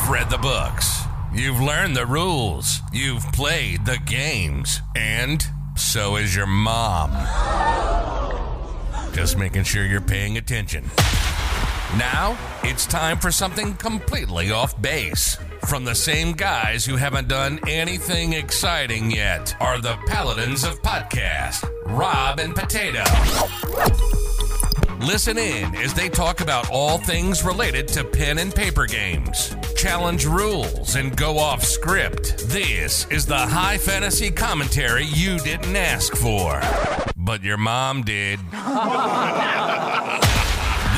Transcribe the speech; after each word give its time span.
You've 0.00 0.08
read 0.08 0.30
the 0.30 0.38
books, 0.38 1.02
you've 1.30 1.60
learned 1.60 1.94
the 1.94 2.06
rules, 2.06 2.80
you've 2.90 3.22
played 3.32 3.84
the 3.84 3.98
games, 3.98 4.80
and 4.96 5.44
so 5.76 6.16
is 6.16 6.34
your 6.34 6.46
mom. 6.46 7.10
Just 9.12 9.36
making 9.36 9.64
sure 9.64 9.84
you're 9.84 10.00
paying 10.00 10.38
attention. 10.38 10.84
Now, 11.98 12.38
it's 12.64 12.86
time 12.86 13.18
for 13.18 13.30
something 13.30 13.74
completely 13.74 14.50
off 14.50 14.80
base. 14.80 15.36
From 15.68 15.84
the 15.84 15.94
same 15.94 16.32
guys 16.32 16.86
who 16.86 16.96
haven't 16.96 17.28
done 17.28 17.60
anything 17.68 18.32
exciting 18.32 19.10
yet 19.10 19.54
are 19.60 19.82
the 19.82 19.98
paladins 20.06 20.64
of 20.64 20.80
podcast, 20.80 21.68
Rob 21.84 22.40
and 22.40 22.56
Potato. 22.56 23.04
Listen 25.00 25.38
in 25.38 25.74
as 25.76 25.94
they 25.94 26.10
talk 26.10 26.42
about 26.42 26.68
all 26.70 26.98
things 26.98 27.42
related 27.42 27.88
to 27.88 28.04
pen 28.04 28.36
and 28.36 28.54
paper 28.54 28.84
games, 28.84 29.56
challenge 29.74 30.26
rules, 30.26 30.94
and 30.94 31.16
go 31.16 31.38
off 31.38 31.64
script. 31.64 32.36
This 32.48 33.06
is 33.06 33.24
the 33.24 33.34
high 33.34 33.78
fantasy 33.78 34.30
commentary 34.30 35.04
you 35.04 35.38
didn't 35.38 35.74
ask 35.74 36.14
for, 36.14 36.60
but 37.16 37.42
your 37.42 37.56
mom 37.56 38.02
did. 38.02 38.40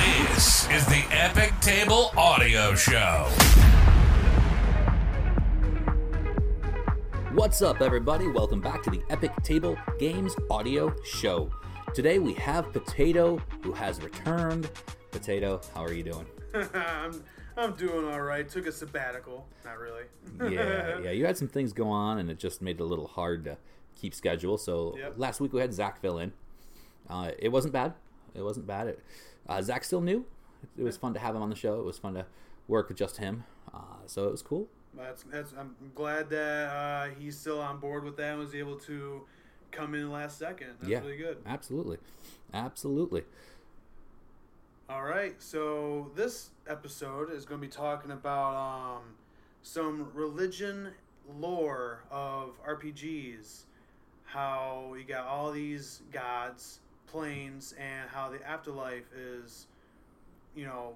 this 0.02 0.68
is 0.68 0.84
the 0.86 1.04
Epic 1.12 1.52
Table 1.60 2.10
Audio 2.16 2.74
Show. 2.74 3.28
What's 7.34 7.62
up, 7.62 7.80
everybody? 7.80 8.26
Welcome 8.26 8.60
back 8.60 8.82
to 8.82 8.90
the 8.90 9.00
Epic 9.10 9.30
Table 9.44 9.78
Games 10.00 10.34
Audio 10.50 10.92
Show. 11.04 11.52
Today 11.94 12.18
we 12.18 12.32
have 12.34 12.72
Potato, 12.72 13.36
who 13.62 13.72
has 13.72 14.00
returned. 14.02 14.70
Potato, 15.10 15.60
how 15.74 15.84
are 15.84 15.92
you 15.92 16.02
doing? 16.02 16.26
I'm, 16.74 17.22
I'm 17.56 17.74
doing 17.74 18.06
all 18.10 18.22
right. 18.22 18.48
Took 18.48 18.66
a 18.66 18.72
sabbatical. 18.72 19.46
Not 19.64 19.78
really. 19.78 20.04
yeah, 20.54 20.98
yeah. 21.00 21.10
You 21.10 21.26
had 21.26 21.36
some 21.36 21.48
things 21.48 21.72
go 21.72 21.88
on, 21.88 22.18
and 22.18 22.30
it 22.30 22.38
just 22.38 22.62
made 22.62 22.76
it 22.76 22.82
a 22.82 22.86
little 22.86 23.06
hard 23.08 23.44
to 23.44 23.58
keep 23.94 24.14
schedule. 24.14 24.56
So 24.56 24.94
Yep. 24.98 25.14
last 25.18 25.40
week 25.40 25.52
we 25.52 25.60
had 25.60 25.74
Zach 25.74 26.00
fill 26.00 26.18
in. 26.18 26.32
Uh, 27.10 27.32
it 27.38 27.50
wasn't 27.50 27.74
bad. 27.74 27.92
It 28.34 28.42
wasn't 28.42 28.66
bad. 28.66 28.86
It, 28.88 29.00
uh, 29.48 29.60
Zach 29.60 29.84
still 29.84 30.00
new. 30.00 30.24
It 30.78 30.82
was 30.82 30.96
fun 30.96 31.12
to 31.14 31.20
have 31.20 31.34
him 31.36 31.42
on 31.42 31.50
the 31.50 31.56
show. 31.56 31.78
It 31.78 31.84
was 31.84 31.98
fun 31.98 32.14
to 32.14 32.24
work 32.68 32.88
with 32.88 32.96
just 32.96 33.18
him. 33.18 33.44
Uh, 33.74 33.78
so 34.06 34.26
it 34.28 34.30
was 34.30 34.40
cool. 34.40 34.68
That's, 34.96 35.24
that's, 35.24 35.52
I'm 35.58 35.74
glad 35.94 36.30
that 36.30 36.68
uh, 36.70 37.08
he's 37.18 37.38
still 37.38 37.60
on 37.60 37.78
board 37.80 38.04
with 38.04 38.16
that 38.16 38.30
and 38.30 38.38
was 38.38 38.54
able 38.54 38.76
to 38.80 39.22
come 39.72 39.94
in 39.94 40.10
last 40.10 40.38
second. 40.38 40.68
That's 40.78 40.90
yeah, 40.90 41.00
really 41.00 41.16
good. 41.16 41.38
Absolutely, 41.46 41.98
absolutely. 42.54 43.24
All 44.88 45.02
right. 45.02 45.40
So 45.40 46.10
this 46.14 46.50
episode 46.68 47.32
is 47.32 47.44
going 47.44 47.60
to 47.60 47.66
be 47.66 47.72
talking 47.72 48.10
about 48.10 48.54
um, 48.54 49.02
some 49.62 50.10
religion 50.14 50.90
lore 51.40 52.04
of 52.10 52.50
RPGs. 52.66 53.62
How 54.24 54.94
you 54.96 55.04
got 55.04 55.26
all 55.26 55.50
these 55.50 56.02
gods, 56.12 56.80
planes, 57.06 57.74
and 57.78 58.08
how 58.10 58.30
the 58.30 58.46
afterlife 58.46 59.10
is, 59.14 59.66
you 60.54 60.64
know, 60.64 60.94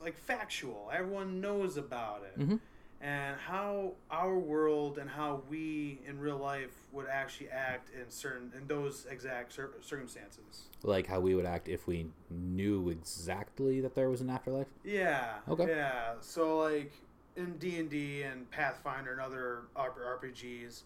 like 0.00 0.16
factual. 0.16 0.90
Everyone 0.92 1.40
knows 1.40 1.76
about 1.76 2.22
it. 2.24 2.38
Mhm. 2.38 2.60
And 3.00 3.36
how 3.36 3.92
our 4.10 4.38
world 4.38 4.98
and 4.98 5.08
how 5.08 5.42
we 5.50 6.00
in 6.06 6.18
real 6.18 6.38
life 6.38 6.72
would 6.92 7.06
actually 7.06 7.50
act 7.50 7.90
in 7.94 8.10
certain 8.10 8.50
in 8.56 8.66
those 8.66 9.06
exact 9.10 9.52
cir- 9.52 9.74
circumstances. 9.82 10.68
Like 10.82 11.06
how 11.06 11.20
we 11.20 11.34
would 11.34 11.44
act 11.44 11.68
if 11.68 11.86
we 11.86 12.06
knew 12.30 12.88
exactly 12.88 13.80
that 13.82 13.94
there 13.94 14.08
was 14.08 14.22
an 14.22 14.30
afterlife. 14.30 14.66
Yeah. 14.82 15.34
Okay. 15.48 15.66
Yeah. 15.68 16.14
So 16.20 16.58
like 16.58 16.92
in 17.36 17.58
D 17.58 17.78
and 17.78 17.90
D 17.90 18.22
and 18.22 18.50
Pathfinder 18.50 19.12
and 19.12 19.20
other 19.20 19.62
RPGs, 19.76 20.82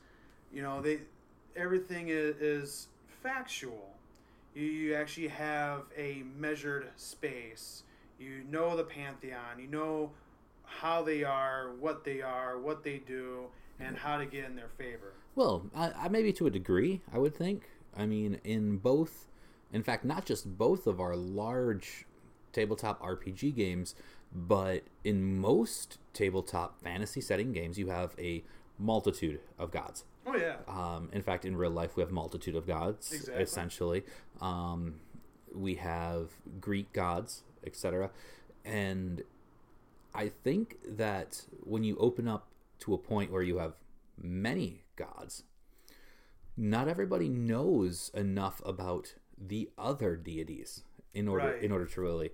you 0.53 0.63
know 0.63 0.81
they 0.81 1.01
everything 1.57 2.09
is, 2.09 2.37
is 2.37 2.89
factual. 3.23 3.95
You, 4.55 4.65
you 4.65 4.95
actually 4.95 5.29
have 5.29 5.83
a 5.97 6.25
measured 6.37 6.89
space. 6.97 7.85
You 8.19 8.43
know 8.51 8.77
the 8.77 8.85
pantheon. 8.85 9.59
You 9.59 9.69
know 9.69 10.11
how 10.71 11.03
they 11.03 11.25
are, 11.25 11.73
what 11.79 12.05
they 12.05 12.23
are, 12.23 12.59
what 12.59 12.85
they 12.85 12.99
do, 12.99 13.47
and 13.79 13.97
how 13.97 14.17
to 14.19 14.27
get 14.27 14.45
in 14.45 14.55
their 14.57 14.69
favor. 14.79 15.13
Well, 15.35 15.67
I, 15.75 15.91
I 15.93 16.09
maybe 16.09 16.33
to 16.35 16.47
a 16.47 16.51
degree, 16.51 17.01
I 17.13 17.19
would 17.19 17.35
think. 17.35 17.69
I 17.97 18.07
mean, 18.07 18.41
in 18.45 18.77
both, 18.79 19.27
in 19.73 19.83
fact, 19.83 20.05
not 20.05 20.25
just 20.25 20.57
both 20.59 20.87
of 20.87 21.01
our 21.01 21.17
large 21.17 22.07
tabletop 22.53 23.03
RPG 23.03 23.55
games, 23.55 23.95
but 24.35 24.85
in 25.05 25.39
most 25.39 25.99
tabletop 26.13 26.81
fantasy 26.81 27.21
setting 27.21 27.53
games, 27.53 27.79
you 27.79 27.89
have 27.89 28.15
a 28.19 28.45
multitude 28.79 29.41
of 29.59 29.71
gods. 29.71 30.05
Oh 30.27 30.37
yeah. 30.37 30.57
Um, 30.69 31.09
in 31.13 31.23
fact, 31.23 31.45
in 31.45 31.57
real 31.57 31.71
life, 31.71 31.97
we 31.97 32.03
have 32.03 32.13
multitude 32.13 32.55
of 32.55 32.67
gods, 32.67 33.13
Exactly. 33.13 33.43
essentially. 33.43 34.05
Um, 34.41 35.01
we 35.53 35.75
have 35.77 36.31
Greek 36.61 36.93
gods, 36.93 37.43
etc. 37.67 38.11
And 38.65 39.23
I 40.15 40.29
think 40.29 40.79
that 40.87 41.43
when 41.61 41.85
you 41.85 41.97
open 41.99 42.27
up 42.29 42.49
to 42.81 42.95
a 42.95 42.99
point 42.99 43.31
where 43.31 43.43
you 43.43 43.59
have 43.59 43.75
many 44.19 44.83
gods, 44.97 45.45
not 46.57 46.89
everybody 46.89 47.29
knows 47.29 48.11
enough 48.15 48.61
about 48.65 49.15
the 49.39 49.71
other 49.79 50.17
deities 50.17 50.83
in 51.15 51.29
order 51.29 51.47
Right. 51.53 51.63
in 51.63 51.73
order 51.73 51.87
to 51.87 52.01
really 52.01 52.31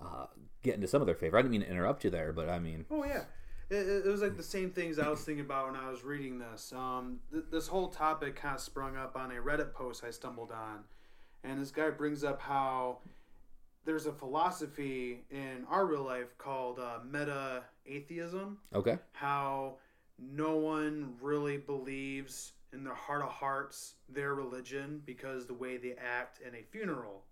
uh, 0.00 0.26
get 0.62 0.74
into 0.74 0.86
some 0.88 1.00
of 1.00 1.06
their 1.06 1.14
favor. 1.14 1.38
I 1.38 1.42
didn't 1.42 1.52
mean 1.52 1.60
to 1.62 1.70
interrupt 1.70 2.04
you 2.04 2.10
there, 2.10 2.32
but 2.32 2.48
I 2.48 2.58
mean, 2.58 2.84
Oh 2.90 3.04
yeah, 3.04 3.24
it, 3.70 4.04
it 4.04 4.06
was 4.06 4.20
like 4.20 4.36
the 4.36 4.42
same 4.42 4.70
things 4.70 4.98
I 4.98 5.08
was 5.08 5.20
thinking 5.24 5.44
about 5.44 5.66
when 5.72 5.76
I 5.80 5.88
was 5.90 6.02
reading 6.04 6.38
this. 6.38 6.72
Um, 6.72 7.20
th- 7.32 7.44
this 7.50 7.68
whole 7.68 7.88
topic 7.88 8.36
kind 8.36 8.54
of 8.56 8.60
sprung 8.60 8.96
up 8.96 9.16
on 9.16 9.30
a 9.30 9.36
Reddit 9.36 9.72
post 9.72 10.02
I 10.04 10.10
stumbled 10.10 10.50
on, 10.50 10.80
and 11.44 11.60
this 11.60 11.70
guy 11.70 11.90
brings 11.90 12.24
up 12.24 12.40
how 12.40 12.98
there's 13.84 14.06
a 14.06 14.12
philosophy 14.12 15.24
in 15.30 15.64
our 15.68 15.86
real 15.86 16.02
life 16.04 16.36
called 16.38 16.78
uh, 16.78 16.98
meta 17.10 17.62
atheism. 17.86 18.58
okay, 18.74 18.98
How 19.12 19.74
no 20.18 20.56
one 20.56 21.14
really 21.20 21.56
believes 21.56 22.52
in 22.72 22.84
their 22.84 22.94
heart 22.94 23.22
of 23.22 23.28
hearts 23.28 23.94
their 24.08 24.34
religion 24.34 25.02
because 25.04 25.46
the 25.46 25.54
way 25.54 25.76
they 25.76 25.92
act 25.94 26.40
in 26.46 26.54
a 26.54 26.62
funeral, 26.70 27.24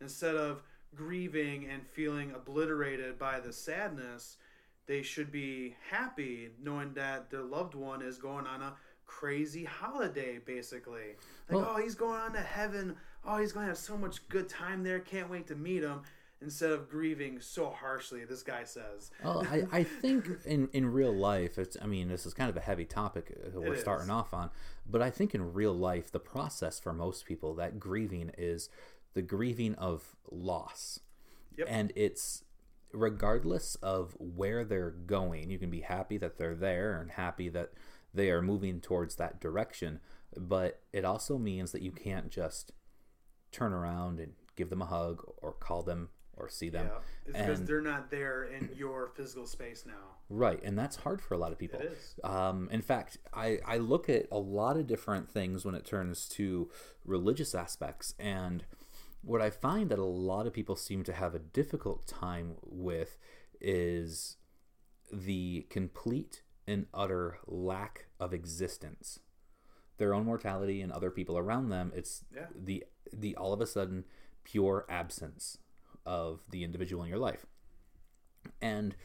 instead 0.00 0.34
of 0.34 0.62
grieving 0.94 1.66
and 1.70 1.86
feeling 1.86 2.32
obliterated 2.32 3.18
by 3.18 3.40
the 3.40 3.52
sadness, 3.52 4.36
they 4.86 5.02
should 5.02 5.30
be 5.30 5.76
happy 5.90 6.50
knowing 6.62 6.92
that 6.94 7.30
their 7.30 7.42
loved 7.42 7.74
one 7.74 8.02
is 8.02 8.18
going 8.18 8.46
on 8.46 8.60
a 8.60 8.74
crazy 9.06 9.64
holiday, 9.64 10.38
basically. 10.44 11.14
Like, 11.48 11.58
Well- 11.58 11.74
oh, 11.76 11.80
he's 11.80 11.94
going 11.94 12.20
on 12.20 12.32
to 12.32 12.40
heaven. 12.40 12.96
Oh, 13.24 13.38
he's 13.38 13.52
going 13.52 13.64
to 13.64 13.68
have 13.68 13.78
so 13.78 13.96
much 13.96 14.28
good 14.28 14.48
time 14.48 14.82
there. 14.82 14.98
Can't 15.00 15.30
wait 15.30 15.46
to 15.48 15.54
meet 15.54 15.82
him. 15.82 16.02
Instead 16.40 16.72
of 16.72 16.90
grieving 16.90 17.38
so 17.40 17.70
harshly, 17.70 18.24
this 18.24 18.42
guy 18.42 18.64
says. 18.64 19.12
Well, 19.22 19.46
I, 19.48 19.62
I 19.70 19.84
think 19.84 20.26
in, 20.44 20.68
in 20.72 20.86
real 20.92 21.12
life, 21.14 21.56
it's. 21.56 21.76
I 21.80 21.86
mean, 21.86 22.08
this 22.08 22.26
is 22.26 22.34
kind 22.34 22.50
of 22.50 22.56
a 22.56 22.60
heavy 22.60 22.84
topic 22.84 23.32
uh, 23.46 23.60
we're 23.60 23.74
It 23.74 23.80
starting 23.80 24.06
is. 24.08 24.10
off 24.10 24.34
on, 24.34 24.50
but 24.84 25.00
I 25.00 25.08
think 25.10 25.36
in 25.36 25.52
real 25.52 25.72
life, 25.72 26.10
the 26.10 26.18
process 26.18 26.80
for 26.80 26.92
most 26.92 27.26
people, 27.26 27.54
that 27.54 27.78
grieving 27.78 28.32
is 28.36 28.68
the 29.14 29.22
grieving 29.22 29.76
of 29.76 30.16
loss, 30.32 30.98
Yep. 31.56 31.68
and 31.70 31.92
it's 31.94 32.42
regardless 32.92 33.76
of 33.76 34.16
where 34.18 34.64
they're 34.64 34.90
going. 34.90 35.48
You 35.48 35.58
can 35.60 35.70
be 35.70 35.82
happy 35.82 36.16
that 36.18 36.38
they're 36.38 36.56
there 36.56 37.00
and 37.00 37.12
happy 37.12 37.48
that 37.50 37.70
they 38.12 38.30
are 38.30 38.42
moving 38.42 38.80
towards 38.80 39.14
that 39.14 39.40
direction, 39.40 40.00
but 40.36 40.80
it 40.92 41.04
also 41.04 41.38
means 41.38 41.70
that 41.70 41.82
you 41.82 41.92
can't 41.92 42.30
just 42.30 42.72
turn 43.52 43.72
around 43.72 44.18
and 44.18 44.32
give 44.56 44.70
them 44.70 44.82
a 44.82 44.86
hug 44.86 45.22
or 45.38 45.52
call 45.52 45.82
them 45.82 46.08
or 46.36 46.48
see 46.48 46.68
them. 46.68 46.86
Yeah, 46.86 46.98
it's 47.26 47.38
because 47.38 47.64
they're 47.64 47.80
not 47.80 48.10
there 48.10 48.44
in 48.44 48.70
your 48.74 49.12
physical 49.14 49.46
space 49.46 49.84
now. 49.86 50.16
Right, 50.28 50.62
and 50.64 50.78
that's 50.78 50.96
hard 50.96 51.20
for 51.20 51.34
a 51.34 51.38
lot 51.38 51.52
of 51.52 51.58
people. 51.58 51.80
It 51.80 51.92
is. 51.92 52.14
Um, 52.24 52.68
in 52.72 52.82
fact, 52.82 53.18
I, 53.34 53.58
I 53.66 53.76
look 53.76 54.08
at 54.08 54.26
a 54.32 54.38
lot 54.38 54.76
of 54.76 54.86
different 54.86 55.30
things 55.30 55.64
when 55.64 55.74
it 55.74 55.84
turns 55.84 56.28
to 56.30 56.70
religious 57.04 57.54
aspects, 57.54 58.14
and 58.18 58.64
what 59.22 59.40
I 59.40 59.50
find 59.50 59.90
that 59.90 59.98
a 59.98 60.04
lot 60.04 60.46
of 60.46 60.52
people 60.52 60.74
seem 60.74 61.04
to 61.04 61.12
have 61.12 61.34
a 61.34 61.38
difficult 61.38 62.06
time 62.06 62.56
with 62.62 63.18
is 63.60 64.36
the 65.12 65.66
complete 65.70 66.42
and 66.66 66.86
utter 66.94 67.38
lack 67.46 68.06
of 68.18 68.32
existence. 68.32 69.20
Their 69.98 70.14
own 70.14 70.24
mortality 70.24 70.80
and 70.80 70.90
other 70.92 71.10
people 71.10 71.38
around 71.38 71.68
them, 71.68 71.92
it's 71.94 72.24
Yeah. 72.34 72.46
the 72.54 72.84
the 73.12 73.36
all 73.36 73.52
of 73.52 73.60
a 73.60 73.66
sudden 73.66 74.04
pure 74.44 74.86
absence 74.88 75.58
of 76.06 76.40
the 76.50 76.64
individual 76.64 77.02
in 77.02 77.08
your 77.08 77.18
life. 77.18 77.46
And 78.60 78.96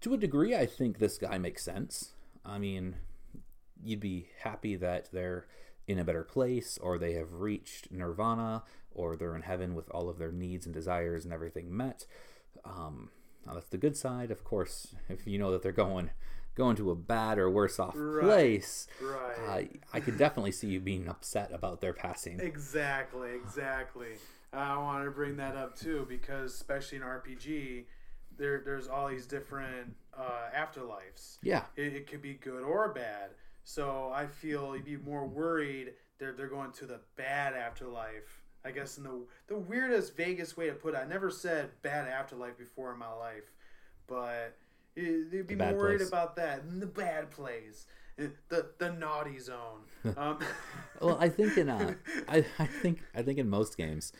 to 0.00 0.14
a 0.14 0.18
degree, 0.18 0.54
I 0.54 0.66
think 0.66 0.98
this 0.98 1.16
guy 1.18 1.38
makes 1.38 1.62
sense. 1.62 2.12
I 2.44 2.58
mean, 2.58 2.96
you'd 3.82 4.00
be 4.00 4.28
happy 4.40 4.76
that 4.76 5.10
they're 5.12 5.46
in 5.86 5.98
a 5.98 6.04
better 6.04 6.24
place, 6.24 6.76
or 6.78 6.98
they 6.98 7.14
have 7.14 7.32
reached 7.34 7.90
nirvana, 7.90 8.64
or 8.90 9.16
they're 9.16 9.34
in 9.36 9.42
heaven 9.42 9.74
with 9.74 9.88
all 9.90 10.08
of 10.10 10.18
their 10.18 10.32
needs 10.32 10.66
and 10.66 10.74
desires 10.74 11.24
and 11.24 11.32
everything 11.32 11.74
met. 11.74 12.04
Um, 12.64 13.10
Now 13.46 13.54
that's 13.54 13.68
the 13.68 13.78
good 13.78 13.96
side, 13.96 14.30
of 14.30 14.44
course. 14.44 14.94
If 15.08 15.26
you 15.26 15.38
know 15.38 15.50
that 15.52 15.62
they're 15.62 15.72
going 15.72 16.10
going 16.58 16.76
to 16.76 16.90
a 16.90 16.94
bad 16.94 17.38
or 17.38 17.48
worse 17.48 17.78
off 17.78 17.94
Right. 17.96 18.20
place, 18.24 18.86
Right. 19.00 19.70
uh, 19.72 19.78
I 19.94 20.00
could 20.00 20.18
definitely 20.18 20.52
see 20.52 20.66
you 20.66 20.80
being 20.80 21.08
upset 21.08 21.50
about 21.52 21.80
their 21.80 21.94
passing. 21.94 22.40
Exactly, 22.40 23.30
exactly. 23.32 24.18
I 24.52 24.76
wanted 24.76 25.06
to 25.06 25.10
bring 25.12 25.36
that 25.36 25.56
up 25.56 25.76
too 25.76 26.04
because, 26.08 26.52
especially 26.54 26.98
in 26.98 27.04
RPG, 27.04 27.86
there 28.36 28.60
there's 28.64 28.88
all 28.88 29.08
these 29.08 29.26
different 29.26 29.94
uh, 30.16 30.48
afterlives. 30.54 31.38
Yeah, 31.42 31.64
It, 31.76 31.94
it 31.94 32.06
could 32.06 32.22
be 32.22 32.34
good 32.34 32.62
or 32.62 32.92
bad. 32.92 33.30
So 33.64 34.10
I 34.14 34.26
feel 34.26 34.74
you'd 34.74 34.84
be 34.84 34.96
more 34.96 35.26
worried 35.26 35.94
they're 36.18 36.32
they're 36.32 36.48
going 36.48 36.72
to 36.72 36.86
the 36.86 37.00
bad 37.16 37.54
afterlife. 37.54 38.42
I 38.64 38.72
guess 38.72 38.98
in 38.98 39.04
the 39.04 39.20
the 39.46 39.56
weirdest 39.56 40.16
Vegas 40.16 40.56
way 40.56 40.66
to 40.66 40.74
put 40.74 40.94
it. 40.94 40.98
I 40.98 41.04
never 41.06 41.30
said 41.30 41.70
bad 41.82 42.08
afterlife 42.08 42.58
before 42.58 42.92
in 42.92 42.98
my 42.98 43.12
life, 43.12 43.52
but 44.06 44.56
they'd 45.30 45.46
be 45.46 45.54
bad 45.54 45.72
more 45.74 45.84
worried 45.84 45.98
place. 45.98 46.08
about 46.08 46.36
that. 46.36 46.62
In 46.68 46.80
the 46.80 46.86
bad 46.86 47.30
place, 47.30 47.86
Eh, 48.18 48.26
the 48.48 48.70
the 48.78 48.92
naughty 48.92 49.38
zone. 49.38 49.80
Um, 50.16 50.38
well, 51.02 51.18
I 51.20 51.28
think 51.28 51.58
in 51.58 51.68
uh, 51.68 51.94
I, 52.28 52.44
I 52.58 52.66
think 52.66 53.02
I 53.14 53.22
think 53.22 53.38
in 53.38 53.50
most 53.50 53.76
games, 53.76 54.12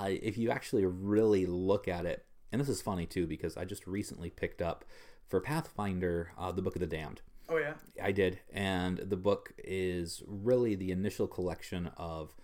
uh, 0.00 0.08
if 0.08 0.38
you 0.38 0.50
actually 0.50 0.86
really 0.86 1.46
look 1.46 1.88
at 1.88 2.06
it, 2.06 2.24
and 2.52 2.60
this 2.60 2.68
is 2.68 2.80
funny 2.80 3.06
too 3.06 3.26
because 3.26 3.56
I 3.56 3.64
just 3.64 3.86
recently 3.86 4.30
picked 4.30 4.62
up 4.62 4.84
for 5.26 5.40
Pathfinder 5.40 6.32
uh, 6.38 6.52
the 6.52 6.62
Book 6.62 6.76
of 6.76 6.80
the 6.80 6.86
Damned. 6.86 7.20
oh 7.48 7.58
yeah. 7.58 7.74
I 8.02 8.12
did, 8.12 8.38
and 8.52 8.98
the 8.98 9.16
book 9.16 9.52
is 9.58 10.22
really 10.26 10.74
the 10.74 10.90
initial 10.92 11.26
collection 11.26 11.90
of 11.96 12.34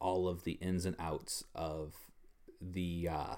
all 0.00 0.28
of 0.28 0.44
the 0.44 0.52
ins 0.54 0.84
and 0.84 0.96
outs 0.98 1.44
of 1.54 1.94
the 2.60 3.08
uh, 3.10 3.36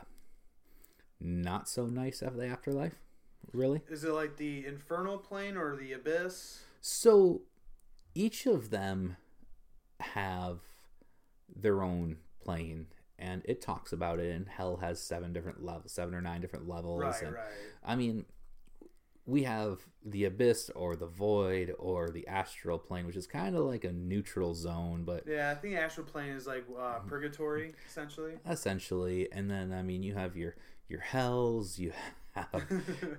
not 1.21 1.69
so 1.69 1.87
nice 1.87 2.21
of 2.23 2.37
the 2.37 2.47
afterlife. 2.47 3.04
Really, 3.53 3.83
Is 3.89 4.05
it 4.05 4.11
like 4.13 4.37
the 4.37 4.67
infernal 4.67 5.19
plane 5.19 5.57
or 5.57 5.77
the 5.77 5.93
abyss? 5.93 6.61
so 6.81 7.43
each 8.15 8.47
of 8.47 8.71
them 8.71 9.17
have 10.01 10.61
their 11.55 11.83
own 11.83 12.19
plane, 12.43 12.87
and 13.19 13.43
it 13.45 13.61
talks 13.61 13.93
about 13.93 14.19
it. 14.21 14.35
And 14.35 14.49
hell 14.49 14.77
has 14.79 15.01
seven 15.01 15.33
different 15.33 15.65
levels, 15.65 15.93
seven 15.93 16.15
or 16.15 16.21
nine 16.21 16.41
different 16.41 16.69
levels. 16.69 17.01
Right, 17.01 17.23
and, 17.23 17.35
right. 17.35 17.45
I 17.85 17.97
mean, 17.97 18.25
we 19.27 19.45
have 19.45 19.81
the 20.05 20.25
abyss 20.25 20.71
or 20.75 20.95
the 20.97 21.07
void 21.07 21.75
or 21.79 22.11
the 22.11 22.27
astral 22.29 22.79
plane, 22.79 23.07
which 23.07 23.17
is 23.17 23.27
kind 23.27 23.57
of 23.57 23.65
like 23.65 23.85
a 23.85 23.93
neutral 23.93 24.55
zone, 24.55 25.05
but 25.05 25.25
Yeah, 25.27 25.51
I 25.51 25.55
think 25.55 25.77
astral 25.77 26.07
plane 26.07 26.33
is 26.33 26.47
like 26.47 26.67
uh, 26.79 26.99
purgatory 27.07 27.73
essentially. 27.89 28.35
essentially. 28.49 29.33
And 29.33 29.51
then 29.51 29.73
I 29.73 29.83
mean, 29.83 30.03
you 30.03 30.15
have 30.15 30.37
your 30.37 30.57
your 30.89 31.01
hells, 31.01 31.79
you 31.79 31.93
have 32.33 32.67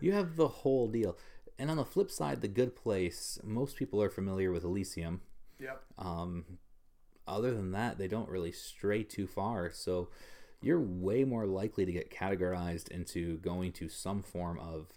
you 0.01 0.11
have 0.13 0.35
the 0.35 0.47
whole 0.47 0.87
deal. 0.87 1.17
And 1.57 1.71
on 1.71 1.77
the 1.77 1.85
flip 1.85 2.11
side, 2.11 2.41
the 2.41 2.47
good 2.47 2.75
place. 2.75 3.39
Most 3.43 3.77
people 3.77 4.01
are 4.01 4.09
familiar 4.09 4.51
with 4.51 4.63
Elysium. 4.63 5.21
Yep. 5.59 5.81
Um, 5.97 6.45
other 7.27 7.53
than 7.53 7.71
that, 7.71 7.97
they 7.97 8.07
don't 8.07 8.29
really 8.29 8.51
stray 8.51 9.03
too 9.03 9.25
far. 9.25 9.71
So 9.71 10.09
you're 10.61 10.81
way 10.81 11.23
more 11.23 11.45
likely 11.45 11.85
to 11.85 11.91
get 11.91 12.11
categorized 12.11 12.89
into 12.89 13.37
going 13.37 13.71
to 13.73 13.87
some 13.87 14.21
form 14.21 14.59
of 14.59 14.87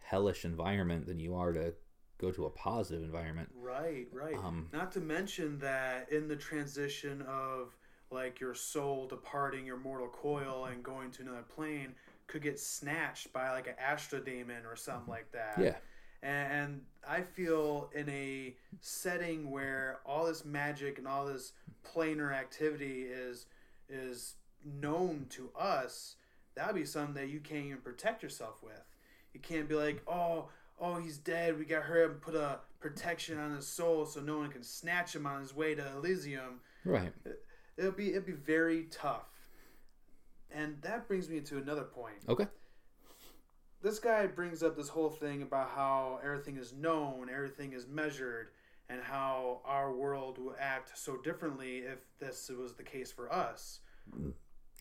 hellish 0.00 0.44
environment 0.44 1.06
than 1.06 1.18
you 1.18 1.34
are 1.34 1.52
to 1.52 1.72
go 2.18 2.30
to 2.30 2.44
a 2.44 2.50
positive 2.50 3.02
environment. 3.02 3.48
Right, 3.54 4.06
right. 4.12 4.36
Um, 4.36 4.68
Not 4.72 4.92
to 4.92 5.00
mention 5.00 5.58
that 5.60 6.12
in 6.12 6.28
the 6.28 6.36
transition 6.36 7.22
of 7.22 7.74
like 8.10 8.38
your 8.38 8.54
soul 8.54 9.06
departing 9.06 9.64
your 9.64 9.78
mortal 9.78 10.08
coil 10.08 10.66
and 10.70 10.82
going 10.82 11.10
to 11.12 11.22
another 11.22 11.42
plane 11.42 11.94
could 12.32 12.42
get 12.42 12.58
snatched 12.58 13.30
by 13.32 13.50
like 13.50 13.68
an 13.68 13.74
astradaemon 13.84 14.64
or 14.64 14.74
something 14.74 15.08
like 15.08 15.30
that. 15.32 15.58
Yeah. 15.60 15.76
And 16.22 16.80
I 17.06 17.20
feel 17.20 17.90
in 17.94 18.08
a 18.08 18.54
setting 18.80 19.50
where 19.50 20.00
all 20.06 20.24
this 20.24 20.44
magic 20.44 20.96
and 20.96 21.06
all 21.06 21.26
this 21.26 21.52
planar 21.84 22.32
activity 22.32 23.02
is 23.02 23.46
is 23.88 24.36
known 24.64 25.26
to 25.30 25.50
us, 25.58 26.14
that'd 26.54 26.74
be 26.74 26.86
something 26.86 27.14
that 27.14 27.28
you 27.28 27.40
can't 27.40 27.66
even 27.66 27.78
protect 27.78 28.22
yourself 28.22 28.62
with. 28.62 28.82
You 29.34 29.40
can't 29.40 29.68
be 29.68 29.74
like, 29.74 30.02
oh, 30.06 30.48
oh, 30.80 31.00
he's 31.00 31.18
dead. 31.18 31.58
We 31.58 31.66
got 31.66 31.82
her 31.82 32.04
and 32.04 32.20
put 32.20 32.34
a 32.34 32.60
protection 32.80 33.38
on 33.38 33.54
his 33.54 33.66
soul 33.66 34.06
so 34.06 34.20
no 34.20 34.38
one 34.38 34.50
can 34.50 34.62
snatch 34.62 35.14
him 35.14 35.26
on 35.26 35.40
his 35.40 35.54
way 35.54 35.74
to 35.74 35.86
Elysium. 35.96 36.60
Right. 36.84 37.12
It'll 37.76 37.92
be 37.92 38.10
it'll 38.10 38.22
be 38.22 38.32
very 38.32 38.84
tough. 38.84 39.31
And 40.54 40.80
that 40.82 41.08
brings 41.08 41.28
me 41.28 41.40
to 41.40 41.58
another 41.58 41.84
point 41.84 42.16
Okay. 42.28 42.46
this 43.82 43.98
guy 43.98 44.26
brings 44.26 44.62
up 44.62 44.76
this 44.76 44.88
whole 44.88 45.10
thing 45.10 45.42
about 45.42 45.70
how 45.70 46.20
everything 46.22 46.56
is 46.56 46.72
known, 46.72 47.28
everything 47.32 47.72
is 47.72 47.86
measured, 47.88 48.48
and 48.88 49.00
how 49.02 49.60
our 49.64 49.92
world 49.92 50.38
will 50.38 50.54
act 50.60 50.96
so 50.96 51.16
differently 51.16 51.78
if 51.78 51.98
this 52.18 52.50
was 52.50 52.74
the 52.74 52.82
case 52.82 53.10
for 53.10 53.32
us. 53.32 53.80
Mm. 54.14 54.32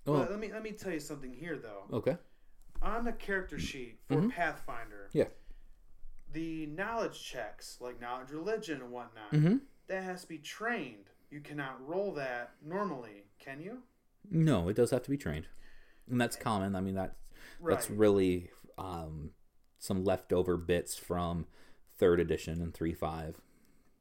Well, 0.06 0.20
But 0.20 0.32
let 0.32 0.40
me 0.40 0.52
let 0.52 0.64
me 0.64 0.72
tell 0.72 0.92
you 0.92 1.00
something 1.00 1.34
here 1.34 1.58
though. 1.58 1.86
okay. 1.98 2.18
On 2.82 3.06
the 3.06 3.12
character 3.14 3.58
mm-hmm. 3.58 3.66
sheet 3.66 4.00
for 4.08 4.16
mm-hmm. 4.16 4.30
Pathfinder, 4.30 5.10
Yeah. 5.14 5.28
the 6.34 6.66
knowledge 6.68 7.24
checks, 7.24 7.78
like 7.80 8.02
knowledge 8.02 8.32
religion 8.32 8.82
and 8.82 8.92
whatnot, 8.92 9.32
Mm-hmm. 9.32 9.58
that 9.88 10.04
has 10.04 10.22
to 10.24 10.28
be 10.28 10.38
trained. 10.40 11.06
You 11.30 11.40
cannot 11.42 11.86
roll 11.88 12.12
that 12.14 12.56
normally, 12.66 13.26
can 13.40 13.62
you? 13.62 13.84
No, 14.30 14.70
it 14.70 14.76
does 14.76 14.92
have 14.92 15.04
to 15.04 15.10
be 15.10 15.18
trained, 15.18 15.48
and 16.10 16.20
that's 16.20 16.36
common. 16.36 16.76
I 16.76 16.82
mean, 16.82 16.96
that's 16.96 17.16
that's 17.68 17.90
really 17.90 18.50
um, 18.78 19.32
some 19.80 20.04
leftover 20.04 20.58
bits 20.58 20.96
from 20.98 21.46
third 21.98 22.20
edition 22.20 22.62
and 22.62 22.74
three 22.74 22.94
five. 22.94 23.36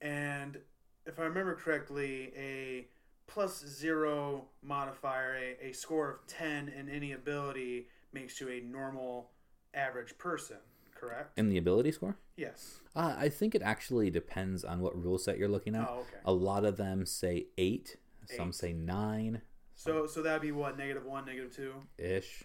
And 0.01 0.59
if 1.07 1.19
I 1.19 1.25
remember 1.25 1.55
correctly, 1.55 2.33
a 2.37 2.87
plus 3.27 3.65
zero 3.67 4.47
modifier, 4.63 5.37
a, 5.63 5.69
a 5.69 5.73
score 5.73 6.11
of 6.11 6.27
10 6.27 6.69
in 6.69 6.89
any 6.89 7.13
ability, 7.13 7.87
makes 8.13 8.41
you 8.41 8.49
a 8.49 8.61
normal 8.61 9.31
average 9.75 10.17
person, 10.19 10.57
correct? 10.95 11.39
In 11.39 11.49
the 11.49 11.59
ability 11.59 11.93
score, 11.93 12.17
Yes. 12.37 12.81
uh, 12.97 13.15
I 13.17 13.29
think 13.29 13.55
it 13.55 13.63
actually 13.63 14.11
depends 14.11 14.65
on 14.65 14.81
what 14.81 15.01
rule 15.01 15.19
set 15.19 15.39
you're 15.39 15.49
looking 15.49 15.75
at. 15.77 15.87
Oh, 15.89 16.01
okay. 16.01 16.17
A 16.25 16.33
lot 16.33 16.65
of 16.65 16.77
them 16.77 17.05
say 17.07 17.47
eight, 17.59 17.97
some 18.37 18.49
Eight. 18.49 18.55
say 18.55 18.73
nine 18.73 19.43
So 19.81 20.07
so 20.07 20.21
that'd 20.21 20.43
be 20.43 20.53
what, 20.53 20.77
negative 20.77 21.07
one, 21.07 21.25
negative 21.25 21.57
two? 21.57 21.73
ish. 21.97 22.45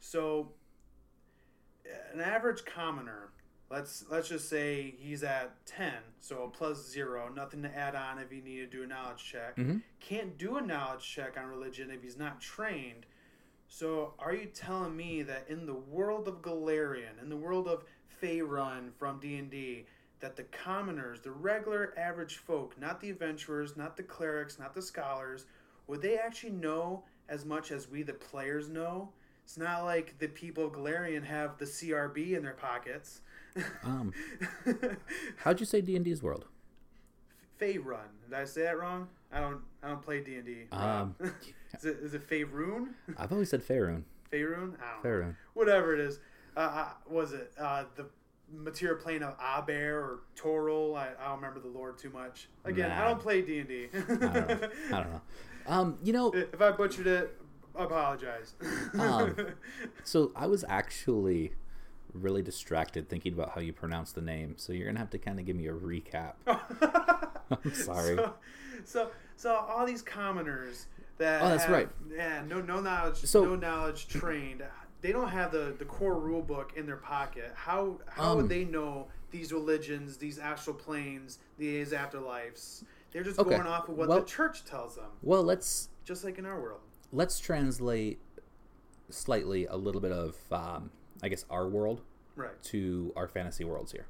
So 0.00 0.52
an 2.12 2.20
average 2.20 2.66
commoner, 2.66 3.30
let's 3.70 4.04
let's 4.10 4.28
just 4.28 4.50
say 4.50 4.94
he's 4.98 5.22
at 5.22 5.64
10, 5.64 5.94
so 6.20 6.42
a 6.44 6.48
plus 6.50 6.86
zero, 6.86 7.32
nothing 7.34 7.62
to 7.62 7.74
add 7.74 7.94
on 7.94 8.18
if 8.18 8.30
he 8.30 8.42
need 8.42 8.58
to 8.58 8.66
do 8.66 8.82
a 8.82 8.86
knowledge 8.86 9.24
check. 9.24 9.56
Mhm. 9.56 9.82
Can't 9.98 10.36
do 10.36 10.56
a 10.56 10.60
knowledge 10.60 11.08
check 11.08 11.38
on 11.38 11.46
religion 11.46 11.90
if 11.90 12.02
he's 12.02 12.18
not 12.18 12.38
trained. 12.42 13.06
So 13.66 14.12
are 14.18 14.34
you 14.34 14.46
telling 14.46 14.94
me 14.94 15.22
that 15.22 15.48
in 15.48 15.64
the 15.64 15.74
world 15.74 16.28
of 16.28 16.42
Golarion, 16.42 17.18
in 17.20 17.30
the 17.30 17.36
world 17.36 17.66
of 17.66 17.84
Faerun 18.22 18.92
from 18.98 19.20
D&D, 19.20 19.86
that 20.20 20.36
the 20.36 20.44
commoners, 20.44 21.22
the 21.22 21.32
regular 21.32 21.94
average 21.98 22.36
folk, 22.36 22.78
not 22.78 23.00
the 23.00 23.08
adventurers, 23.08 23.74
not 23.74 23.96
the 23.96 24.02
clerics, 24.02 24.58
not 24.58 24.74
the 24.74 24.82
scholars, 24.82 25.46
would 25.86 26.02
they 26.02 26.16
actually 26.16 26.52
know 26.52 27.04
as 27.28 27.44
much 27.44 27.70
as 27.70 27.88
we 27.88 28.02
the 28.02 28.12
players 28.14 28.68
know? 28.68 29.10
It's 29.44 29.58
not 29.58 29.84
like 29.84 30.18
the 30.18 30.28
people 30.28 30.64
of 30.64 30.72
Golarion 30.72 31.22
have 31.24 31.58
the 31.58 31.66
CRB 31.66 32.36
in 32.36 32.42
their 32.42 32.54
pockets. 32.54 33.20
Um, 33.84 34.12
how'd 35.36 35.60
you 35.60 35.66
say 35.66 35.80
D 35.80 35.94
and 35.94 36.04
D's 36.04 36.20
world? 36.24 36.46
Faerun. 37.60 38.08
Did 38.28 38.36
I 38.36 38.44
say 38.46 38.62
that 38.62 38.76
wrong? 38.78 39.06
I 39.32 39.38
don't. 39.38 39.60
I 39.80 39.88
don't 39.88 40.02
play 40.02 40.20
D 40.24 40.36
and 40.36 40.44
D. 40.44 40.56
Um, 40.72 41.14
Is 41.74 41.84
it 41.84 41.98
is 42.02 42.14
it 42.14 42.28
Faerun? 42.28 42.88
I've 43.16 43.32
always 43.32 43.50
said 43.50 43.66
Faerun. 43.66 44.02
Faerun? 44.32 44.74
I 44.80 45.02
don't 45.02 45.20
know. 45.20 45.34
Whatever 45.54 45.94
it 45.94 46.00
is. 46.00 46.20
Uh, 46.56 46.60
uh, 46.60 46.88
was 47.08 47.32
it 47.32 47.52
uh, 47.58 47.84
the 47.96 48.06
material 48.52 48.96
plane 48.96 49.22
of 49.22 49.36
Abeir 49.38 49.94
or 49.94 50.20
Toril? 50.36 50.96
I, 50.96 51.10
I 51.20 51.28
don't 51.28 51.36
remember 51.36 51.60
the 51.60 51.68
lore 51.68 51.92
too 51.92 52.10
much. 52.10 52.48
Again, 52.64 52.90
I 52.92 53.04
don't 53.08 53.20
play 53.20 53.42
D 53.42 53.58
and 53.58 53.68
D. 53.68 53.88
I 53.92 53.98
don't 53.98 54.20
know. 54.20 54.68
I 54.92 55.02
don't 55.02 55.12
know. 55.12 55.20
Um, 55.66 55.98
you 56.02 56.12
know, 56.12 56.30
If 56.32 56.60
I 56.60 56.70
butchered 56.72 57.06
it, 57.06 57.38
I 57.76 57.84
apologize. 57.84 58.54
Um, 58.98 59.36
so 60.04 60.30
I 60.36 60.46
was 60.46 60.64
actually 60.68 61.52
really 62.12 62.42
distracted 62.42 63.08
thinking 63.08 63.32
about 63.32 63.50
how 63.50 63.60
you 63.60 63.72
pronounce 63.72 64.12
the 64.12 64.20
name. 64.20 64.54
So 64.56 64.72
you're 64.72 64.86
gonna 64.86 65.00
have 65.00 65.10
to 65.10 65.18
kind 65.18 65.40
of 65.40 65.46
give 65.46 65.56
me 65.56 65.66
a 65.66 65.72
recap. 65.72 66.34
I'm 66.46 67.74
sorry. 67.74 68.16
So, 68.16 68.34
so, 68.84 69.10
so 69.36 69.54
all 69.56 69.84
these 69.86 70.02
commoners 70.02 70.86
that 71.18 71.42
Oh, 71.42 71.48
that's 71.48 71.64
have- 71.64 71.72
right. 71.72 71.88
Yeah, 72.14 72.42
no, 72.46 72.60
no 72.60 72.80
knowledge, 72.80 73.16
So- 73.16 73.44
no 73.44 73.56
knowledge 73.56 74.06
trained. 74.08 74.62
They 75.00 75.12
don't 75.12 75.28
have 75.28 75.50
the, 75.52 75.74
the 75.78 75.84
core 75.84 76.18
rule 76.18 76.40
book 76.40 76.72
in 76.76 76.86
their 76.86 76.96
pocket. 76.96 77.52
How 77.54 77.98
how 78.08 78.30
Um, 78.32 78.36
would 78.38 78.48
they 78.48 78.64
know 78.64 79.08
these 79.30 79.52
religions, 79.52 80.16
these 80.16 80.38
astral 80.38 80.76
planes, 80.76 81.38
these 81.58 81.90
afterlives? 81.92 82.84
They're 83.14 83.22
just 83.22 83.38
Okay. 83.38 83.50
going 83.50 83.62
off 83.66 83.88
of 83.88 83.96
what 83.96 84.08
Well- 84.08 84.18
the 84.20 84.26
church 84.26 84.64
tells 84.64 84.96
them, 84.96 85.10
Well, 85.22 85.42
let's 85.44 85.88
just 86.04 86.24
like 86.24 86.36
in 86.36 86.44
our 86.44 86.60
world. 86.60 86.80
let's 87.12 87.38
translate 87.38 88.18
slightly 89.08 89.66
a 89.66 89.76
little 89.76 90.00
bit 90.00 90.10
of 90.12 90.36
um, 90.52 90.90
I 91.22 91.28
guess, 91.28 91.46
our 91.48 91.66
world 91.68 92.02
Right. 92.36 92.60
to 92.64 93.12
our 93.16 93.28
fantasy 93.28 93.64
worlds 93.64 93.92
here. 93.92 94.06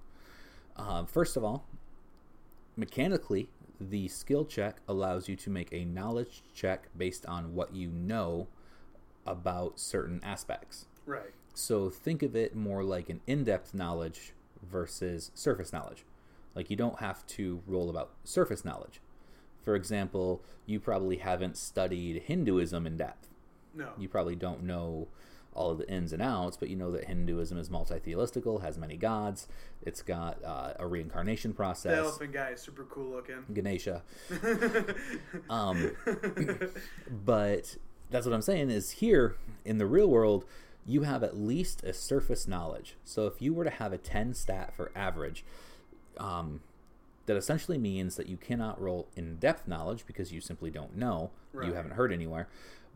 Um, 0.77 1.07
first 1.07 1.37
of 1.37 1.45
all, 1.45 1.67
mechanically, 2.77 3.51
the 3.79 4.09
skill 4.09 4.45
check 4.47 4.81
allows 4.89 5.29
you 5.29 5.37
to 5.37 5.51
make 5.51 5.71
a 5.73 5.85
knowledge 5.85 6.43
check 6.55 6.89
based 6.97 7.27
on 7.27 7.55
what 7.55 7.75
you 7.75 7.91
know 7.91 8.49
about 9.27 9.79
certain 9.79 10.21
aspects. 10.25 10.87
Right. 11.07 11.33
So 11.53 11.91
think 11.91 12.23
of 12.23 12.35
it 12.35 12.57
more 12.57 12.83
like 12.83 13.09
an 13.11 13.21
in 13.27 13.45
depth 13.45 13.75
knowledge 13.75 14.33
versus 14.63 15.31
surface 15.35 15.73
knowledge. 15.73 16.05
Like 16.55 16.71
you 16.71 16.77
don't 16.77 17.01
have 17.01 17.27
to 17.29 17.63
roll 17.67 17.91
about 17.91 18.13
surface 18.25 18.65
knowledge. 18.65 19.01
For 19.63 19.75
example, 19.75 20.43
you 20.67 20.79
probably 20.79 21.17
haven't 21.17 21.57
studied 21.57 22.23
Hinduism 22.23 22.87
in 22.87 22.97
depth. 22.97 23.29
No. 23.75 23.89
You 23.99 24.09
probably 24.09 24.37
don't 24.37 24.63
know 24.63 25.09
all 25.55 25.71
of 25.71 25.79
the 25.79 25.89
ins 25.89 26.13
and 26.13 26.21
outs, 26.21 26.57
but 26.57 26.69
you 26.69 26.77
know 26.77 26.91
that 26.91 27.05
Hinduism 27.05 27.57
is 27.59 27.71
multi 27.71 27.95
theistical, 27.95 28.63
has 28.63 28.77
many 28.77 28.97
gods. 28.97 29.49
It's 29.83 30.03
got 30.03 30.43
uh, 30.45 30.75
a 30.79 30.87
reincarnation 30.87 31.55
process. 31.55 31.93
the 31.93 31.99
elephant 31.99 32.33
guy 32.33 32.51
is 32.51 32.61
super 32.61 32.85
cool 32.85 33.11
looking. 33.11 33.45
Ganesha. 33.53 34.03
Um, 35.51 35.93
but 37.11 37.77
that's 38.11 38.27
what 38.27 38.35
I'm 38.35 38.43
saying 38.43 38.71
is 38.71 38.93
here 38.93 39.37
in 39.65 39.79
the 39.79 39.87
real 39.87 40.09
world, 40.09 40.45
you 40.87 41.03
have 41.03 41.23
at 41.23 41.37
least 41.37 41.83
a 41.85 41.93
surface 41.93 42.47
knowledge. 42.47 42.97
So 43.05 43.27
if 43.27 43.41
you 43.41 43.55
were 43.55 43.65
to 43.65 43.71
have 43.71 43.93
a 43.93 43.99
10 43.99 44.35
stat 44.35 44.75
for 44.75 44.91
average, 44.95 45.45
um, 46.19 46.61
that 47.27 47.37
essentially 47.37 47.79
means 47.79 48.17
that 48.17 48.29
you 48.29 48.37
cannot 48.37 48.81
roll 48.81 49.09
in 49.17 49.37
depth 49.37 49.67
knowledge 49.67 50.05
because 50.07 50.33
you 50.33 50.41
simply 50.41 50.71
don't 50.71 50.97
know. 50.97 51.31
Right. 51.53 51.69
You 51.69 51.75
haven't 51.75 51.93
heard 51.93 52.13
anywhere. 52.13 52.49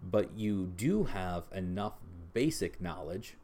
But 0.03 0.37
you 0.37 0.67
do 0.77 1.05
have 1.05 1.45
enough 1.53 1.95
basic 2.33 2.81
knowledge 2.81 3.35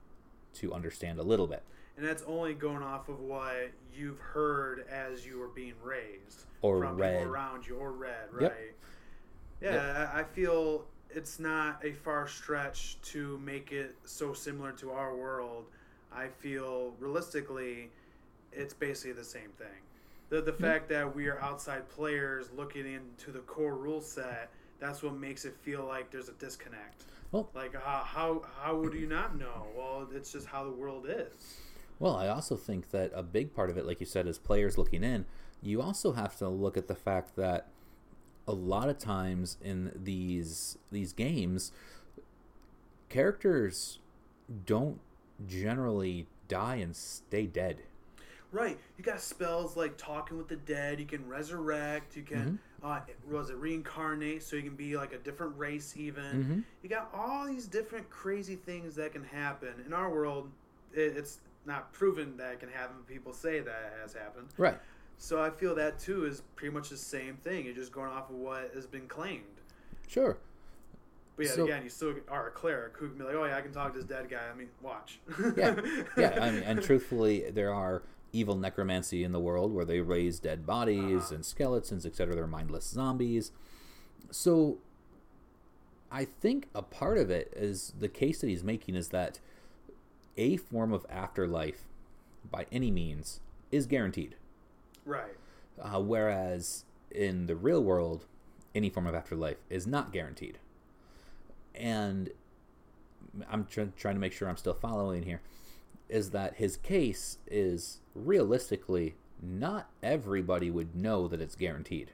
to 0.54 0.72
understand 0.72 1.18
a 1.18 1.22
little 1.22 1.46
bit. 1.46 1.62
and 1.96 2.06
that's 2.06 2.22
only 2.26 2.54
going 2.54 2.82
off 2.82 3.08
of 3.08 3.18
what 3.20 3.70
you've 3.92 4.18
heard 4.20 4.84
as 4.90 5.24
you 5.26 5.38
were 5.38 5.48
being 5.48 5.74
raised 5.82 6.44
Or 6.62 6.80
from 6.80 6.96
read. 6.96 7.18
people 7.18 7.32
around 7.32 7.66
you 7.66 7.76
or 7.76 7.92
read 7.92 8.28
right 8.32 8.42
Yep. 9.60 9.72
yeah 9.74 10.10
I 10.14 10.20
I 10.20 10.24
feel 10.24 10.84
it's 11.10 11.38
not 11.38 11.84
a 11.84 11.92
far 11.92 12.26
stretch 12.28 13.00
to 13.12 13.38
make 13.38 13.72
it 13.72 13.94
so 14.04 14.32
similar 14.32 14.72
to 14.72 14.90
our 14.92 15.16
world 15.16 15.64
i 16.12 16.26
feel 16.28 16.94
realistically 17.00 17.90
it's 18.56 18.74
basically 18.74 19.12
the 19.12 19.24
same 19.24 19.50
thing. 19.58 19.82
The, 20.30 20.40
the 20.40 20.52
fact 20.52 20.88
that 20.88 21.14
we 21.14 21.28
are 21.28 21.38
outside 21.40 21.88
players 21.88 22.48
looking 22.56 22.86
into 22.86 23.30
the 23.30 23.40
core 23.40 23.76
rule 23.76 24.00
set 24.00 24.50
that's 24.80 25.02
what 25.02 25.16
makes 25.16 25.44
it 25.44 25.54
feel 25.62 25.84
like 25.84 26.10
there's 26.10 26.28
a 26.28 26.32
disconnect. 26.32 27.04
Well- 27.32 27.50
like 27.54 27.74
uh, 27.74 27.80
how 27.80 28.42
how 28.60 28.76
would 28.76 28.94
you 28.94 29.06
not 29.06 29.38
know? 29.38 29.66
Well 29.76 30.08
it's 30.12 30.32
just 30.32 30.46
how 30.46 30.64
the 30.64 30.70
world 30.70 31.06
is. 31.08 31.60
Well, 31.98 32.16
I 32.16 32.28
also 32.28 32.56
think 32.56 32.90
that 32.90 33.12
a 33.14 33.22
big 33.22 33.54
part 33.54 33.70
of 33.70 33.78
it, 33.78 33.86
like 33.86 34.00
you 34.00 34.06
said, 34.06 34.26
is 34.26 34.38
players 34.38 34.76
looking 34.76 35.04
in. 35.04 35.26
You 35.62 35.80
also 35.80 36.12
have 36.12 36.36
to 36.38 36.48
look 36.48 36.76
at 36.76 36.88
the 36.88 36.94
fact 36.94 37.36
that 37.36 37.68
a 38.46 38.52
lot 38.52 38.88
of 38.88 38.98
times 38.98 39.56
in 39.62 39.92
these 39.94 40.76
these 40.90 41.12
games, 41.12 41.72
characters 43.08 44.00
don't 44.66 45.00
generally 45.46 46.26
die 46.48 46.76
and 46.76 46.94
stay 46.94 47.46
dead. 47.46 47.82
Right. 48.54 48.78
You 48.96 49.02
got 49.04 49.20
spells 49.20 49.76
like 49.76 49.96
talking 49.96 50.38
with 50.38 50.46
the 50.46 50.54
dead. 50.56 51.00
You 51.00 51.06
can 51.06 51.26
resurrect. 51.28 52.16
You 52.16 52.22
can, 52.22 52.60
uh, 52.84 53.00
was 53.28 53.50
it 53.50 53.56
reincarnate? 53.56 54.44
So 54.44 54.54
you 54.54 54.62
can 54.62 54.76
be 54.76 54.96
like 54.96 55.12
a 55.12 55.18
different 55.18 55.58
race, 55.58 55.94
even. 55.96 56.24
Mhm. 56.44 56.64
You 56.82 56.88
got 56.88 57.10
all 57.12 57.46
these 57.46 57.66
different 57.66 58.08
crazy 58.10 58.54
things 58.54 58.94
that 58.94 59.12
can 59.12 59.24
happen. 59.24 59.82
In 59.84 59.92
our 59.92 60.08
world, 60.08 60.50
it, 60.92 61.16
it's 61.16 61.40
not 61.66 61.92
proven 61.92 62.36
that 62.36 62.52
it 62.52 62.60
can 62.60 62.68
happen. 62.68 62.96
People 63.08 63.32
say 63.32 63.58
that 63.58 63.92
it 63.96 64.00
has 64.00 64.12
happened. 64.14 64.46
Right. 64.56 64.78
So 65.18 65.42
I 65.42 65.50
feel 65.50 65.74
that 65.74 65.98
too 65.98 66.24
is 66.24 66.42
pretty 66.54 66.72
much 66.72 66.90
the 66.90 66.96
same 66.96 67.36
thing. 67.38 67.64
You're 67.64 67.74
just 67.74 67.90
going 67.92 68.10
off 68.12 68.30
of 68.30 68.36
what 68.36 68.70
has 68.74 68.86
been 68.86 69.08
claimed. 69.08 69.42
Sure. 70.06 70.36
But 71.36 71.46
yeah, 71.46 71.52
So- 71.52 71.64
again, 71.64 71.82
you 71.82 71.88
still 71.88 72.14
are 72.28 72.46
a 72.46 72.50
cleric 72.52 72.96
who 72.98 73.08
can 73.08 73.18
be 73.18 73.24
like, 73.24 73.34
oh 73.34 73.44
yeah, 73.46 73.56
I 73.56 73.62
can 73.62 73.72
talk 73.72 73.92
to 73.94 73.98
this 73.98 74.06
dead 74.06 74.28
guy. 74.28 74.48
I 74.48 74.54
mean, 74.56 74.68
watch. 74.80 75.18
Yeah. 75.56 75.74
Yeah. 76.16 76.38
I 76.40 76.50
mean, 76.52 76.62
and 76.62 76.80
truthfully, 76.80 77.50
there 77.50 77.74
are 77.74 78.02
evil 78.34 78.56
necromancy 78.56 79.24
in 79.24 79.32
the 79.32 79.40
world 79.40 79.72
where 79.72 79.84
they 79.84 80.00
raise 80.00 80.38
dead 80.38 80.66
bodies 80.66 81.30
and 81.30 81.44
skeletons, 81.44 82.04
etc. 82.04 82.34
They're 82.34 82.46
mindless 82.46 82.86
zombies. 82.86 83.52
So 84.30 84.78
I 86.10 86.24
think 86.24 86.68
a 86.74 86.82
part 86.82 87.18
of 87.18 87.30
it 87.30 87.52
is 87.56 87.92
the 87.98 88.08
case 88.08 88.40
that 88.40 88.48
he's 88.48 88.64
making 88.64 88.96
is 88.96 89.08
that 89.08 89.38
a 90.36 90.56
form 90.56 90.92
of 90.92 91.06
afterlife, 91.08 91.84
by 92.50 92.66
any 92.72 92.90
means, 92.90 93.40
is 93.70 93.86
guaranteed. 93.86 94.36
right. 95.04 95.36
Uh, 95.80 96.00
whereas 96.00 96.84
in 97.10 97.46
the 97.46 97.56
real 97.56 97.82
world, 97.82 98.26
any 98.76 98.88
form 98.88 99.08
of 99.08 99.14
afterlife 99.14 99.56
is 99.68 99.88
not 99.88 100.12
guaranteed. 100.12 100.58
And 101.74 102.30
I'm 103.50 103.66
tr- 103.66 103.82
trying 103.96 104.14
to 104.14 104.20
make 104.20 104.32
sure 104.32 104.48
I'm 104.48 104.56
still 104.56 104.74
following 104.74 105.24
here. 105.24 105.40
Is 106.08 106.30
that 106.30 106.54
his 106.56 106.76
case 106.76 107.38
is 107.46 108.00
realistically 108.14 109.14
not 109.42 109.90
everybody 110.02 110.70
would 110.70 110.94
know 110.94 111.26
that 111.28 111.40
it's 111.40 111.54
guaranteed 111.56 112.12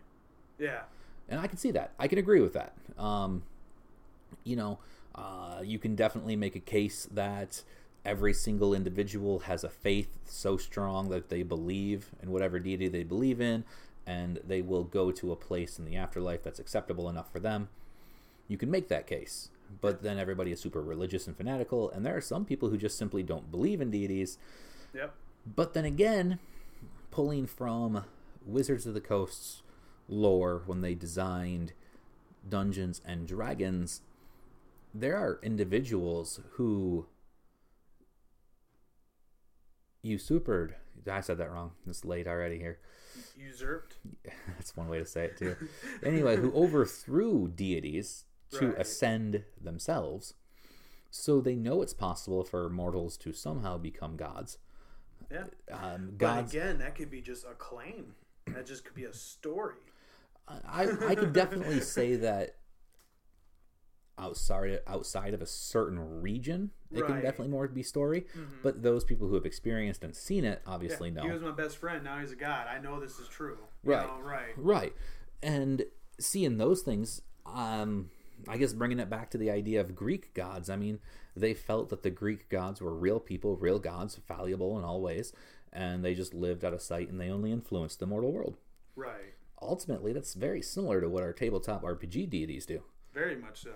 Yeah. 0.59 0.83
and 1.29 1.39
I 1.41 1.47
can 1.47 1.59
see 1.59 1.71
that. 1.73 1.93
I 1.99 2.09
can 2.09 2.19
agree 2.19 2.41
with 2.41 2.55
that. 2.55 2.75
Um, 2.99 3.43
you 4.45 4.57
know, 4.57 4.79
uh, 5.15 5.61
you 5.63 5.79
can 5.79 5.95
definitely 5.95 6.35
make 6.37 6.57
a 6.57 6.61
case 6.61 7.07
that 7.13 7.63
every 8.05 8.33
single 8.33 8.73
individual 8.75 9.41
has 9.41 9.63
a 9.63 9.69
faith 9.69 10.19
so 10.25 10.57
strong 10.57 11.11
that 11.11 11.29
they 11.29 11.43
believe 11.43 12.11
in 12.23 12.31
whatever 12.31 12.59
deity 12.59 12.89
they 12.89 13.03
believe 13.05 13.41
in, 13.41 13.65
and 14.07 14.41
they 14.47 14.63
will 14.63 14.85
go 14.85 15.13
to 15.13 15.31
a 15.31 15.37
place 15.37 15.79
in 15.79 15.85
the 15.85 15.97
afterlife 15.97 16.43
that's 16.43 16.59
acceptable 16.59 17.09
enough 17.09 17.31
for 17.31 17.39
them. 17.39 17.69
You 18.49 18.57
can 18.57 18.71
make 18.71 18.89
that 18.89 19.07
case. 19.07 19.51
But 19.81 20.03
then 20.03 20.19
everybody 20.19 20.53
is 20.53 20.61
super 20.61 20.83
religious 20.83 21.27
and 21.27 21.37
fanatical, 21.37 21.91
and 21.91 22.05
there 22.05 22.17
are 22.17 22.21
some 22.21 22.45
people 22.45 22.71
who 22.71 22.77
just 22.77 22.99
simply 22.99 23.23
don't 23.23 23.51
believe 23.51 23.81
in 23.81 23.91
deities. 23.91 24.39
Yep. 24.95 25.15
But 25.47 25.75
then 25.75 25.85
again, 25.85 26.39
pulling 27.11 27.47
from 27.47 28.05
Wizards 28.45 28.87
of 28.87 28.95
the 28.95 29.01
Coast's 29.01 29.63
lore 30.09 30.63
when 30.67 30.81
they 30.81 30.95
designed 30.95 31.73
Dungeons 32.49 33.01
and 33.05 33.27
Dragons, 33.27 34.01
there 34.93 35.17
are 35.17 35.39
individuals 35.43 36.41
who 36.53 37.07
usurped. 40.03 40.75
I 41.11 41.21
said 41.21 41.39
that 41.39 41.51
wrong. 41.51 41.73
It's 41.87 42.05
late 42.05 42.27
already 42.27 42.59
here. 42.59 42.79
Usurped. 43.37 43.97
That's 44.49 44.77
one 44.77 44.89
way 44.89 44.99
to 44.99 45.07
say 45.07 45.27
it 45.27 45.37
too. 45.37 45.57
anyway, 46.05 46.37
who 46.37 46.53
overthrew 46.53 47.49
deities 47.49 48.25
to 48.53 48.69
Right. 48.69 48.79
ascend 48.79 49.45
themselves, 49.61 50.35
so 51.11 51.41
they 51.41 51.55
know 51.57 51.83
it's 51.83 51.93
possible 51.95 52.45
for 52.45 52.69
mortals 52.69 53.17
to 53.19 53.33
somehow 53.33 53.79
become 53.79 54.17
gods. 54.17 54.59
Yeah. 55.31 55.45
Um, 55.71 56.15
But 56.19 56.47
again, 56.49 56.79
that 56.79 56.95
could 56.97 57.11
be 57.11 57.21
just 57.21 57.45
a 57.45 57.55
claim. 57.55 58.15
That 58.49 58.67
just 58.67 58.85
could 58.85 58.95
be 58.95 59.05
a 59.05 59.13
story. 59.13 59.77
I, 60.49 60.89
I 61.07 61.15
could 61.15 61.33
definitely 61.33 61.81
say 61.81 62.17
that 62.17 62.57
outside 64.19 64.81
outside 64.87 65.33
of 65.33 65.41
a 65.41 65.47
certain 65.47 66.21
region, 66.21 66.71
it 66.91 66.95
can 66.97 67.03
Right. 67.03 67.11
Mm-hmm. 67.11 67.23
definitely 67.23 67.49
more 67.49 67.69
be 67.69 67.83
story. 67.83 68.27
But 68.63 68.83
those 68.83 69.05
people 69.05 69.29
who 69.29 69.35
have 69.35 69.47
experienced 69.47 70.03
and 70.03 70.15
seen 70.15 70.45
it 70.45 70.63
obviously 70.67 71.09
Yeah, 71.09 71.15
know. 71.15 71.23
He 71.23 71.31
was 71.31 71.43
my 71.43 71.53
best 71.53 71.77
friend. 71.79 72.03
Now 72.05 72.19
he's 72.19 72.33
a 72.33 72.37
god. 72.37 72.67
I 72.67 72.79
know 72.81 72.99
this 73.01 73.19
is 73.19 73.29
true. 73.29 73.59
You 73.85 73.91
Right. 73.93 74.07
know, 74.07 74.21
right. 74.23 74.55
Right. 74.57 74.93
And 75.43 75.85
seeing 76.19 76.59
those 76.59 76.83
things, 76.83 77.23
um, 77.47 78.11
I 78.49 78.57
guess 78.57 78.73
bringing 78.73 79.01
it 79.01 79.11
back 79.11 79.31
to 79.31 79.39
the 79.39 79.51
idea 79.51 79.81
of 79.81 79.95
Greek 79.95 80.35
gods, 80.35 80.71
I 80.71 80.77
mean, 80.77 81.01
they 81.37 81.55
felt 81.55 81.89
that 81.91 82.03
the 82.03 82.11
Greek 82.11 82.49
gods 82.49 82.81
were 82.81 82.95
real 82.95 83.21
people, 83.21 83.57
real 83.57 83.79
gods, 83.79 84.19
fallible 84.27 84.79
in 84.79 84.85
all 84.85 85.01
ways, 85.01 85.33
and 85.73 86.05
they 86.05 86.15
just 86.15 86.35
lived 86.35 86.65
out 86.65 86.75
of 86.75 86.83
sight 86.83 87.09
and 87.09 87.21
they 87.21 87.31
only 87.31 87.53
influenced 87.53 88.01
the 88.01 88.07
mortal 88.07 88.33
world. 88.33 88.57
Right. 88.97 89.35
Ultimately, 89.63 90.13
that's 90.13 90.35
very 90.35 90.63
similar 90.63 91.01
to 91.01 91.09
what 91.09 91.23
our 91.23 91.33
tabletop 91.33 91.83
RPG 91.83 92.31
deities 92.31 92.67
do. 92.67 92.83
Very 93.13 93.37
much 93.37 93.63
so. 93.63 93.75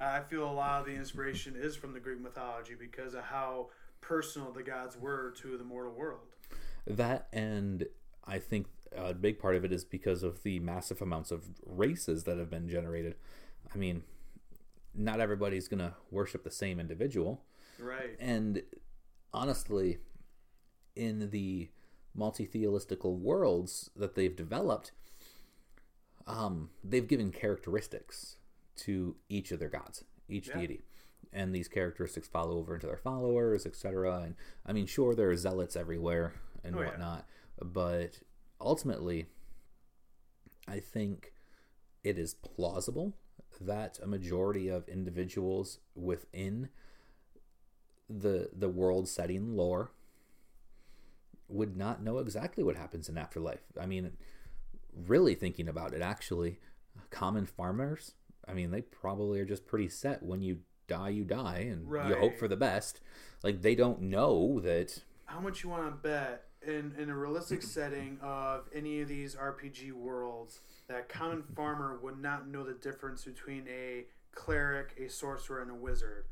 I 0.00 0.20
feel 0.20 0.48
a 0.48 0.52
lot 0.52 0.80
of 0.80 0.86
the 0.86 0.94
inspiration 0.94 1.54
is 1.56 1.76
from 1.76 1.92
the 1.92 2.00
Greek 2.00 2.20
mythology 2.20 2.74
because 2.78 3.14
of 3.14 3.22
how 3.24 3.68
personal 4.00 4.52
the 4.52 4.62
gods 4.62 4.96
were 4.96 5.32
to 5.42 5.56
the 5.56 5.64
mortal 5.64 5.92
world. 5.92 6.34
That 6.86 7.28
and 7.32 7.86
I 8.24 8.38
think 8.38 8.66
a 8.96 9.14
big 9.14 9.38
part 9.38 9.56
of 9.56 9.64
it 9.64 9.72
is 9.72 9.84
because 9.84 10.22
of 10.22 10.42
the 10.42 10.58
massive 10.60 11.02
amounts 11.02 11.30
of 11.30 11.44
races 11.64 12.24
that 12.24 12.38
have 12.38 12.50
been 12.50 12.68
generated. 12.68 13.14
I 13.74 13.78
mean, 13.78 14.02
not 14.94 15.20
everybody's 15.20 15.68
going 15.68 15.80
to 15.80 15.94
worship 16.10 16.44
the 16.44 16.50
same 16.50 16.80
individual. 16.80 17.42
Right. 17.78 18.16
And 18.18 18.62
honestly, 19.32 19.98
in 20.96 21.30
the 21.30 21.68
multi 22.14 22.46
theistical 22.46 23.18
worlds 23.18 23.90
that 23.94 24.14
they've 24.14 24.34
developed, 24.34 24.92
um, 26.26 26.70
they've 26.84 27.06
given 27.06 27.30
characteristics 27.30 28.36
to 28.76 29.16
each 29.28 29.50
of 29.52 29.58
their 29.60 29.68
gods, 29.68 30.04
each 30.28 30.48
Yeah. 30.48 30.58
deity. 30.58 30.84
and 31.30 31.54
these 31.54 31.68
characteristics 31.68 32.26
follow 32.26 32.56
over 32.56 32.74
into 32.74 32.86
their 32.86 32.96
followers, 32.96 33.66
etc. 33.66 34.22
And 34.22 34.34
I 34.64 34.72
mean, 34.72 34.86
sure, 34.86 35.14
there 35.14 35.28
are 35.30 35.36
zealots 35.36 35.76
everywhere 35.76 36.32
and 36.64 36.74
Oh, 36.74 36.80
yeah. 36.80 36.86
whatnot, 36.86 37.28
but 37.60 38.20
ultimately, 38.58 39.26
I 40.66 40.80
think 40.80 41.34
it 42.02 42.18
is 42.18 42.32
plausible 42.32 43.12
that 43.60 43.98
a 44.02 44.06
majority 44.06 44.68
of 44.68 44.88
individuals 44.88 45.78
within 45.94 46.68
the 48.08 48.48
the 48.56 48.68
world 48.68 49.08
setting 49.08 49.56
lore 49.56 49.90
would 51.48 51.76
not 51.76 52.02
know 52.02 52.18
exactly 52.18 52.62
what 52.62 52.76
happens 52.76 53.08
in 53.08 53.18
afterlife. 53.18 53.62
I 53.80 53.86
mean, 53.86 54.12
really 54.94 55.34
thinking 55.34 55.68
about 55.68 55.94
it, 55.94 56.02
actually, 56.02 56.58
common 57.10 57.46
farmers, 57.46 58.12
I 58.46 58.54
mean, 58.54 58.70
they 58.70 58.82
probably 58.82 59.40
are 59.40 59.46
just 59.46 59.66
pretty 59.66 59.88
set 59.88 60.22
when 60.22 60.42
you 60.42 60.58
die, 60.86 61.10
you 61.10 61.24
die, 61.24 61.68
and 61.70 61.86
you 62.08 62.16
hope 62.16 62.38
for 62.38 62.48
the 62.48 62.56
best. 62.56 63.00
Like, 63.42 63.62
they 63.62 63.74
don't 63.74 64.02
know 64.02 64.60
that. 64.60 65.04
How 65.26 65.40
much 65.40 65.62
you 65.62 65.68
want 65.68 65.86
to 65.86 66.08
bet 66.08 66.47
in 66.68 66.94
in 66.98 67.10
a 67.10 67.16
realistic 67.16 67.62
setting 67.76 68.18
of 68.22 68.68
any 68.74 69.00
of 69.00 69.08
these 69.08 69.34
RPG 69.34 69.92
worlds 69.92 70.60
that 70.88 71.08
common 71.08 71.42
farmer 71.56 71.98
would 72.02 72.20
not 72.20 72.48
know 72.48 72.64
the 72.64 72.74
difference 72.74 73.24
between 73.24 73.64
a 73.68 74.04
cleric, 74.34 74.94
a 75.04 75.08
sorcerer, 75.08 75.62
and 75.62 75.70
a 75.70 75.74
wizard? 75.74 76.26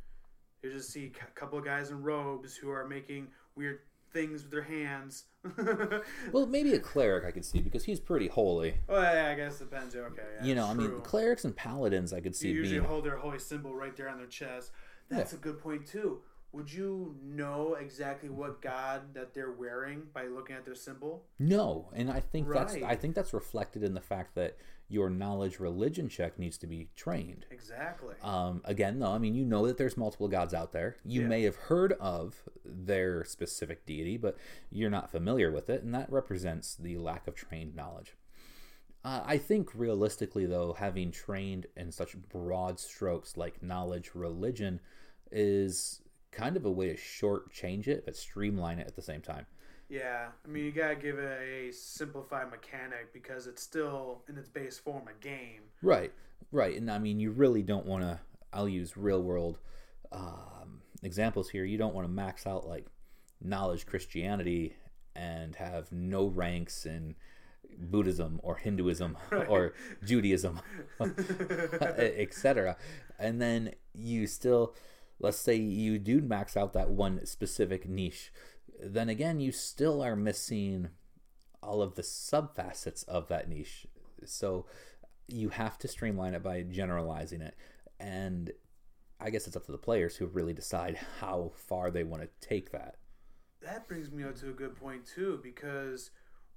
You 0.62 0.72
just 0.72 0.90
see 0.90 1.12
a 1.20 1.38
couple 1.38 1.58
of 1.58 1.64
guys 1.64 1.90
in 1.90 2.02
robes 2.02 2.56
who 2.56 2.70
are 2.70 2.86
making 2.86 3.28
weird 3.56 3.80
things 4.12 4.42
with 4.42 4.50
their 4.50 4.62
hands. 4.62 5.24
Well, 6.32 6.46
maybe 6.46 6.72
a 6.74 6.78
cleric 6.80 7.24
I 7.24 7.30
could 7.30 7.44
see 7.44 7.60
because 7.60 7.84
he's 7.84 8.00
pretty 8.00 8.26
holy. 8.28 8.74
Well, 8.88 9.02
yeah, 9.02 9.30
I 9.30 9.34
guess 9.34 9.60
it 9.60 9.70
depends. 9.70 9.94
Okay, 9.94 10.22
yeah, 10.40 10.44
you 10.44 10.54
know, 10.54 10.66
I 10.66 10.74
mean, 10.74 11.00
clerics 11.02 11.44
and 11.44 11.54
paladins 11.54 12.12
I 12.12 12.16
could 12.20 12.32
You 12.32 12.32
see 12.34 12.48
usually 12.50 12.78
being. 12.80 12.88
hold 12.88 13.04
their 13.04 13.16
holy 13.16 13.38
symbol 13.38 13.74
right 13.74 13.96
there 13.96 14.08
on 14.08 14.18
their 14.18 14.26
chest. 14.26 14.72
That's 15.08 15.32
a 15.34 15.36
good 15.36 15.60
point 15.60 15.86
too. 15.86 16.20
Would 16.56 16.72
you 16.72 17.14
know 17.22 17.76
exactly 17.78 18.30
what 18.30 18.62
god 18.62 19.12
that 19.12 19.34
they're 19.34 19.52
wearing 19.52 20.04
by 20.14 20.24
looking 20.24 20.56
at 20.56 20.64
their 20.64 20.74
symbol? 20.74 21.22
No, 21.38 21.90
and 21.92 22.10
I 22.10 22.20
think 22.20 22.50
that's 22.50 22.74
I 22.76 22.96
think 22.96 23.14
that's 23.14 23.34
reflected 23.34 23.82
in 23.82 23.92
the 23.92 24.00
fact 24.00 24.34
that 24.36 24.56
your 24.88 25.10
knowledge 25.10 25.60
religion 25.60 26.08
check 26.08 26.38
needs 26.38 26.56
to 26.58 26.66
be 26.66 26.88
trained. 26.96 27.44
Exactly. 27.50 28.14
Um, 28.22 28.62
again, 28.64 29.00
though, 29.00 29.10
I 29.10 29.18
mean, 29.18 29.34
you 29.34 29.44
know 29.44 29.66
that 29.66 29.76
there's 29.76 29.98
multiple 29.98 30.28
gods 30.28 30.54
out 30.54 30.72
there. 30.72 30.96
You 31.04 31.22
Yeah. 31.22 31.26
may 31.26 31.42
have 31.42 31.56
heard 31.56 31.92
of 31.94 32.42
their 32.64 33.22
specific 33.24 33.84
deity, 33.84 34.16
but 34.16 34.38
you're 34.70 34.88
not 34.88 35.10
familiar 35.10 35.50
with 35.50 35.68
it, 35.68 35.82
and 35.82 35.94
that 35.94 36.10
represents 36.10 36.74
the 36.74 36.96
lack 36.96 37.26
of 37.26 37.34
trained 37.34 37.74
knowledge. 37.74 38.16
Uh, 39.04 39.22
I 39.26 39.36
think 39.38 39.74
realistically, 39.74 40.46
though, 40.46 40.72
having 40.72 41.10
trained 41.10 41.66
in 41.76 41.92
such 41.92 42.16
broad 42.16 42.80
strokes 42.80 43.36
like 43.36 43.62
knowledge, 43.62 44.12
religion, 44.14 44.80
is 45.30 46.00
kind 46.36 46.56
of 46.56 46.64
a 46.64 46.70
way 46.70 46.88
to 46.88 46.96
shortchange 46.96 47.88
it, 47.88 48.04
but 48.04 48.16
streamline 48.16 48.78
it 48.78 48.86
at 48.86 48.94
the 48.94 49.02
same 49.02 49.22
time. 49.22 49.46
yeah, 49.88 50.28
I 50.44 50.48
mean 50.48 50.64
you 50.64 50.72
gotta 50.72 50.96
give 50.96 51.18
it 51.18 51.40
a 51.40 51.72
simplified 51.72 52.50
mechanic 52.50 53.12
because 53.12 53.46
it's 53.46 53.62
still 53.62 54.22
in 54.28 54.36
its 54.36 54.48
base 54.48 54.78
form 54.78 55.04
a 55.08 55.22
game. 55.24 55.62
Right, 55.82 56.12
right. 56.52 56.76
And 56.76 56.90
I 56.90 56.98
mean, 56.98 57.20
you 57.20 57.30
really 57.30 57.62
don't 57.62 57.86
want 57.86 58.02
to, 58.02 58.20
I'll 58.52 58.68
use 58.68 58.96
real 58.96 59.22
world 59.22 59.58
um, 60.12 60.82
examples 61.02 61.48
here. 61.50 61.64
You 61.64 61.78
don't 61.78 61.94
want 61.94 62.06
to 62.06 62.12
max 62.12 62.46
out 62.46 62.66
like 62.66 62.86
knowledge 63.42 63.86
Christianity 63.86 64.74
and 65.14 65.54
have 65.56 65.90
no 65.92 66.26
ranks 66.26 66.86
in 66.86 67.14
Buddhism 67.78 68.40
or 68.42 68.56
Hinduism 68.56 69.16
or 69.48 69.74
Judaism, 70.04 70.60
etc. 71.00 72.76
And 73.18 73.40
then 73.40 73.72
you 73.94 74.26
still, 74.26 74.74
let's 75.18 75.38
say 75.38 75.54
you 75.56 75.98
do 75.98 76.20
max 76.20 76.56
out 76.56 76.72
that 76.74 76.90
one 76.90 77.24
specific 77.26 77.88
niche, 77.88 78.32
then 78.82 79.08
again, 79.08 79.40
you 79.40 79.52
still 79.52 80.02
are 80.02 80.16
missing 80.16 80.90
all 81.62 81.82
of 81.82 81.94
the 81.94 82.02
subfacets 82.02 83.06
of 83.08 83.28
that 83.28 83.48
niche. 83.48 83.86
So 84.24 84.66
you 85.26 85.48
have 85.50 85.78
to 85.78 85.88
streamline 85.88 86.34
it 86.34 86.42
by 86.42 86.62
generalizing 86.62 87.40
it. 87.40 87.54
And 87.98 88.52
I 89.18 89.30
guess 89.30 89.46
it's 89.46 89.56
up 89.56 89.64
to 89.66 89.72
the 89.72 89.78
players 89.78 90.16
who 90.16 90.26
really 90.26 90.52
decide 90.52 90.98
how 91.20 91.52
far 91.54 91.90
they 91.90 92.04
want 92.04 92.22
to 92.22 92.46
take 92.46 92.70
that. 92.72 92.96
That 93.62 93.88
brings 93.88 94.10
me 94.10 94.22
up 94.22 94.38
to 94.40 94.50
a 94.50 94.52
good 94.52 94.76
point 94.76 95.06
too, 95.06 95.40
because 95.42 96.10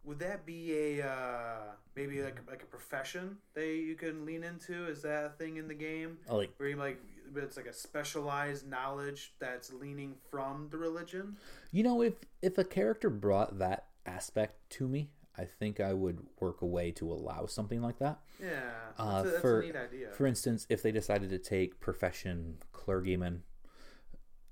would 0.10 0.19
that 0.19 0.43
be 0.45 0.74
a 1.00 1.06
uh, 1.08 1.58
maybe 1.95 2.22
like 2.24 2.39
like 2.50 2.63
a 2.63 2.65
profession 2.65 3.38
that 3.54 3.67
you 3.67 3.95
can 3.95 4.26
lean 4.26 4.43
into? 4.43 4.88
Is 4.88 5.04
that 5.04 5.24
a 5.26 5.30
thing 5.30 5.58
in 5.58 5.67
the 5.67 5.76
game 5.76 6.17
Like, 6.28 6.52
where 6.58 6.67
you 6.69 6.76
like 6.76 7.00
it's 7.36 7.58
like 7.58 7.67
a 7.67 7.74
specialized 7.74 8.67
knowledge 8.67 9.34
that's 9.39 9.72
leaning 9.72 10.15
from 10.32 10.67
the 10.72 10.78
religion? 10.78 11.38
you 11.72 11.84
know, 11.84 12.02
if 12.02 12.15
if 12.41 12.58
a 12.58 12.63
character 12.63 13.10
brought 13.12 13.60
that 13.60 13.86
aspect 14.08 14.67
to 14.72 14.88
me, 14.88 15.12
I 15.38 15.45
think 15.45 15.80
I 15.80 15.93
would 15.93 16.26
work 16.39 16.63
a 16.63 16.65
way 16.65 16.89
to 16.93 17.12
allow 17.12 17.45
something 17.45 17.80
like 17.82 18.00
that. 18.00 18.19
Yeah, 18.41 18.72
that's, 18.98 19.00
Uh, 19.00 19.04
a, 19.28 19.30
that's 19.30 19.41
for 19.41 19.60
a 19.60 19.65
neat 19.65 19.76
idea. 19.76 20.10
for 20.12 20.26
instance, 20.26 20.65
if 20.69 20.82
they 20.82 20.91
decided 20.91 21.30
to 21.30 21.38
take 21.38 21.80
profession 21.80 22.58
clergyman 22.72 23.43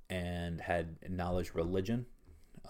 and 0.09 0.61
had 0.61 0.97
knowledge 1.09 1.53
religion, 1.55 2.05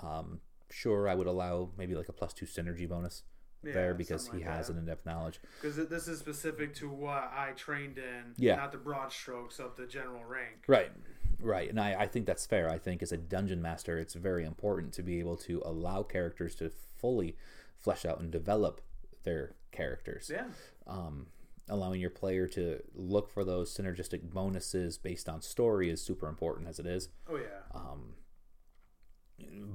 um, 0.02 0.39
sure, 0.77 1.09
I 1.09 1.15
would 1.15 1.27
allow 1.27 1.71
maybe 1.77 1.95
like 1.95 2.07
a 2.09 2.13
plus 2.13 2.33
two 2.33 2.45
synergy 2.45 2.87
bonus 2.87 3.23
Yeah, 3.63 3.73
there 3.73 3.93
because 3.95 4.27
he 4.27 4.37
like 4.37 4.43
has 4.43 4.67
that. 4.67 4.73
an 4.73 4.79
in-depth 4.79 5.05
knowledge. 5.05 5.39
Because 5.59 5.75
this 5.89 6.07
is 6.07 6.19
specific 6.19 6.75
to 6.75 6.87
what 6.89 7.31
I 7.35 7.53
trained 7.55 7.97
in, 7.97 8.33
Yeah. 8.37 8.55
not 8.57 8.71
the 8.71 8.77
broad 8.77 9.11
strokes 9.11 9.59
of 9.59 9.75
the 9.75 9.87
general 9.87 10.23
rank. 10.23 10.65
Right, 10.67 10.91
right, 11.39 11.67
and 11.69 11.79
I, 11.79 12.01
I 12.01 12.07
think 12.07 12.27
that's 12.27 12.45
fair. 12.45 12.69
I 12.69 12.77
think 12.77 13.01
as 13.01 13.11
a 13.11 13.17
dungeon 13.17 13.61
master, 13.61 13.97
it's 13.97 14.13
very 14.13 14.45
important 14.45 14.93
to 14.93 15.03
be 15.03 15.19
able 15.19 15.37
to 15.37 15.61
allow 15.65 16.03
characters 16.03 16.53
to 16.55 16.69
fully 16.69 17.35
flesh 17.75 18.05
out 18.05 18.19
and 18.19 18.31
develop 18.31 18.81
their 19.23 19.55
characters. 19.71 20.29
Yeah, 20.31 20.45
um, 20.85 21.27
allowing 21.69 21.99
your 21.99 22.09
player 22.11 22.47
to 22.47 22.81
look 22.93 23.29
for 23.29 23.43
those 23.43 23.75
synergistic 23.75 24.21
bonuses 24.31 24.97
based 24.97 25.27
on 25.27 25.41
story 25.41 25.89
is 25.89 26.01
super 26.01 26.27
important 26.29 26.67
as 26.67 26.77
it 26.79 26.85
is. 26.85 27.09
oh 27.27 27.35
yeah, 27.37 27.61
Um, 27.73 28.13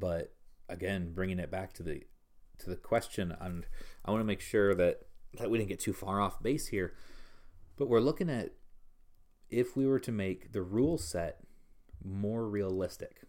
but 0.00 0.32
again, 0.72 1.12
bringing 1.14 1.38
it 1.38 1.50
back 1.50 1.72
to 1.74 1.82
the 1.82 2.02
to 2.58 2.70
the 2.70 2.76
question, 2.76 3.35
and 3.40 3.66
I 4.04 4.11
want 4.11 4.20
to 4.20 4.26
make 4.26 4.40
sure 4.40 4.74
that 4.74 5.02
that 5.38 5.50
we 5.50 5.58
didn't 5.58 5.70
get 5.70 5.80
too 5.80 5.92
far 5.92 6.20
off 6.20 6.42
base 6.42 6.68
here. 6.68 6.94
But 7.76 7.88
we're 7.88 8.00
looking 8.00 8.30
at 8.30 8.52
if 9.50 9.76
we 9.76 9.87
were 9.87 10.00
to 10.00 10.12
make 10.12 10.52
the 10.52 10.62
rule 10.62 10.98
set 10.98 11.38
more 12.04 12.48
realistic, 12.48 13.22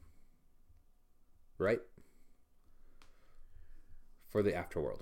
right? 1.57 1.79
For 4.29 4.41
the 4.41 4.51
afterworld. 4.51 5.01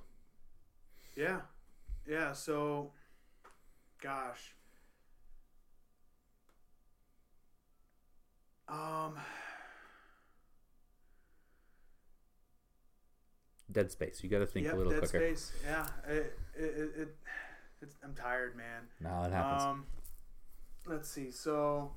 yeah, 1.16 1.42
yeah. 2.08 2.34
So, 2.34 2.92
gosh, 4.02 4.56
um, 8.68 9.16
Dead 13.72 13.92
Space. 13.92 14.22
You 14.24 14.30
got 14.30 14.40
to 14.40 14.46
think 14.46 14.66
yep, 14.66 14.76
a 14.76 14.78
little 14.78 14.92
Dead 14.92 15.00
quicker. 15.00 15.20
Dead 15.20 15.38
Space. 15.38 15.52
Yeah, 15.66 15.88
it, 16.08 16.38
it, 16.56 16.92
it, 17.82 17.90
I'm 18.04 18.14
tired, 18.14 18.56
man. 18.56 18.84
No, 19.00 19.24
it 19.24 19.32
happens. 19.32 19.64
Um, 19.64 19.86
let's 20.86 21.10
see. 21.10 21.32
So, 21.32 21.92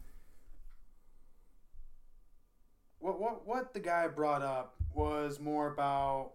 what 2.99 3.21
what 3.21 3.47
what 3.47 3.75
the 3.75 3.81
guy 3.81 4.07
brought 4.09 4.43
up 4.43 4.77
was 4.95 5.41
more 5.41 5.69
about 5.73 6.33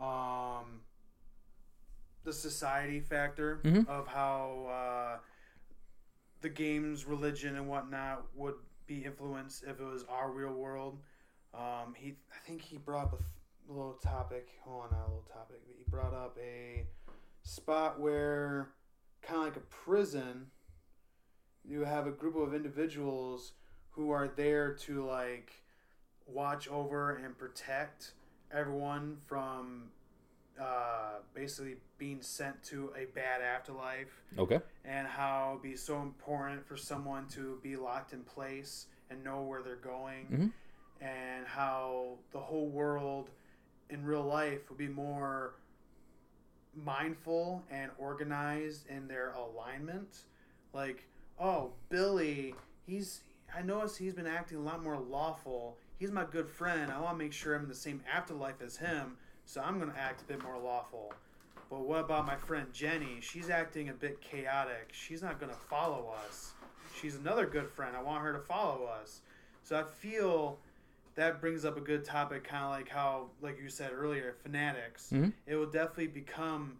um, 0.00 0.80
the 2.24 2.32
society 2.32 3.00
factor 3.00 3.60
Mhm. 3.64 3.86
of 3.88 4.06
how 4.06 4.66
uh, 4.70 5.18
the 6.40 6.48
game's 6.48 7.04
religion 7.06 7.56
and 7.56 7.68
whatnot 7.68 8.24
would 8.34 8.54
be 8.86 9.04
influenced 9.04 9.62
if 9.64 9.80
it 9.80 9.84
was 9.84 10.04
our 10.08 10.30
real 10.30 10.52
world. 10.52 10.98
Um, 11.54 11.94
he, 11.96 12.16
I 12.32 12.38
think 12.46 12.62
he 12.62 12.76
brought 12.78 13.04
up 13.06 13.20
a 13.20 13.22
little 13.68 13.94
topic. 14.02 14.48
Hold 14.64 14.84
on, 14.84 14.90
not 14.90 15.00
a 15.06 15.08
little 15.08 15.28
topic. 15.32 15.60
But 15.66 15.74
he 15.76 15.84
brought 15.90 16.14
up 16.14 16.36
a 16.42 16.86
spot 17.42 18.00
where, 18.00 18.68
kind 19.22 19.38
of 19.40 19.44
like 19.44 19.56
a 19.56 19.60
prison, 19.60 20.46
you 21.64 21.84
have 21.84 22.06
a 22.06 22.10
group 22.10 22.36
of 22.36 22.54
individuals 22.54 23.52
who 23.90 24.10
are 24.10 24.28
there 24.28 24.72
to 24.74 25.04
like 25.06 25.52
watch 26.26 26.68
over 26.68 27.16
and 27.16 27.36
protect 27.36 28.12
everyone 28.52 29.16
from 29.26 29.84
uh, 30.60 31.18
basically 31.34 31.76
being 31.98 32.20
sent 32.20 32.62
to 32.62 32.92
a 32.96 33.04
bad 33.14 33.40
afterlife 33.40 34.20
Okay. 34.38 34.60
and 34.84 35.06
how 35.06 35.50
it'd 35.52 35.62
be 35.62 35.76
so 35.76 36.02
important 36.02 36.66
for 36.66 36.76
someone 36.76 37.26
to 37.28 37.58
be 37.62 37.76
locked 37.76 38.12
in 38.12 38.22
place 38.22 38.86
and 39.10 39.22
know 39.24 39.42
where 39.42 39.62
they're 39.62 39.76
going 39.76 40.26
Mhm. 40.26 40.52
and 41.06 41.46
how 41.46 42.18
the 42.32 42.38
whole 42.40 42.68
world 42.68 43.30
in 43.90 44.04
real 44.04 44.22
life 44.22 44.68
would 44.68 44.78
be 44.78 44.88
more 44.88 45.54
mindful 46.74 47.62
and 47.70 47.90
organized 47.98 48.86
in 48.88 49.08
their 49.08 49.32
alignment 49.32 50.20
like 50.72 51.04
oh 51.40 51.72
billy 51.88 52.54
he's 52.86 53.22
I 53.56 53.62
noticed 53.62 53.98
he's 53.98 54.14
been 54.14 54.26
acting 54.26 54.58
a 54.58 54.60
lot 54.60 54.82
more 54.82 54.98
lawful. 54.98 55.76
He's 55.98 56.10
my 56.12 56.24
good 56.24 56.48
friend. 56.48 56.90
I 56.92 57.00
want 57.00 57.18
to 57.18 57.24
make 57.24 57.32
sure 57.32 57.54
I'm 57.54 57.64
in 57.64 57.68
the 57.68 57.74
same 57.74 58.00
afterlife 58.12 58.62
as 58.62 58.76
him, 58.76 59.16
so 59.44 59.60
I'm 59.60 59.78
going 59.78 59.90
to 59.90 59.98
act 59.98 60.22
a 60.22 60.24
bit 60.24 60.42
more 60.42 60.58
lawful. 60.58 61.12
But 61.68 61.80
what 61.80 62.00
about 62.00 62.26
my 62.26 62.36
friend 62.36 62.66
Jenny? 62.72 63.18
She's 63.20 63.50
acting 63.50 63.88
a 63.88 63.92
bit 63.92 64.20
chaotic. 64.20 64.90
She's 64.92 65.22
not 65.22 65.38
going 65.38 65.52
to 65.52 65.58
follow 65.58 66.12
us. 66.26 66.52
She's 67.00 67.16
another 67.16 67.46
good 67.46 67.68
friend. 67.68 67.96
I 67.96 68.02
want 68.02 68.22
her 68.22 68.32
to 68.32 68.40
follow 68.40 68.84
us. 68.84 69.20
So 69.62 69.78
I 69.78 69.84
feel 69.84 70.58
that 71.20 71.38
brings 71.38 71.66
up 71.66 71.76
a 71.76 71.80
good 71.82 72.02
topic, 72.02 72.44
kind 72.44 72.64
of 72.64 72.70
like 72.70 72.88
how, 72.88 73.26
like 73.42 73.60
you 73.62 73.68
said 73.68 73.90
earlier, 73.92 74.34
fanatics. 74.42 75.10
Mhm. 75.12 75.34
It 75.46 75.54
will 75.54 75.66
definitely 75.70 76.06
become 76.06 76.78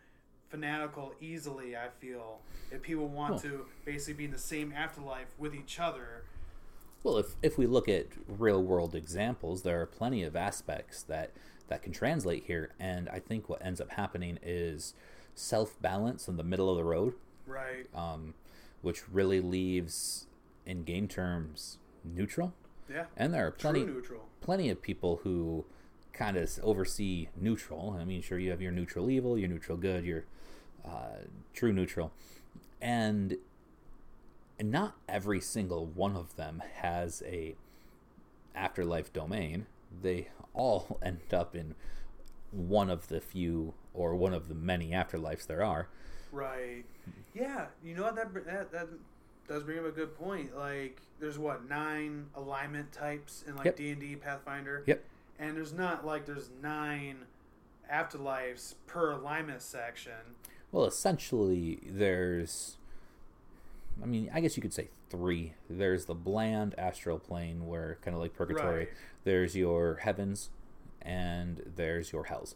fanatical 0.49 1.15
easily. 1.21 1.77
I 1.77 1.91
feel 2.01 2.41
if 2.71 2.81
people 2.81 3.07
want 3.07 3.33
Cool. 3.33 3.51
to 3.51 3.67
basically 3.85 4.15
be 4.15 4.25
in 4.25 4.31
the 4.31 4.39
same 4.39 4.73
afterlife 4.73 5.29
with 5.39 5.55
each 5.55 5.79
other. 5.79 6.25
Well, 7.03 7.19
if, 7.19 7.37
if 7.43 7.59
we 7.59 7.67
look 7.67 7.87
at 7.87 8.07
real 8.27 8.63
world 8.63 8.95
examples, 8.95 9.61
there 9.63 9.79
are 9.83 9.87
plenty 9.87 10.23
of 10.23 10.35
aspects 10.35 11.03
that, 11.03 11.33
that 11.69 11.83
can 11.83 11.93
translate 11.93 12.45
here. 12.45 12.73
And 12.81 13.11
I 13.11 13.19
think 13.19 13.47
what 13.51 13.63
ends 13.65 13.79
up 13.79 13.91
happening 13.91 14.39
is 14.43 14.95
self 15.35 15.79
balance 15.83 16.29
in 16.29 16.39
the 16.39 16.45
middle 16.45 16.71
of 16.71 16.79
the 16.79 16.85
road, 16.85 17.15
Right. 17.47 17.87
um, 17.95 18.33
which 18.81 19.07
really 19.11 19.43
leaves, 19.43 20.29
in 20.65 20.83
game 20.85 21.09
terms, 21.09 21.77
neutral. 22.03 22.55
Yeah. 22.91 23.05
And 23.17 23.33
there 23.33 23.47
are 23.47 23.51
plenty, 23.51 23.85
neutral. 23.85 24.29
plenty 24.41 24.69
of 24.69 24.83
people 24.83 25.21
who 25.23 25.65
kind 26.13 26.37
of 26.37 26.51
oversee 26.63 27.29
neutral. 27.37 27.97
I 27.99 28.05
mean, 28.05 28.21
sure, 28.23 28.39
you 28.39 28.51
have 28.51 28.61
your 28.61 28.73
neutral 28.73 29.11
evil, 29.11 29.39
your 29.39 29.49
neutral 29.49 29.79
good, 29.79 30.05
your 30.05 30.25
uh, 30.85 31.25
true 31.55 31.73
neutral, 31.73 32.13
and 32.81 33.37
and 34.59 34.71
not 34.71 34.97
every 35.09 35.41
single 35.41 35.87
one 35.87 36.17
of 36.17 36.37
them 36.37 36.63
has 36.83 37.23
a 37.27 37.55
afterlife 38.55 39.13
domain. 39.13 39.67
They 40.03 40.29
all 40.53 40.99
end 41.03 41.33
up 41.33 41.55
in 41.55 41.75
one 42.51 42.91
of 42.91 43.09
the 43.09 43.21
few 43.21 43.75
or 43.95 44.15
one 44.15 44.35
of 44.35 44.49
the 44.49 44.55
many 44.55 44.91
afterlives 44.91 45.47
there 45.47 45.65
are. 45.65 45.89
Right. 46.33 46.85
Yeah. 47.35 47.67
You 47.83 47.95
know 47.95 48.03
what? 48.03 48.17
That 48.17 48.35
that 48.45 48.73
that 48.73 48.89
does 49.51 49.65
bring 49.65 49.81
up 49.81 49.85
a 49.85 49.91
good 49.91 50.17
point. 50.17 50.57
Like, 50.57 51.03
there's 51.19 51.39
what 51.39 51.69
nine 51.69 52.27
alignment 52.37 52.93
types 52.93 53.45
in 53.47 53.57
like 53.57 53.77
D 53.77 53.91
and 53.91 54.01
D 54.01 54.15
Pathfinder. 54.15 54.85
Yep. 54.87 55.05
And 55.39 55.57
there's 55.57 55.73
not 55.73 56.07
like 56.07 56.25
there's 56.25 56.51
nine 56.63 57.25
afterlives 57.93 58.75
per 58.87 59.11
alignment 59.11 59.61
section. 59.61 60.13
Well, 60.71 60.85
essentially, 60.85 61.81
there's. 61.85 62.77
I 64.03 64.07
mean, 64.07 64.31
I 64.33 64.41
guess 64.41 64.57
you 64.57 64.63
could 64.63 64.73
say 64.73 64.89
three. 65.11 65.55
There's 65.69 66.05
the 66.05 66.15
bland 66.15 66.75
astral 66.79 67.19
plane, 67.19 67.67
where 67.67 67.99
kind 68.03 68.15
of 68.15 68.21
like 68.21 68.35
purgatory. 68.35 68.79
Right. 68.79 68.89
There's 69.25 69.57
your 69.57 69.97
heavens, 69.97 70.51
and 71.03 71.73
there's 71.75 72.13
your 72.13 72.25
hells. 72.25 72.55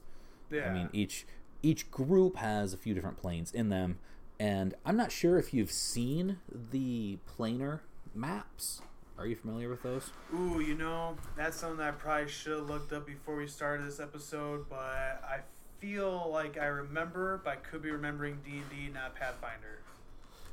Yeah. 0.50 0.70
I 0.70 0.72
mean, 0.72 0.90
each 0.92 1.26
each 1.60 1.90
group 1.90 2.36
has 2.36 2.72
a 2.72 2.76
few 2.76 2.94
different 2.94 3.16
planes 3.16 3.50
in 3.50 3.68
them, 3.70 3.98
and 4.38 4.74
I'm 4.84 4.96
not 4.96 5.12
sure 5.12 5.38
if 5.38 5.54
you've 5.54 5.72
seen 5.72 6.38
the 6.70 7.18
planar 7.38 7.80
maps. 8.14 8.80
Are 9.16 9.26
you 9.26 9.36
familiar 9.36 9.68
with 9.68 9.82
those? 9.82 10.10
Ooh, 10.34 10.60
you 10.60 10.74
know, 10.74 11.16
that's 11.36 11.56
something 11.56 11.78
that 11.78 11.88
I 11.88 11.92
probably 11.92 12.28
should 12.28 12.58
have 12.58 12.68
looked 12.68 12.92
up 12.92 13.06
before 13.06 13.36
we 13.36 13.46
started 13.46 13.86
this 13.86 14.00
episode, 14.00 14.68
but 14.68 14.78
I 14.78 15.40
feel 15.78 16.30
like 16.32 16.58
I 16.58 16.66
remember, 16.66 17.40
but 17.44 17.50
I 17.50 17.56
could 17.56 17.82
be 17.82 17.90
remembering 17.90 18.38
D 18.44 18.58
and 18.58 18.70
D, 18.70 18.92
not 18.92 19.14
Pathfinder. 19.14 19.78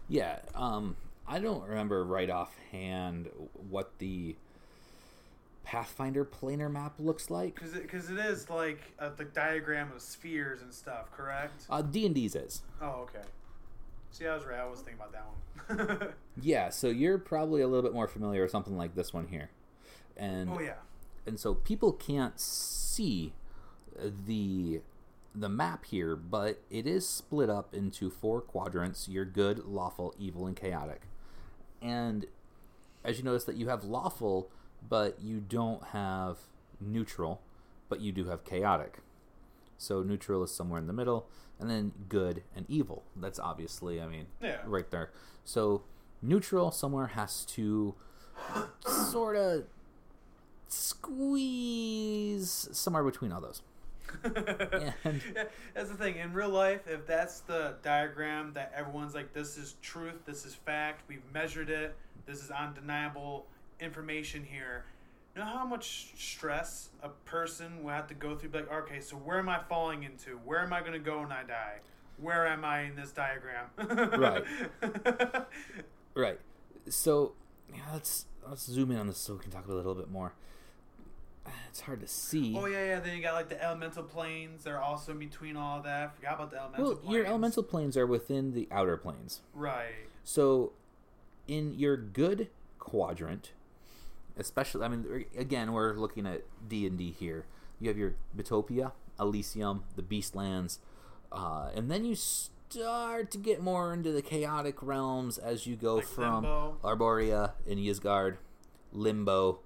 Yeah, 0.07 0.39
um, 0.53 0.95
I 1.27 1.39
don't 1.39 1.63
remember 1.67 2.03
right 2.03 2.29
offhand 2.29 3.29
what 3.69 3.97
the 3.97 4.35
Pathfinder 5.63 6.25
planar 6.25 6.71
map 6.71 6.93
looks 6.99 7.31
like. 7.31 7.55
Because 7.55 7.75
it, 7.75 7.89
cause 7.89 8.09
it 8.09 8.19
is 8.19 8.49
like 8.49 8.81
a, 8.99 9.09
the 9.09 9.23
diagram 9.23 9.91
of 9.95 10.01
spheres 10.01 10.61
and 10.61 10.73
stuff, 10.73 11.11
correct? 11.15 11.65
Uh, 11.69 11.81
D 11.81 12.05
and 12.05 12.13
D's 12.13 12.35
is. 12.35 12.61
Oh, 12.81 13.07
okay. 13.09 13.25
See, 14.11 14.27
I 14.27 14.35
was 14.35 14.45
right. 14.45 14.59
I 14.59 14.67
was 14.67 14.81
thinking 14.81 14.99
about 14.99 15.13
that 15.13 15.25
one. 15.25 16.13
Yeah, 16.41 16.69
so 16.69 16.87
you're 16.87 17.17
probably 17.17 17.61
a 17.61 17.67
little 17.67 17.83
bit 17.83 17.93
more 17.93 18.07
familiar 18.07 18.41
with 18.41 18.51
something 18.51 18.77
like 18.77 18.95
this 18.95 19.13
one 19.13 19.27
here, 19.27 19.49
and 20.17 20.49
oh 20.49 20.59
yeah. 20.59 20.75
and 21.25 21.39
so 21.39 21.53
people 21.53 21.91
can't 21.91 22.39
see 22.39 23.33
the 24.25 24.81
the 25.35 25.49
map 25.49 25.85
here, 25.85 26.15
but 26.15 26.61
it 26.69 26.87
is 26.87 27.07
split 27.07 27.49
up 27.49 27.73
into 27.73 28.09
four 28.09 28.41
quadrants: 28.41 29.07
your 29.07 29.25
good, 29.25 29.65
lawful, 29.65 30.13
evil, 30.17 30.47
and 30.47 30.55
chaotic. 30.55 31.01
And 31.81 32.25
as 33.03 33.17
you 33.17 33.23
notice 33.23 33.43
that 33.45 33.55
you 33.55 33.69
have 33.69 33.83
lawful, 33.83 34.49
but 34.87 35.21
you 35.21 35.39
don't 35.39 35.83
have 35.87 36.37
neutral, 36.79 37.41
but 37.89 38.01
you 38.01 38.11
do 38.11 38.25
have 38.25 38.45
chaotic. 38.45 38.99
So 39.77 40.03
neutral 40.03 40.43
is 40.43 40.51
somewhere 40.51 40.79
in 40.79 40.87
the 40.87 40.93
middle, 40.93 41.27
and 41.61 41.69
then 41.69 41.93
good 42.09 42.43
and 42.55 42.65
evil. 42.67 43.03
That's 43.15 43.39
obviously, 43.39 44.01
I 44.01 44.07
mean, 44.07 44.25
Yeah. 44.41 44.57
right 44.65 44.89
there. 44.91 45.11
So 45.45 45.83
neutral 46.21 46.71
somewhere 46.71 47.07
has 47.07 47.45
to 47.45 47.95
sort 48.85 49.35
of 49.37 49.63
squeeze 50.67 52.67
somewhere 52.71 53.03
between 53.03 53.31
all 53.31 53.41
those. 53.41 53.61
And 54.23 55.21
Yeah, 55.35 55.43
that's 55.73 55.89
the 55.89 55.95
thing. 55.95 56.17
In 56.17 56.33
real 56.33 56.49
life, 56.49 56.81
if 56.87 57.05
that's 57.07 57.39
the 57.41 57.75
diagram 57.81 58.51
that 58.53 58.71
everyone's 58.75 59.15
like, 59.15 59.33
this 59.33 59.57
is 59.57 59.75
truth, 59.81 60.25
this 60.25 60.45
is 60.45 60.53
fact, 60.55 61.03
we've 61.07 61.23
measured 61.33 61.69
it, 61.69 61.95
this 62.25 62.43
is 62.43 62.51
undeniable 62.51 63.45
information 63.79 64.43
here. 64.43 64.83
You 65.35 65.41
know 65.41 65.47
how 65.47 65.65
much 65.65 66.11
stress 66.17 66.89
a 67.01 67.09
person 67.09 67.83
will 67.83 67.91
have 67.91 68.07
to 68.07 68.13
go 68.13 68.35
through? 68.35 68.49
Be 68.49 68.59
like, 68.59 68.71
okay, 68.71 68.99
so 68.99 69.15
where 69.15 69.39
am 69.39 69.47
I 69.47 69.59
falling 69.69 70.03
into? 70.03 70.31
Where 70.43 70.59
am 70.59 70.73
I 70.73 70.81
going 70.81 70.93
to 70.93 70.99
go 70.99 71.21
when 71.21 71.31
I 71.31 71.43
die? 71.43 71.79
Where 72.17 72.47
am 72.47 72.65
I 72.65 72.81
in 72.81 72.95
this 72.95 73.11
diagram? 73.11 73.67
Right. 74.19 74.43
right. 76.15 76.39
So 76.89 77.33
yeah, 77.73 77.79
let's 77.93 78.25
let's 78.47 78.65
zoom 78.65 78.91
in 78.91 78.97
on 78.97 79.07
this 79.07 79.17
so 79.17 79.33
we 79.33 79.39
can 79.39 79.51
talk 79.51 79.67
a 79.67 79.73
little 79.73 79.95
bit 79.95 80.11
more. 80.11 80.33
It's 81.69 81.81
hard 81.81 82.01
to 82.01 82.07
see. 82.07 82.55
oh 82.57 82.65
yeah, 82.65 82.85
yeah. 82.85 82.99
Then 82.99 83.15
you 83.15 83.23
got 83.23 83.33
like 83.33 83.49
the 83.49 83.63
elemental 83.63 84.03
planes. 84.03 84.63
They're 84.63 84.81
also 84.81 85.13
in 85.13 85.19
between 85.19 85.55
all 85.55 85.81
that. 85.81 86.15
Forgot 86.15 86.35
about 86.35 86.51
the 86.51 86.59
elemental. 86.59 86.85
Planes 86.87 87.05
Well, 87.05 87.15
your 87.15 87.25
elemental 87.25 87.63
planes 87.63 87.97
are 87.97 88.05
within 88.05 88.53
the 88.53 88.67
outer 88.71 88.97
planes. 88.97 89.41
Right. 89.53 90.07
So, 90.23 90.73
in 91.47 91.73
your 91.73 91.97
good 91.97 92.49
quadrant, 92.77 93.53
especially, 94.37 94.83
I 94.83 94.87
mean, 94.87 95.25
again, 95.37 95.73
we're 95.73 95.93
looking 95.93 96.25
at 96.25 96.43
D 96.67 96.85
and 96.85 96.97
D 96.97 97.11
here. 97.11 97.45
You 97.79 97.89
have 97.89 97.97
your 97.97 98.15
Bytopia, 98.35 98.91
Elysium, 99.19 99.83
the 99.95 100.03
Beastlands, 100.03 100.79
uh, 101.31 101.69
and 101.75 101.89
then 101.89 102.05
you 102.05 102.15
start 102.15 103.31
to 103.31 103.37
get 103.37 103.61
more 103.61 103.93
into 103.93 104.11
the 104.11 104.21
chaotic 104.21 104.81
realms 104.81 105.37
as 105.37 105.67
you 105.67 105.75
go 105.75 105.95
Like 105.95 106.05
from 106.05 106.43
Limbo. 106.43 106.77
Arborea 106.83 107.51
and 107.67 107.79
Ysgard, 107.79 108.37
Limbo, 108.93 109.59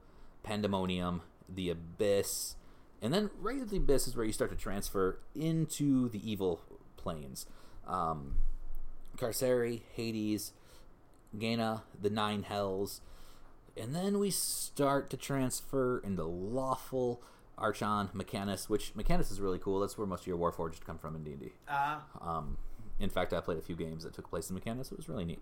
Pandemonium, 0.43 1.21
the 1.47 1.69
Abyss, 1.69 2.55
and 3.01 3.13
then 3.13 3.29
right 3.39 3.61
at 3.61 3.69
the 3.69 3.77
Abyss 3.77 4.07
is 4.07 4.15
where 4.15 4.25
you 4.25 4.31
start 4.31 4.51
to 4.51 4.57
transfer 4.57 5.19
into 5.35 6.09
the 6.09 6.31
evil 6.31 6.61
planes. 6.97 7.45
Um, 7.87 8.37
Carceri, 9.17 9.83
Hades, 9.93 10.53
Gehenna, 11.37 11.83
the 12.01 12.09
Nine 12.09 12.43
Hells, 12.43 13.01
and 13.77 13.95
then 13.95 14.19
we 14.19 14.29
start 14.31 15.09
to 15.11 15.17
transfer 15.17 15.99
into 15.99 16.23
lawful 16.23 17.21
Acheron, 17.57 18.09
Mechanus, 18.13 18.69
which 18.69 18.93
Mechanus 18.95 19.31
is 19.31 19.39
really 19.39 19.59
cool. 19.59 19.79
That's 19.79 19.97
where 19.97 20.07
most 20.07 20.21
of 20.21 20.27
your 20.27 20.37
Warforged 20.37 20.81
come 20.85 20.97
from 20.97 21.15
in 21.15 21.23
D 21.23 21.31
and 21.31 21.39
D. 21.41 21.51
Ah. 21.69 22.03
Um, 22.21 22.57
in 22.99 23.09
fact, 23.09 23.33
I 23.33 23.39
played 23.41 23.57
a 23.57 23.61
few 23.61 23.75
games 23.75 24.03
that 24.03 24.13
took 24.13 24.29
place 24.29 24.49
in 24.49 24.55
Mechanus. 24.55 24.91
It 24.91 24.97
was 24.97 25.07
really 25.09 25.25
neat. 25.25 25.41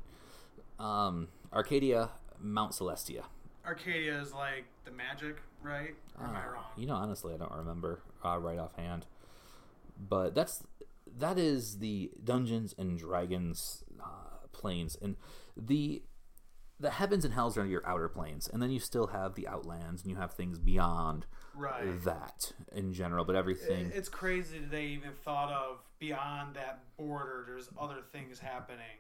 Um, 0.80 1.28
Arcadia, 1.52 2.10
Mount 2.40 2.72
Celestia. 2.74 3.24
Arcadia 3.66 4.20
is 4.20 4.34
like 4.34 4.66
the 4.86 4.92
magic, 4.92 5.38
right? 5.62 5.96
Or 6.20 6.28
am 6.28 6.36
I 6.36 6.46
Uh, 6.46 6.50
wrong? 6.52 6.64
You 6.78 6.86
know, 6.88 6.96
honestly, 6.96 7.34
I 7.34 7.38
don't 7.38 7.52
remember 7.54 8.02
uh, 8.24 8.38
right 8.38 8.60
offhand. 8.60 9.06
But 9.98 10.34
that's 10.36 10.64
that 11.18 11.38
is 11.38 11.78
the 11.78 12.12
Dungeons 12.24 12.74
and 12.78 12.98
Dragons 12.98 13.84
uh, 14.02 14.48
planes, 14.52 14.98
and 15.02 15.16
the 15.56 16.02
the 16.80 16.90
heavens 16.92 17.24
and 17.24 17.34
hells 17.34 17.58
are 17.58 17.66
your 17.66 17.86
outer 17.88 18.10
planes, 18.10 18.48
and 18.48 18.62
then 18.62 18.70
you 18.72 18.80
still 18.80 19.08
have 19.08 19.36
the 19.36 19.48
outlands, 19.48 20.02
and 20.02 20.10
you 20.12 20.18
have 20.18 20.34
things 20.34 20.58
beyond 20.60 21.26
Right. 21.56 22.04
that 22.04 22.52
in 22.72 22.94
general. 22.94 23.24
But 23.26 23.36
everything, 23.36 23.92
It's 23.94 24.10
crazy 24.10 24.60
that 24.60 24.72
they 24.72 24.86
even 24.88 25.14
thought 25.24 25.52
of 25.52 25.84
beyond 26.00 26.56
that 26.56 26.96
border. 26.98 27.44
There's 27.48 27.70
other 27.78 28.02
things 28.12 28.40
happening, 28.40 29.00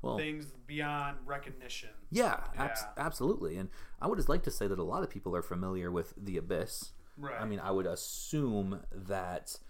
well, 0.00 0.16
things 0.16 0.46
beyond 0.66 1.18
recognition. 1.26 1.90
yeah, 2.10 2.44
abs- 2.56 2.80
Yeah. 2.82 2.92
absolutely. 3.04 3.56
And 3.56 3.68
I 4.00 4.06
would 4.08 4.16
just 4.16 4.28
like 4.28 4.42
to 4.44 4.50
say 4.50 4.66
that 4.66 4.78
a 4.78 4.82
lot 4.84 5.02
of 5.02 5.10
people 5.10 5.36
are 5.36 5.42
familiar 5.42 5.90
with 5.92 6.14
the 6.16 6.36
Abyss. 6.38 6.92
Right. 7.18 7.40
I 7.40 7.44
mean, 7.44 7.60
I 7.60 7.70
would 7.70 7.86
assume 7.86 8.84
that 8.90 9.60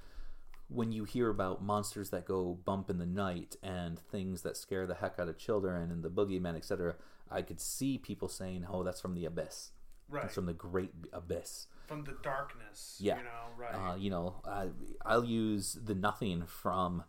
when 0.69 0.91
you 0.93 1.05
hear 1.05 1.29
about 1.29 1.63
monsters 1.63 2.09
that 2.11 2.25
go 2.25 2.55
bump 2.65 2.89
in 2.89 2.97
the 2.97 3.05
night 3.05 3.57
and 3.63 3.99
things 3.99 4.41
that 4.43 4.57
scare 4.57 4.87
the 4.87 4.95
heck 4.95 5.19
out 5.19 5.29
of 5.29 5.37
children 5.37 5.91
and 5.91 6.03
the 6.03 6.09
boogeyman, 6.09 6.57
etc., 6.57 6.95
I 7.33 7.43
could 7.43 7.61
see 7.61 7.99
people 7.99 8.29
saying, 8.29 8.67
"Oh, 8.71 8.83
that's 8.83 9.01
from 9.01 9.15
the 9.15 9.25
abyss. 9.25 9.71
Right. 10.09 10.23
That's 10.23 10.35
from 10.35 10.47
the 10.47 10.53
great 10.53 10.93
abyss." 11.13 11.67
From 11.87 12.05
the 12.05 12.17
darkness. 12.23 12.97
Yeah. 13.01 13.19
You 13.19 13.23
know, 13.25 13.31
right. 13.59 13.75
Uh, 13.93 13.97
you 13.97 14.09
know, 14.11 14.37
I, 14.47 14.69
I'll 15.05 15.25
use 15.25 15.79
the 15.85 15.95
nothing 15.95 16.45
from 16.47 17.05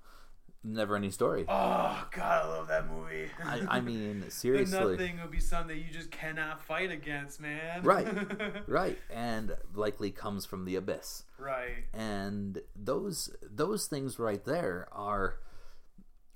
Never 0.66 0.96
Ending 0.96 1.12
Story. 1.12 1.46
oh 1.48 2.08
God, 2.12 2.46
I 2.46 2.48
love 2.48 2.68
that 2.70 2.90
movie. 2.90 3.30
I, 3.44 3.78
I 3.78 3.82
mean, 3.90 4.22
the 4.22 4.32
seriously. 4.32 4.80
nothing 4.98 5.20
would 5.22 5.32
be 5.32 5.40
something 5.40 5.78
you 5.78 5.92
just 5.92 6.10
cannot 6.12 6.64
fight 6.66 6.90
against, 6.92 7.40
man. 7.42 7.84
Right. 7.84 8.08
Right, 8.68 8.98
and 9.10 9.56
likely 9.76 10.12
comes 10.12 10.46
from 10.46 10.66
the 10.66 10.76
abyss. 10.76 11.24
right. 11.38 11.84
and 11.94 12.62
those 12.76 13.30
those 13.42 13.88
things 13.88 14.20
right 14.20 14.44
there 14.46 14.88
are 14.92 15.36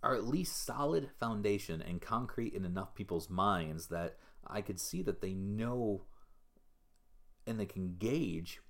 are 0.03 0.15
at 0.15 0.27
least 0.27 0.63
solid 0.65 1.09
foundation 1.19 1.81
and 1.81 2.01
concrete 2.01 2.53
in 2.53 2.65
enough 2.65 2.93
people's 2.95 3.29
minds 3.29 3.87
that 3.87 4.17
I 4.45 4.61
could 4.61 4.79
see 4.79 5.01
that 5.03 5.21
they 5.21 5.33
know 5.33 6.03
and 7.45 7.59
they 7.59 7.65
can 7.65 7.95
gauge 7.97 8.61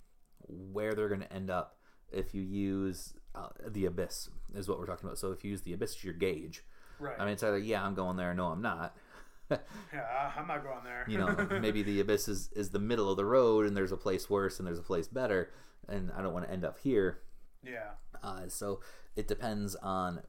where 0.47 0.93
they're 0.93 1.09
going 1.09 1.21
to 1.21 1.33
end 1.33 1.49
up 1.49 1.77
if 2.11 2.33
you 2.33 2.41
use 2.41 3.13
uh, 3.35 3.49
the 3.67 3.85
abyss 3.85 4.29
is 4.55 4.69
what 4.69 4.79
we're 4.79 4.85
talking 4.85 5.05
about. 5.05 5.17
So 5.17 5.31
if 5.31 5.43
you 5.43 5.51
use 5.51 5.61
the 5.61 5.73
abyss 5.73 5.95
as 5.95 6.03
your 6.03 6.13
gauge, 6.13 6.63
Right. 6.99 7.15
I 7.19 7.25
mean 7.25 7.33
it's 7.33 7.43
either 7.43 7.59
yeah 7.59 7.83
I'm 7.85 7.93
going 7.93 8.17
there, 8.17 8.33
no 8.33 8.47
I'm 8.47 8.61
not. 8.61 8.95
yeah, 9.51 10.31
I'm 10.35 10.47
not 10.47 10.63
going 10.63 10.83
there. 10.83 11.05
you 11.07 11.19
know 11.19 11.47
maybe 11.61 11.83
the 11.83 11.99
abyss 11.99 12.27
is, 12.27 12.49
is 12.55 12.71
the 12.71 12.79
middle 12.79 13.09
of 13.11 13.17
the 13.17 13.25
road 13.25 13.65
and 13.67 13.77
there's 13.77 13.91
a 13.91 13.97
place 13.97 14.29
worse 14.29 14.57
and 14.57 14.67
there's 14.67 14.79
a 14.79 14.83
place 14.83 15.07
better 15.07 15.51
and 15.87 16.11
I 16.17 16.21
don't 16.23 16.33
want 16.33 16.45
to 16.45 16.51
end 16.51 16.65
up 16.65 16.79
here 16.79 17.21
yeah. 17.63 17.91
uh, 18.23 18.47
so 18.47 18.81
it 19.15 19.27
depends 19.27 19.75
on, 19.75 20.21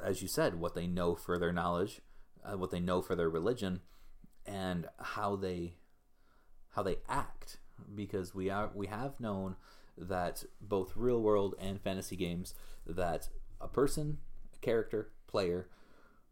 as 0.00 0.22
you 0.22 0.28
said, 0.28 0.58
what 0.60 0.74
they 0.74 0.86
know 0.86 1.14
for 1.14 1.38
their 1.38 1.52
knowledge, 1.52 2.00
uh, 2.44 2.56
what 2.56 2.70
they 2.70 2.80
know 2.80 3.02
for 3.02 3.14
their 3.14 3.30
religion, 3.30 3.80
and 4.44 4.86
how 4.98 5.36
they 5.36 5.74
how 6.70 6.82
they 6.82 6.96
act. 7.08 7.58
Because 7.94 8.34
we 8.34 8.48
are 8.50 8.70
we 8.74 8.86
have 8.86 9.20
known 9.20 9.56
that 9.98 10.44
both 10.60 10.96
real 10.96 11.20
world 11.22 11.54
and 11.58 11.80
fantasy 11.80 12.16
games 12.16 12.54
that 12.86 13.28
a 13.60 13.68
person, 13.68 14.18
a 14.54 14.58
character, 14.58 15.10
player, 15.26 15.68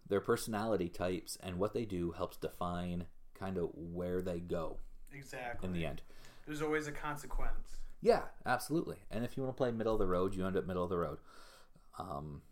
their 0.07 0.21
personality 0.21 0.89
types 0.89 1.39
and 1.43 1.59
what 1.59 1.73
they 1.73 1.85
do 1.85 2.13
helps 2.13 2.37
define 2.37 3.07
kind 3.39 3.57
of 3.57 3.71
where 3.75 4.21
they 4.23 4.39
go 4.39 4.79
Exactly. 5.13 5.67
in 5.67 5.73
the 5.73 5.87
end. 5.87 6.03
There's 6.47 6.63
always 6.63 6.87
a 6.87 6.93
consequence. 6.93 7.79
Yeah, 8.03 8.23
absolutely. 8.45 8.99
And 9.11 9.25
if 9.25 9.37
you 9.37 9.43
want 9.43 9.57
to 9.57 9.59
play 9.59 9.71
middle 9.73 9.95
of 9.95 9.99
the 9.99 10.07
road, 10.07 10.35
you 10.35 10.47
end 10.47 10.57
up 10.57 10.67
middle 10.67 10.85
of 10.85 10.91
the 10.91 10.99
road. 10.99 11.19
Um, 11.99 12.43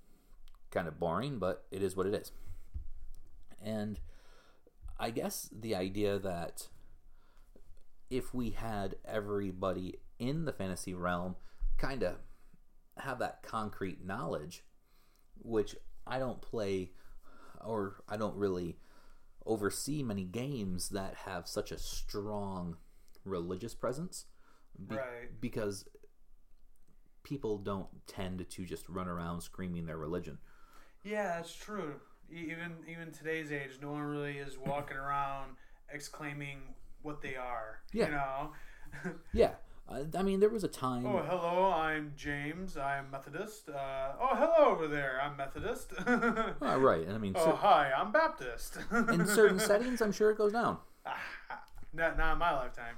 kind 0.73 0.89
of 0.89 0.99
boring, 0.99 1.39
but 1.39 1.65
it 1.71 1.83
is 1.83 1.95
what 1.97 2.07
it 2.07 2.15
is. 2.15 2.33
And 3.63 4.01
I 4.99 5.11
guess 5.11 5.49
the 5.53 5.77
idea 5.77 6.19
that 6.19 6.69
if 8.11 8.35
we 8.35 8.51
had 8.51 8.97
everybody 9.05 10.01
in 10.19 10.45
the 10.45 10.53
fantasy 10.53 10.95
realm 10.95 11.37
kind 11.79 12.03
of 12.03 12.17
have 12.99 13.19
that 13.21 13.43
concrete 13.43 14.05
knowledge, 14.05 14.65
which 15.39 15.77
I 16.07 16.19
don't 16.19 16.43
play 16.43 16.91
or 17.65 18.03
I 18.09 18.17
don't 18.17 18.37
really 18.37 18.77
oversee 19.47 20.03
many 20.03 20.25
games 20.25 20.91
that 20.91 21.15
have 21.27 21.47
such 21.49 21.71
a 21.73 21.79
strong 21.79 22.77
religious 23.25 23.75
presence 23.75 24.27
be- 24.89 24.97
Right. 24.97 25.41
because 25.41 25.85
people 27.23 27.59
don't 27.59 28.07
tend 28.07 28.49
to 28.49 28.65
just 28.65 28.89
run 28.89 29.09
around 29.09 29.41
screaming 29.43 29.87
their 29.87 29.97
religion. 29.97 30.39
Yeah, 31.05 31.37
that's 31.37 31.55
true. 31.55 31.95
Even 32.31 32.77
even 32.89 33.13
today's 33.13 33.53
age, 33.53 33.79
no 33.83 33.91
one 33.93 34.03
really 34.03 34.39
is 34.39 34.57
walking 34.59 34.97
around 34.97 35.57
exclaiming 35.93 36.59
what 37.03 37.21
they 37.21 37.37
are. 37.37 37.81
Yeah. 37.93 38.07
You 38.07 38.11
know. 38.13 38.51
Yeah, 39.33 39.53
I, 39.89 40.05
I 40.19 40.23
mean 40.23 40.41
there 40.41 40.51
was 40.51 40.65
a 40.65 40.69
time. 40.69 41.07
oh, 41.07 41.23
hello. 41.27 41.73
I'm 41.73 42.13
James. 42.15 42.77
I'm 42.77 43.11
Methodist. 43.11 43.71
Uh, 43.71 44.13
oh, 44.21 44.35
hello 44.35 44.71
over 44.71 44.87
there. 44.87 45.19
I'm 45.23 45.37
Methodist. 45.37 45.95
Ah, 46.61 46.75
right, 46.75 47.09
I 47.09 47.17
mean 47.19 47.33
oh, 47.37 47.45
cer- 47.45 47.57
hi. 47.57 47.91
I'm 47.97 48.13
Baptist. 48.13 48.77
in 49.11 49.27
certain 49.39 49.59
settings, 49.59 50.03
I'm 50.03 50.13
sure 50.13 50.31
it 50.31 50.37
goes 50.39 50.53
down. 50.53 50.77
not 51.95 52.19
not 52.19 52.35
in 52.35 52.39
my 52.39 52.53
lifetime. 52.55 52.97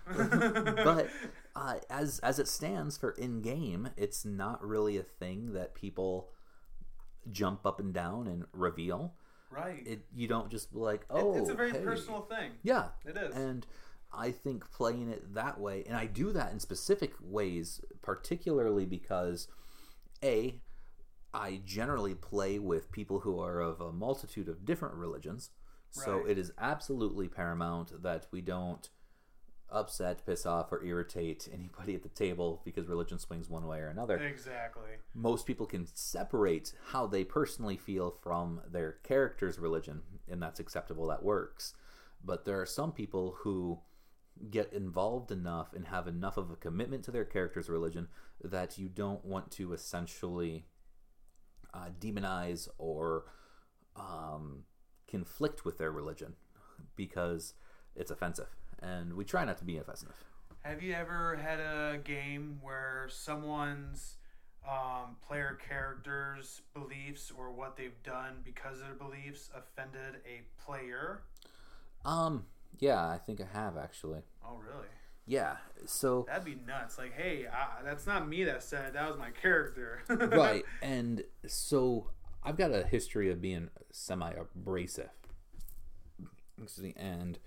But 0.85 1.09
uh, 1.55 1.75
as 1.89 2.19
as 2.21 2.39
it 2.41 2.49
stands 2.49 2.97
for 2.99 3.13
in 3.13 3.41
game, 3.41 3.91
it's 3.97 4.25
not 4.25 4.63
really 4.67 4.97
a 4.99 5.05
thing 5.05 5.53
that 5.53 5.75
people 5.75 6.31
jump 7.31 7.65
up 7.67 7.81
and 7.81 7.93
down 7.95 8.27
and 8.27 8.45
reveal. 8.53 9.15
right. 9.51 9.87
It 9.87 10.07
you 10.15 10.27
don't 10.29 10.51
just 10.51 10.73
be 10.73 10.79
like 10.79 11.03
It- 11.03 11.07
oh 11.11 11.37
it's 11.37 11.49
a 11.49 11.53
oh, 11.53 11.57
very 11.57 11.71
hey." 11.73 11.83
personal 11.85 12.23
thing. 12.23 12.53
Yeah, 12.63 12.89
It 13.05 13.17
is. 13.17 13.35
And 13.35 13.67
I 14.13 14.31
think 14.31 14.71
playing 14.71 15.09
it 15.11 15.35
that 15.35 15.59
way, 15.61 15.85
and 15.87 15.97
I 15.97 16.07
do 16.07 16.33
that 16.33 16.53
in 16.53 16.61
specific 16.61 17.13
ways, 17.21 17.81
particularly 18.03 18.85
because 18.87 19.49
A, 20.23 20.61
I 21.33 21.61
generally 21.65 22.15
play 22.15 22.59
with 22.61 22.93
people 22.93 23.21
who 23.21 23.41
are 23.41 23.61
of 23.61 23.81
a 23.81 23.93
multitude 23.93 24.49
of 24.49 24.65
different 24.65 24.95
religions. 24.95 25.51
So 25.91 26.19
Right. 26.19 26.31
it 26.31 26.39
is 26.39 26.53
absolutely 26.59 27.29
paramount 27.29 28.03
that 28.03 28.27
we 28.31 28.41
don't 28.41 28.89
upset, 29.75 30.25
piss 30.25 30.47
off, 30.47 30.73
or 30.73 30.85
irritate 30.85 31.49
anybody 31.53 31.95
at 31.95 32.03
the 32.03 32.09
table 32.09 32.63
because 32.65 32.87
religion 32.89 33.19
swings 33.19 33.49
one 33.49 33.67
way 33.67 33.79
or 33.81 33.89
another 33.89 34.17
Exactly. 34.17 34.91
most 35.15 35.47
people 35.47 35.67
can 35.67 35.87
separate 35.93 36.73
how 36.91 37.07
they 37.07 37.25
personally 37.25 37.77
feel 37.77 38.11
from 38.23 38.61
their 38.71 38.93
character's 39.03 39.59
religion, 39.59 40.03
and 40.31 40.41
that's 40.43 40.61
acceptable, 40.61 41.07
that 41.09 41.23
works. 41.23 41.75
But 42.25 42.45
there 42.45 42.61
are 42.61 42.67
some 42.67 42.93
people 42.93 43.37
who 43.41 43.81
get 44.51 44.73
involved 44.73 45.31
enough 45.31 45.73
and 45.75 45.87
have 45.89 46.09
enough 46.09 46.37
of 46.37 46.51
a 46.51 46.57
commitment 46.57 47.05
to 47.05 47.11
their 47.11 47.25
character's 47.25 47.69
religion 47.69 48.09
that 48.43 48.79
you 48.79 48.89
don't 48.89 49.25
want 49.25 49.51
to 49.53 49.73
essentially 49.73 50.67
uh, 51.73 51.89
demonize 52.01 52.69
or 52.79 53.25
um, 53.97 54.65
conflict 55.09 55.65
with 55.65 55.79
their 55.79 55.93
religion 55.93 56.35
because 56.97 57.55
it's 57.95 58.11
offensive. 58.11 58.49
And 58.83 59.15
we 59.15 59.25
try 59.25 59.45
not 59.45 59.59
to 59.59 59.65
be 59.65 59.79
offensive. 59.79 60.13
Have 60.63 60.83
you 60.83 60.95
ever 60.95 61.37
had 61.37 61.61
a 61.61 61.99
game 62.03 62.59
where 62.63 63.07
someone's 63.11 64.17
um, 64.67 65.17
player 65.27 65.59
character's 65.69 66.63
beliefs 66.73 67.31
or 67.37 67.53
what 67.53 67.77
they've 67.77 68.03
done 68.03 68.37
because 68.45 68.81
of 68.81 68.87
their 68.87 68.95
beliefs 68.95 69.51
offended 69.55 70.21
a 70.27 70.43
player? 70.65 71.23
Um, 72.05 72.47
yeah, 72.79 73.07
I 73.07 73.19
think 73.19 73.41
I 73.41 73.47
have 73.57 73.77
actually. 73.77 74.21
Oh, 74.45 74.57
really? 74.57 74.87
Yeah, 75.27 75.57
so 75.87 76.27
That'd 76.29 76.45
be 76.45 76.57
nuts. 76.67 76.99
Like, 76.99 77.15
hey, 77.15 77.47
I, 77.47 77.83
that's 77.83 78.07
not 78.07 78.29
me 78.29 78.45
that 78.45 78.63
said 78.63 78.89
it. 78.89 78.93
That 78.95 79.09
was 79.09 79.19
my 79.19 79.31
character. 79.31 80.03
right 80.09 80.65
and 80.83 81.23
so 81.47 82.11
i've 82.43 82.57
got 82.57 82.71
a 82.73 82.83
history 82.85 83.31
of 83.31 83.41
being 83.41 83.71
semi 83.91 84.33
abrasive 84.33 85.09
excuse 86.63 86.85
me 86.85 86.95
and 86.97 87.39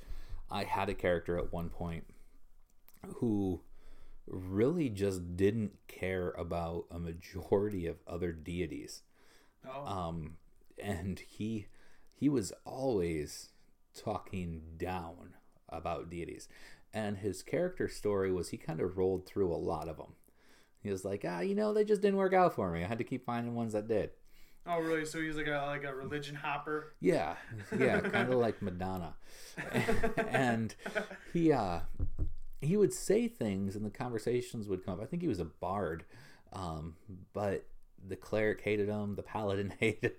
i 0.50 0.64
had 0.64 0.90
a 0.90 0.94
character 0.94 1.38
at 1.38 1.52
one 1.52 1.70
point 1.70 2.06
who 3.16 3.62
really 4.28 4.90
just 4.90 5.38
didn't 5.38 5.74
care 5.88 6.32
about 6.32 6.86
a 6.92 7.00
majority 7.00 7.88
of 7.88 7.98
other 8.08 8.32
deities. 8.32 9.02
Oh, 9.68 9.86
um 9.86 10.38
and 10.78 11.20
he 11.20 11.68
he 12.14 12.30
was 12.30 12.52
always 12.66 13.50
talking 13.96 14.62
down 14.78 15.36
about 15.70 16.10
deities. 16.10 16.48
And 16.94 17.18
his 17.18 17.44
character 17.44 17.88
story 17.88 18.32
was 18.32 18.50
he 18.50 18.58
kind 18.58 18.80
of 18.80 18.98
rolled 18.98 19.26
through 19.26 19.54
a 19.54 19.56
lot 19.56 19.88
of 19.88 19.98
them 19.98 20.16
he 20.82 20.90
was 20.90 21.04
like 21.04 21.26
ah 21.28 21.40
you 21.40 21.56
know 21.56 21.74
they 21.74 21.84
just 21.84 22.02
didn't 22.02 22.18
work 22.18 22.34
out 22.34 22.54
for 22.54 22.72
me. 22.72 22.84
I 22.84 22.88
had 22.88 22.98
to 23.00 23.04
keep 23.04 23.26
finding 23.26 23.56
ones 23.56 23.74
that 23.74 23.88
did 23.88 24.12
oh, 24.68 24.80
really? 24.80 25.06
So 25.06 25.20
he's 25.22 25.36
like 25.38 25.48
a 25.48 25.64
like 25.68 25.84
a 25.84 25.94
religion 25.96 26.36
hopper. 26.36 26.94
yeah 27.00 27.36
yeah 27.78 28.00
kind 28.02 28.32
of 28.32 28.40
like 28.46 28.62
madonna 28.62 29.14
and 30.30 30.76
he 31.34 31.52
uh 31.52 31.80
he 32.62 32.76
would 32.78 32.94
say 32.94 33.28
things 33.28 33.76
and 33.76 33.86
the 33.86 33.90
conversations 33.90 34.68
would 34.68 34.84
come 34.86 34.96
up 34.96 35.02
i 35.02 35.06
think 35.06 35.22
he 35.22 35.28
was 35.28 35.40
a 35.40 35.46
bard 35.46 36.04
um 36.54 36.96
but 37.34 37.66
the 38.08 38.16
cleric 38.16 38.62
hated 38.62 38.88
him 38.88 39.16
the 39.16 39.24
paladin 39.24 39.74
hated 39.80 40.14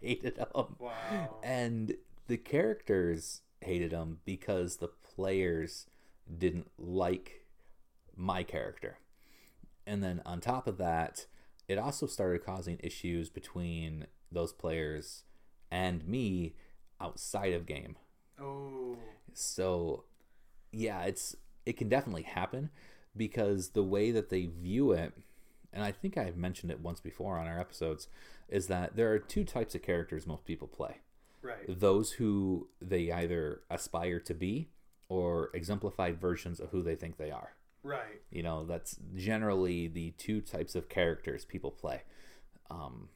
hated 0.00 0.36
him 0.38 0.46
Wow. 0.78 1.36
and 1.42 1.94
the 2.26 2.36
characters 2.36 3.42
hated 3.60 3.92
him 3.92 4.18
because 4.24 4.76
the 4.76 4.88
players 4.88 5.86
didn't 6.38 6.70
like 6.78 7.44
my 8.16 8.42
character 8.42 8.98
and 9.86 10.02
then 10.02 10.20
on 10.26 10.40
top 10.40 10.66
of 10.66 10.78
that 10.78 11.26
it 11.68 11.78
also 11.78 12.06
started 12.06 12.44
causing 12.44 12.78
issues 12.82 13.28
between 13.30 14.06
those 14.32 14.52
players 14.52 15.24
and 15.70 16.06
me 16.06 16.54
outside 17.00 17.52
of 17.52 17.66
game 17.66 17.96
Oh, 18.40 18.96
so 19.32 20.04
yeah 20.72 21.02
it's 21.02 21.36
it 21.66 21.76
can 21.76 21.88
definitely 21.88 22.22
happen 22.22 22.70
because 23.16 23.70
the 23.70 23.82
way 23.82 24.10
that 24.10 24.30
they 24.30 24.46
view 24.46 24.92
it 24.92 25.12
and 25.72 25.84
I 25.84 25.92
think 25.92 26.16
I've 26.16 26.36
mentioned 26.36 26.72
it 26.72 26.80
once 26.80 27.00
before 27.00 27.38
on 27.38 27.46
our 27.46 27.60
episodes, 27.60 28.08
is 28.48 28.68
that 28.68 28.96
there 28.96 29.12
are 29.12 29.18
two 29.18 29.44
types 29.44 29.74
of 29.74 29.82
characters 29.82 30.26
most 30.26 30.44
people 30.44 30.68
play. 30.68 30.98
Right. 31.42 31.64
Those 31.68 32.12
who 32.12 32.68
they 32.80 33.12
either 33.12 33.60
aspire 33.70 34.18
to 34.20 34.34
be 34.34 34.70
or 35.08 35.50
exemplified 35.54 36.20
versions 36.20 36.60
of 36.60 36.70
who 36.70 36.82
they 36.82 36.96
think 36.96 37.16
they 37.16 37.30
are. 37.30 37.52
Right. 37.88 38.20
You 38.30 38.42
know, 38.42 38.64
that's 38.64 38.96
generally 39.14 39.88
the 39.88 40.10
two 40.12 40.40
types 40.40 40.74
of 40.74 40.88
characters 40.88 41.44
people 41.44 41.70
play. 41.70 42.02
Um, 42.70 43.08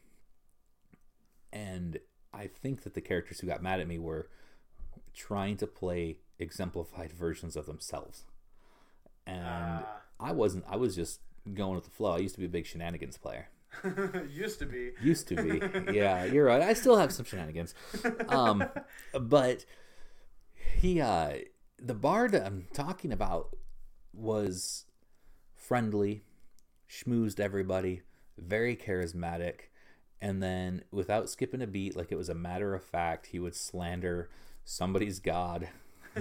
and 1.52 1.98
I 2.32 2.46
think 2.46 2.82
that 2.82 2.94
the 2.94 3.00
characters 3.00 3.40
who 3.40 3.46
got 3.46 3.62
mad 3.62 3.80
at 3.80 3.86
me 3.88 3.98
were 3.98 4.28
trying 5.14 5.56
to 5.58 5.66
play 5.66 6.18
exemplified 6.38 7.12
versions 7.12 7.56
of 7.56 7.66
themselves. 7.66 8.24
And 9.26 9.44
Ah. 9.46 10.00
I 10.18 10.32
wasn't, 10.32 10.64
I 10.68 10.76
was 10.76 10.94
just 10.96 11.20
going 11.52 11.74
with 11.74 11.84
the 11.84 11.90
flow. 11.90 12.12
I 12.12 12.18
used 12.18 12.34
to 12.36 12.40
be 12.40 12.46
a 12.46 12.50
big 12.50 12.66
shenanigans 12.66 13.18
player. 13.18 13.48
Used 14.30 14.58
to 14.58 14.66
be. 14.66 14.90
Used 15.02 15.28
to 15.28 15.36
be. 15.36 15.94
yeah, 15.94 16.24
you're 16.24 16.44
right. 16.44 16.60
I 16.60 16.74
still 16.74 16.96
have 16.98 17.10
some 17.10 17.24
shenanigans. 17.24 17.74
Um, 18.28 18.64
but 19.20 19.64
he, 20.76 21.00
uh, 21.00 21.36
the 21.78 21.94
bard 21.94 22.32
that 22.32 22.44
I'm 22.46 22.66
talking 22.74 23.12
about 23.12 23.56
was 24.12 24.84
friendly, 25.54 26.22
schmoozed 26.88 27.40
everybody, 27.40 28.02
very 28.38 28.76
charismatic, 28.76 29.68
and 30.20 30.42
then 30.42 30.82
without 30.90 31.28
skipping 31.30 31.62
a 31.62 31.66
beat, 31.66 31.96
like 31.96 32.12
it 32.12 32.16
was 32.16 32.28
a 32.28 32.34
matter 32.34 32.74
of 32.74 32.84
fact, 32.84 33.26
he 33.26 33.38
would 33.38 33.54
slander 33.54 34.28
somebody's 34.64 35.18
god, 35.20 35.68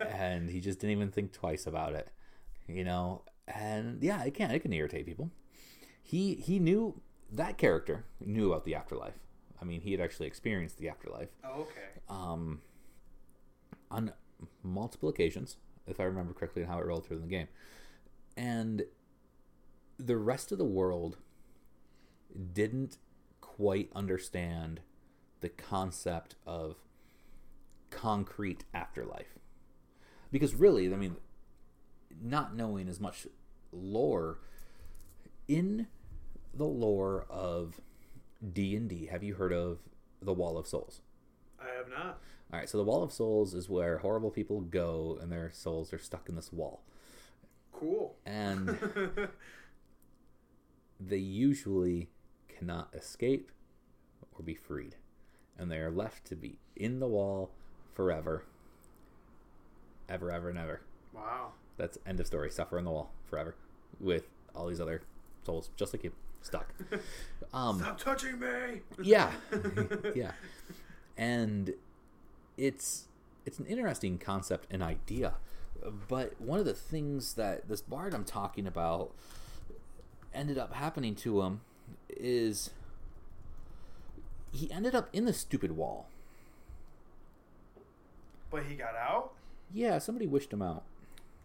and 0.00 0.50
he 0.50 0.60
just 0.60 0.80
didn't 0.80 0.92
even 0.96 1.10
think 1.10 1.32
twice 1.32 1.66
about 1.66 1.94
it, 1.94 2.08
you 2.66 2.84
know. 2.84 3.22
And 3.46 4.02
yeah, 4.02 4.22
it 4.24 4.34
can 4.34 4.50
it 4.50 4.60
can 4.60 4.72
irritate 4.72 5.06
people. 5.06 5.30
He 6.02 6.34
he 6.34 6.58
knew 6.58 7.00
that 7.32 7.58
character 7.58 8.04
knew 8.20 8.50
about 8.52 8.64
the 8.64 8.74
afterlife. 8.74 9.14
I 9.60 9.64
mean, 9.64 9.80
he 9.82 9.92
had 9.92 10.00
actually 10.00 10.26
experienced 10.26 10.78
the 10.78 10.88
afterlife 10.88 11.28
Oh, 11.44 11.62
okay. 11.62 12.00
um, 12.10 12.60
on 13.90 14.12
multiple 14.62 15.08
occasions, 15.08 15.56
if 15.86 16.00
I 16.00 16.04
remember 16.04 16.32
correctly, 16.32 16.62
and 16.62 16.70
how 16.70 16.78
it 16.78 16.86
rolled 16.86 17.06
through 17.06 17.18
in 17.18 17.22
the 17.22 17.28
game. 17.28 17.48
And 18.36 18.84
the 19.98 20.16
rest 20.16 20.52
of 20.52 20.58
the 20.58 20.64
world 20.64 21.18
didn't 22.52 22.98
quite 23.40 23.90
understand 23.94 24.80
the 25.40 25.48
concept 25.48 26.34
of 26.46 26.76
concrete 27.90 28.64
afterlife. 28.72 29.38
Because 30.32 30.54
really, 30.54 30.92
I 30.92 30.96
mean, 30.96 31.16
not 32.20 32.56
knowing 32.56 32.88
as 32.88 32.98
much 32.98 33.26
lore 33.72 34.38
in 35.46 35.86
the 36.52 36.64
lore 36.64 37.26
of 37.28 37.80
D&D, 38.52 39.06
have 39.06 39.22
you 39.22 39.34
heard 39.34 39.52
of 39.52 39.78
the 40.20 40.32
Wall 40.32 40.58
of 40.58 40.66
Souls? 40.66 41.02
I 41.60 41.76
have 41.76 41.88
not. 41.88 42.18
All 42.52 42.58
right, 42.60 42.68
so 42.68 42.78
the 42.78 42.84
Wall 42.84 43.02
of 43.02 43.12
Souls 43.12 43.52
is 43.54 43.68
where 43.68 43.98
horrible 43.98 44.30
people 44.30 44.60
go 44.60 45.18
and 45.20 45.30
their 45.32 45.50
souls 45.52 45.92
are 45.92 45.98
stuck 45.98 46.28
in 46.28 46.36
this 46.36 46.52
wall. 46.52 46.82
Cool. 47.72 48.14
And 48.24 48.78
they 51.00 51.16
usually 51.18 52.08
cannot 52.48 52.94
escape 52.94 53.50
or 54.32 54.42
be 54.44 54.54
freed. 54.54 54.96
And 55.58 55.70
they 55.70 55.78
are 55.78 55.90
left 55.90 56.24
to 56.26 56.36
be 56.36 56.58
in 56.76 57.00
the 57.00 57.08
wall 57.08 57.50
forever. 57.92 58.44
Ever, 60.08 60.30
ever, 60.30 60.50
and 60.50 60.58
ever. 60.58 60.80
wow. 61.12 61.52
That's 61.76 61.98
end 62.06 62.20
of 62.20 62.26
story. 62.26 62.50
Suffer 62.50 62.78
in 62.78 62.84
the 62.84 62.90
wall 62.92 63.10
forever 63.24 63.56
with 63.98 64.24
all 64.54 64.68
these 64.68 64.80
other 64.80 65.02
souls 65.44 65.70
just 65.76 65.92
like 65.92 66.04
you 66.04 66.12
stuck. 66.42 66.72
Um, 67.52 67.78
Stop 67.78 67.98
touching 68.00 68.40
me. 68.40 68.80
yeah 69.00 69.30
yeah 70.16 70.32
and 71.16 71.72
it's 72.56 73.06
it's 73.46 73.58
an 73.58 73.66
interesting 73.66 74.18
concept 74.18 74.66
and 74.70 74.82
idea 74.82 75.34
but 76.08 76.40
one 76.40 76.58
of 76.58 76.64
the 76.64 76.72
things 76.74 77.34
that 77.34 77.68
this 77.68 77.80
bard 77.82 78.14
i'm 78.14 78.24
talking 78.24 78.66
about 78.66 79.10
ended 80.32 80.56
up 80.58 80.72
happening 80.74 81.14
to 81.14 81.42
him 81.42 81.60
is 82.08 82.70
he 84.52 84.70
ended 84.70 84.94
up 84.94 85.08
in 85.12 85.24
the 85.24 85.32
stupid 85.32 85.72
wall 85.76 86.06
But 88.50 88.64
he 88.64 88.74
got 88.76 88.94
out. 88.94 89.32
yeah 89.72 89.98
somebody 89.98 90.26
wished 90.26 90.52
him 90.52 90.62
out 90.62 90.82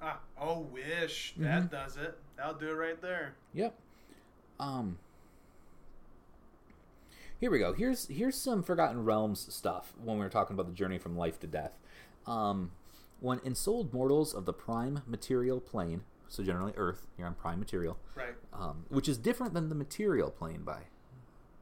Ah, 0.02 0.20
oh, 0.40 0.60
wish 0.72 1.34
Mm-hmm. 1.34 1.44
that 1.44 1.70
does 1.72 1.98
it. 1.98 2.18
That'll 2.38 2.54
do 2.54 2.70
it 2.70 2.74
right 2.74 3.02
there. 3.02 3.34
Yep. 3.54 3.74
Um. 4.58 4.98
Here 7.40 7.50
we 7.50 7.60
go. 7.60 7.72
Here's 7.74 8.08
here's 8.08 8.36
some 8.36 8.64
Forgotten 8.64 9.06
Realms 9.06 9.54
stuff 9.54 9.94
when 10.04 10.18
we 10.18 10.24
were 10.24 10.30
talking 10.30 10.54
about 10.56 10.66
the 10.68 10.74
journey 10.74 10.98
from 10.98 11.16
life 11.16 11.40
to 11.40 11.48
death. 11.48 11.78
Um, 12.28 12.72
when 13.22 13.40
ensouled 13.46 13.94
mortals 13.94 14.34
of 14.34 14.46
the 14.46 14.54
prime 14.54 15.02
material 15.08 15.62
plane, 15.62 16.02
so 16.28 16.44
generally 16.44 16.74
Earth, 16.76 17.08
you're 17.18 17.28
on 17.28 17.36
prime 17.36 17.60
material, 17.60 17.98
Right. 18.16 18.36
um, 18.54 18.86
which 18.90 19.08
is 19.08 19.18
different 19.18 19.54
than 19.54 19.70
the 19.70 19.76
material 19.76 20.32
plane 20.32 20.64
by 20.64 20.88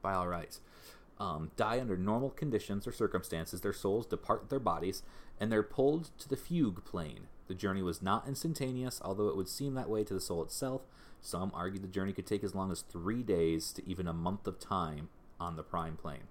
by 0.01 0.13
all 0.13 0.27
rights. 0.27 0.61
Um, 1.19 1.51
die 1.55 1.79
under 1.79 1.97
normal 1.97 2.29
conditions 2.31 2.87
or 2.87 2.91
circumstances, 2.91 3.61
their 3.61 3.73
souls 3.73 4.05
depart 4.05 4.49
their 4.49 4.59
bodies 4.59 5.01
and 5.39 5.51
they're 5.51 5.63
pulled 5.63 6.09
to 6.19 6.29
the 6.29 6.35
fugue 6.37 6.85
plane. 6.85 7.27
The 7.47 7.55
journey 7.55 7.81
was 7.81 8.01
not 8.01 8.27
instantaneous, 8.27 8.99
although 9.03 9.27
it 9.29 9.35
would 9.35 9.47
seem 9.47 9.73
that 9.75 9.89
way 9.89 10.03
to 10.03 10.13
the 10.13 10.19
soul 10.19 10.43
itself. 10.43 10.81
Some 11.21 11.51
argue 11.53 11.79
the 11.79 11.87
journey 11.87 12.13
could 12.13 12.25
take 12.27 12.43
as 12.43 12.53
long 12.55 12.71
as 12.71 12.81
three 12.81 13.23
days 13.23 13.71
to 13.73 13.87
even 13.87 14.07
a 14.07 14.13
month 14.13 14.45
of 14.47 14.59
time 14.59 15.09
on 15.39 15.56
the 15.56 15.63
prime 15.63 15.97
plane. 15.97 16.28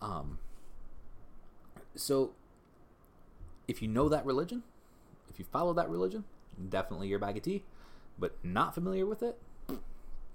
Um, 0.00 0.38
so, 1.94 2.32
if 3.66 3.82
you 3.82 3.88
know 3.88 4.08
that 4.08 4.24
religion, 4.24 4.62
if 5.30 5.38
you 5.38 5.44
follow 5.44 5.72
that 5.74 5.88
religion, 5.88 6.24
definitely 6.68 7.08
your 7.08 7.18
bag 7.18 7.36
of 7.36 7.42
tea. 7.42 7.64
But 8.18 8.36
not 8.42 8.74
familiar 8.74 9.06
with 9.06 9.22
it, 9.22 9.38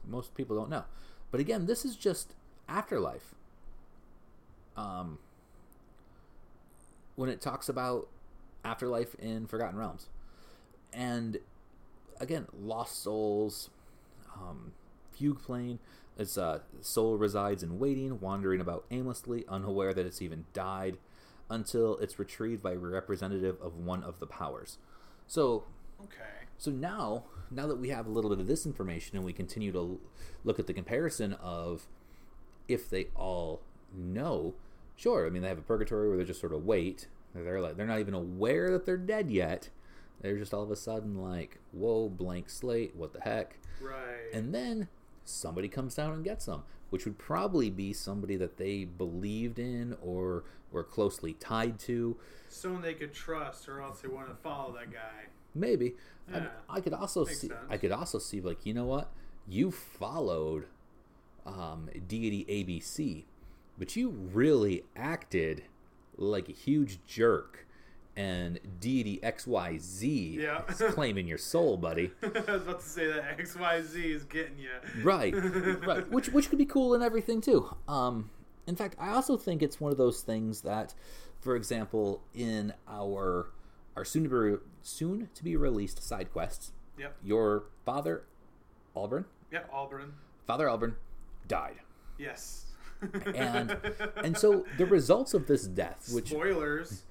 most 0.08 0.36
people 0.36 0.56
don't 0.56 0.70
know. 0.70 0.86
But 1.32 1.40
again, 1.40 1.66
this 1.66 1.84
is 1.86 1.96
just 1.96 2.34
afterlife. 2.70 3.36
Um, 4.78 5.20
when 7.16 7.30
it 7.30 7.42
talks 7.42 7.70
about 7.70 8.08
afterlife 8.64 9.16
in 9.16 9.48
Forgotten 9.48 9.78
Realms, 9.78 10.08
and 10.94 11.38
again, 12.20 12.48
lost 12.60 13.02
souls, 13.02 13.70
um, 14.36 14.74
fugue 15.12 15.42
plane. 15.42 15.80
Its 16.18 16.38
uh, 16.38 16.60
soul 16.82 17.18
resides 17.18 17.64
in 17.64 17.80
waiting, 17.80 18.20
wandering 18.20 18.62
about 18.62 18.86
aimlessly, 18.92 19.46
unaware 19.48 19.94
that 19.94 20.06
it's 20.06 20.22
even 20.22 20.46
died, 20.54 20.98
until 21.50 21.98
it's 21.98 22.20
retrieved 22.20 22.62
by 22.64 22.72
a 22.74 22.78
representative 22.78 23.58
of 23.62 23.76
one 23.78 24.04
of 24.04 24.20
the 24.20 24.28
powers. 24.28 24.78
So 25.28 25.64
Okay. 26.04 26.48
so 26.58 26.70
now, 26.72 27.26
now 27.50 27.66
that 27.68 27.78
we 27.78 27.90
have 27.90 28.06
a 28.06 28.10
little 28.10 28.30
bit 28.30 28.40
of 28.40 28.48
this 28.48 28.66
information 28.66 29.16
and 29.18 29.26
we 29.26 29.34
continue 29.34 29.72
to 29.72 29.78
l- 29.80 30.00
look 30.44 30.60
at 30.60 30.68
the 30.68 30.74
comparison 30.74 31.34
of 31.34 31.88
if 32.68 32.90
they 32.90 33.08
all 33.16 33.62
know, 33.94 34.54
sure, 34.96 35.26
I 35.26 35.30
mean 35.30 35.42
they 35.42 35.48
have 35.50 35.58
a 35.60 35.62
purgatory 35.64 36.10
where 36.10 36.18
they 36.18 36.24
just 36.26 36.40
sort 36.42 36.54
of 36.54 36.66
wait. 36.66 37.08
They're 37.36 37.62
like 37.62 37.78
they're 37.78 37.88
not 37.88 38.00
even 38.00 38.14
aware 38.14 38.72
that 38.72 38.86
they're 38.86 38.98
dead 38.98 39.32
yet. 39.32 39.70
They're 40.22 40.38
just 40.38 40.54
all 40.54 40.64
of 40.64 40.72
a 40.72 40.76
sudden 40.76 41.16
like, 41.16 41.60
whoa, 41.72 42.10
blank 42.10 42.50
slate, 42.50 42.96
what 42.96 43.14
the 43.14 43.22
heck? 43.22 43.58
Right. 43.82 44.32
And 44.34 44.54
then 44.54 44.88
somebody 45.26 45.68
comes 45.68 45.96
down 45.96 46.14
and 46.14 46.24
gets 46.24 46.46
them, 46.46 46.64
which 46.90 47.06
would 47.06 47.18
probably 47.18 47.70
be 47.70 47.94
somebody 47.94 48.36
that 48.38 48.58
they 48.58 48.84
believed 48.86 49.60
in 49.60 49.96
or 50.02 50.44
were 50.72 50.84
closely 50.84 51.34
tied 51.34 51.80
to. 51.80 52.18
Someone 52.50 52.82
they 52.82 52.94
could 52.94 53.14
trust, 53.14 53.68
or 53.70 53.82
else 53.82 54.02
they 54.02 54.08
want 54.08 54.28
to 54.28 54.36
follow 54.36 54.74
that 54.74 54.92
guy. 54.92 55.28
Maybe. 55.56 55.96
Yeah. 56.32 56.48
I, 56.70 56.78
I 56.78 56.82
could 56.82 56.94
also 56.94 57.26
Makes 57.26 57.42
see. 57.42 57.48
sense. 57.48 57.60
I 57.70 57.78
could 57.78 57.92
also 57.92 58.18
see 58.20 58.42
like 58.42 58.66
you 58.66 58.74
know 58.74 58.86
what 58.86 59.12
you 59.48 59.72
followed 59.72 60.66
um, 61.46 61.90
deity 62.08 62.46
ABC, 62.46 63.24
but 63.78 63.96
you 63.96 64.10
really 64.10 64.84
acted 64.96 65.64
like 66.18 66.48
a 66.50 66.54
huge 66.54 67.00
jerk, 67.06 67.66
and 68.16 68.60
deity 68.80 69.20
XYZ 69.24 70.36
Yeah. 70.36 70.62
is 70.70 70.82
claiming 70.94 71.28
your 71.28 71.38
soul, 71.38 71.78
buddy. 71.78 72.12
I 72.24 72.28
was 72.52 72.62
about 72.64 72.80
to 72.82 72.86
say 72.86 73.08
that 73.08 73.24
X 73.40 73.56
Y 73.56 73.82
Z 73.82 74.12
is 74.12 74.24
getting 74.26 74.58
you. 74.60 75.04
right, 75.04 75.34
right. 75.86 76.10
Which 76.12 76.30
which 76.30 76.50
could 76.50 76.60
be 76.60 76.66
cool 76.66 76.94
and 76.94 77.04
everything 77.04 77.42
too. 77.42 77.76
Um, 77.88 78.30
in 78.68 78.76
fact, 78.76 78.96
I 79.00 79.10
also 79.10 79.36
think 79.38 79.62
it's 79.64 79.80
one 79.82 79.92
of 79.92 79.98
those 79.98 80.22
things 80.22 80.62
that, 80.62 80.94
for 81.42 81.56
example, 81.56 82.22
in 82.34 82.74
our 82.88 83.48
our 83.96 84.06
soon 84.06 84.24
to 84.24 84.30
be 84.58 84.64
soon 84.84 85.30
to 85.34 85.44
be 85.44 85.56
released 85.56 86.02
side 86.04 86.32
quests, 86.32 86.72
Yep. 86.98 87.16
your 87.24 87.64
father, 87.86 88.24
Albrin, 88.96 89.26
Yep. 89.52 89.70
Auburn. 89.74 90.14
Father 90.46 90.68
Albrin, 90.68 90.96
died, 91.48 91.78
Yes. 92.18 92.68
and 93.36 93.78
and 94.24 94.38
so 94.38 94.66
the 94.78 94.86
results 94.86 95.34
of 95.34 95.48
this 95.48 95.66
death, 95.68 96.10
which 96.14 96.30
Spoilers. 96.30 97.04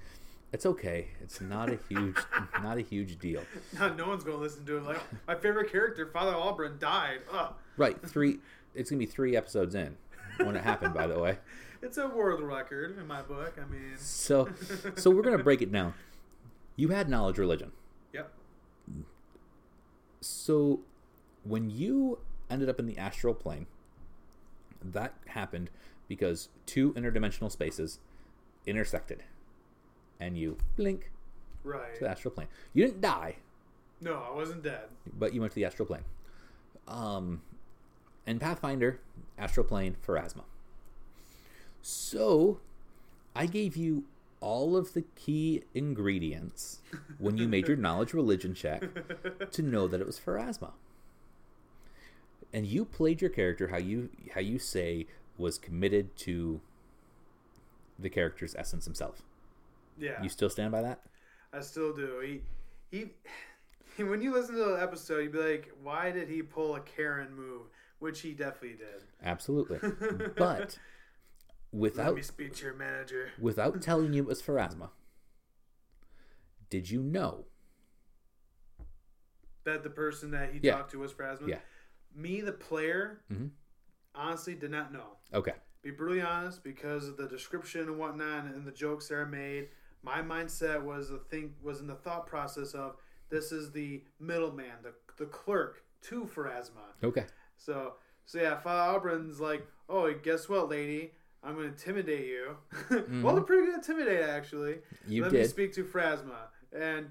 It's 0.53 0.65
okay. 0.67 1.07
It's 1.21 1.41
not 1.41 1.69
a 1.69 1.79
huge, 1.89 2.15
not 2.61 2.77
a 2.77 2.81
huge 2.81 3.17
deal. 3.19 3.41
No, 3.79 3.91
no 3.93 4.07
one's 4.07 4.23
gonna 4.23 4.37
listen 4.37 4.65
to 4.67 4.77
it. 4.77 4.83
Like 4.83 4.99
my 5.27 5.35
favorite 5.35 5.71
character, 5.71 6.05
Father 6.05 6.33
Albrin, 6.33 6.79
died. 6.79 7.19
Ugh. 7.31 7.53
Right, 7.75 7.99
three. 8.07 8.37
It's 8.75 8.89
gonna 8.91 8.99
be 8.99 9.05
three 9.07 9.35
episodes 9.35 9.73
in 9.75 9.97
when 10.37 10.55
it 10.55 10.63
happened. 10.63 10.93
By 10.93 11.07
the 11.07 11.17
way, 11.19 11.39
It's 11.81 11.97
a 11.97 12.07
world 12.07 12.39
record 12.41 12.97
in 12.97 13.07
my 13.07 13.21
book. 13.23 13.55
I 13.57 13.69
mean, 13.69 13.93
so 13.97 14.47
so 14.95 15.09
we're 15.09 15.23
gonna 15.23 15.43
break 15.43 15.61
it 15.63 15.71
down. 15.71 15.95
You 16.75 16.89
had 16.89 17.09
knowledge 17.09 17.37
religion. 17.39 17.71
yep. 18.13 18.31
So 20.21 20.81
when 21.43 21.69
you 21.69 22.19
ended 22.49 22.69
up 22.69 22.79
in 22.79 22.85
the 22.85 22.97
astral 22.97 23.33
plane, 23.33 23.67
that 24.83 25.13
happened 25.27 25.69
because 26.07 26.49
two 26.65 26.93
interdimensional 26.93 27.51
spaces 27.51 27.99
intersected, 28.65 29.23
and 30.23 30.37
you 30.37 30.57
blink 30.77 31.11
Right. 31.63 31.93
to 31.95 31.99
the 32.01 32.09
astral 32.09 32.33
plane. 32.33 32.47
You 32.73 32.85
didn't 32.85 33.01
die, 33.01 33.37
No, 34.01 34.15
I 34.15 34.33
wasn't 34.33 34.63
dead. 34.63 34.87
but 35.17 35.33
you 35.33 35.41
went 35.41 35.51
to 35.53 35.55
the 35.55 35.65
astral 35.65 35.85
plane. 35.85 36.03
Um, 36.87 37.41
and 38.27 38.39
Pathfinder, 38.39 38.99
astral 39.37 39.65
plane, 39.65 39.95
Pharasma. 40.05 40.43
So, 41.81 42.59
I 43.35 43.45
gave 43.45 43.75
you 43.75 44.03
all 44.39 44.75
of 44.75 44.93
the 44.93 45.03
key 45.15 45.63
ingredients 45.73 46.79
when 47.17 47.37
you 47.37 47.47
made 47.47 47.67
your 47.67 47.77
knowledge 47.85 48.13
religion 48.13 48.53
check 48.53 48.83
to 49.51 49.61
know 49.61 49.87
that 49.87 50.01
it 50.01 50.07
was 50.07 50.19
Pharasma. 50.19 50.71
And 52.53 52.65
you 52.67 52.85
played 52.85 53.21
your 53.21 53.29
character 53.31 53.69
how 53.69 53.77
you 53.77 54.09
how 54.35 54.41
you 54.41 54.59
say 54.59 55.07
was 55.37 55.57
committed 55.57 56.15
to 56.17 56.61
the 57.97 58.09
character's 58.09 58.53
essence 58.55 58.85
himself. 58.85 59.23
Yeah. 59.97 60.21
You 60.21 60.29
still 60.29 60.49
stand 60.49 60.71
by 60.71 60.81
that? 60.81 61.01
I 61.51 61.59
still 61.61 61.93
do. 61.95 62.19
He, 62.19 62.41
he, 62.97 63.11
when 64.03 64.21
you 64.21 64.33
listen 64.33 64.55
to 64.55 64.63
the 64.63 64.81
episode, 64.81 65.19
you'd 65.19 65.31
be 65.33 65.39
like, 65.39 65.71
"Why 65.81 66.11
did 66.11 66.27
he 66.29 66.41
pull 66.41 66.75
a 66.75 66.79
Karen 66.81 67.35
move?" 67.35 67.67
Which 67.99 68.21
he 68.21 68.33
definitely 68.33 68.77
did. 68.77 69.03
Absolutely. 69.23 69.79
But 70.35 70.59
Let 70.59 70.77
without 71.71 72.15
me 72.15 72.21
speak 72.21 72.53
to 72.55 72.65
your 72.65 72.73
manager. 72.75 73.29
without 73.39 73.81
telling 73.81 74.13
you 74.13 74.23
it 74.23 74.27
was 74.27 74.41
Pharasma, 74.41 74.89
did 76.69 76.89
you 76.89 77.01
know? 77.01 77.45
That 79.63 79.83
the 79.83 79.89
person 79.89 80.31
that 80.31 80.51
he 80.51 80.59
Yeah. 80.61 80.73
talked 80.77 80.91
to 80.91 80.99
was 80.99 81.13
Pharasma. 81.13 81.47
Yeah. 81.47 81.59
Me, 82.13 82.41
the 82.41 82.51
player, 82.51 83.21
Mhm. 83.31 83.51
honestly 84.13 84.55
did 84.55 84.71
not 84.71 84.91
know. 84.91 85.17
Okay. 85.33 85.55
Be 85.81 85.91
brutally 85.91 86.21
honest, 86.21 86.63
because 86.63 87.07
of 87.07 87.17
the 87.17 87.27
description 87.27 87.81
and 87.87 87.97
whatnot, 87.97 88.45
and 88.45 88.67
the 88.67 88.71
jokes 88.71 89.07
that 89.07 89.15
are 89.15 89.25
made, 89.25 89.69
my 90.03 90.21
mindset 90.21 90.83
was 90.83 91.09
the 91.09 91.19
think 91.29 91.51
was 91.61 91.79
in 91.79 91.87
the 91.87 91.95
thought 91.95 92.27
process 92.27 92.73
of 92.73 92.95
this 93.29 93.51
is 93.51 93.71
the 93.71 94.03
middleman, 94.19 94.71
the 94.83 94.93
the 95.17 95.25
clerk 95.25 95.83
to 96.03 96.29
Pharasma. 96.35 96.93
Okay. 97.03 97.25
So, 97.57 97.93
so 98.25 98.39
yeah, 98.39 98.57
Father 98.57 98.99
Albrin's 98.99 99.39
like, 99.39 99.65
oh, 99.89 100.13
guess 100.13 100.49
what, 100.49 100.69
lady? 100.69 101.11
I'm 101.43 101.55
going 101.55 101.67
to 101.67 101.73
intimidate 101.73 102.25
you. 102.25 102.57
well, 103.21 103.35
they're 103.35 103.43
pretty 103.43 103.65
good 103.65 103.75
intimidate, 103.75 104.23
actually. 104.29 104.73
Mm-hmm. 104.73 105.11
You 105.11 105.23
Let 105.23 105.33
me 105.33 105.43
speak 105.45 105.73
to 105.73 105.83
Pharasma. 105.83 106.47
And 106.71 107.07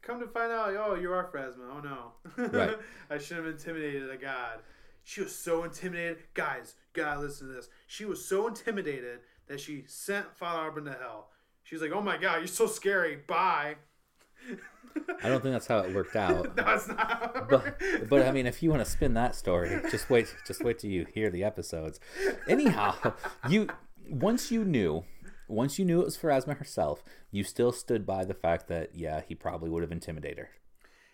come 0.00 0.20
to 0.20 0.26
find 0.26 0.50
out, 0.50 0.74
oh, 0.76 0.94
you 0.94 1.12
are 1.12 1.30
Pharasma. 1.30 1.68
Oh, 1.70 1.80
no. 1.80 2.48
Right. 2.58 2.76
I 3.10 3.18
should 3.18 3.36
have 3.36 3.46
intimidated 3.46 4.10
a 4.10 4.16
god. 4.16 4.60
She 5.02 5.20
was 5.20 5.34
so 5.34 5.64
intimidated. 5.64 6.22
Guys, 6.32 6.76
you 6.94 7.02
gotta 7.02 7.20
listen 7.20 7.48
to 7.48 7.52
this. 7.52 7.68
She 7.86 8.06
was 8.06 8.24
so 8.24 8.48
intimidated 8.48 9.20
that 9.48 9.60
she 9.60 9.84
sent 9.86 10.34
Father 10.34 10.70
Albrin 10.70 10.86
to 10.86 10.98
hell. 10.98 11.28
She's 11.64 11.80
like, 11.80 11.92
oh 11.92 12.00
my 12.00 12.16
god, 12.16 12.38
you're 12.38 12.46
so 12.46 12.66
scary. 12.66 13.16
Bye. 13.26 13.76
I 15.22 15.28
don't 15.28 15.42
think 15.42 15.54
that's 15.54 15.66
how 15.66 15.78
it 15.80 15.94
worked 15.94 16.14
out. 16.26 16.56
no, 16.56 16.64
it's 16.74 16.86
not. 16.88 17.48
but 17.48 17.80
but 18.08 18.22
I 18.26 18.30
mean, 18.30 18.46
if 18.46 18.62
you 18.62 18.70
want 18.70 18.84
to 18.84 18.90
spin 18.90 19.14
that 19.14 19.34
story, 19.34 19.80
just 19.90 20.08
wait, 20.08 20.34
just 20.46 20.62
wait 20.62 20.78
till 20.78 20.90
you 20.90 21.06
hear 21.12 21.30
the 21.30 21.42
episodes. 21.42 21.98
Anyhow, 22.46 22.94
you 23.48 23.68
once 24.08 24.52
you 24.52 24.64
knew, 24.64 25.04
once 25.48 25.78
you 25.78 25.84
knew 25.84 26.00
it 26.00 26.04
was 26.04 26.16
Pharasma 26.18 26.56
herself, 26.58 27.02
you 27.30 27.42
still 27.42 27.72
stood 27.72 28.06
by 28.06 28.24
the 28.24 28.34
fact 28.34 28.68
that 28.68 28.94
yeah, 28.94 29.22
he 29.26 29.34
probably 29.34 29.70
would 29.70 29.82
have 29.82 29.92
intimidated 29.92 30.38
her. 30.38 30.50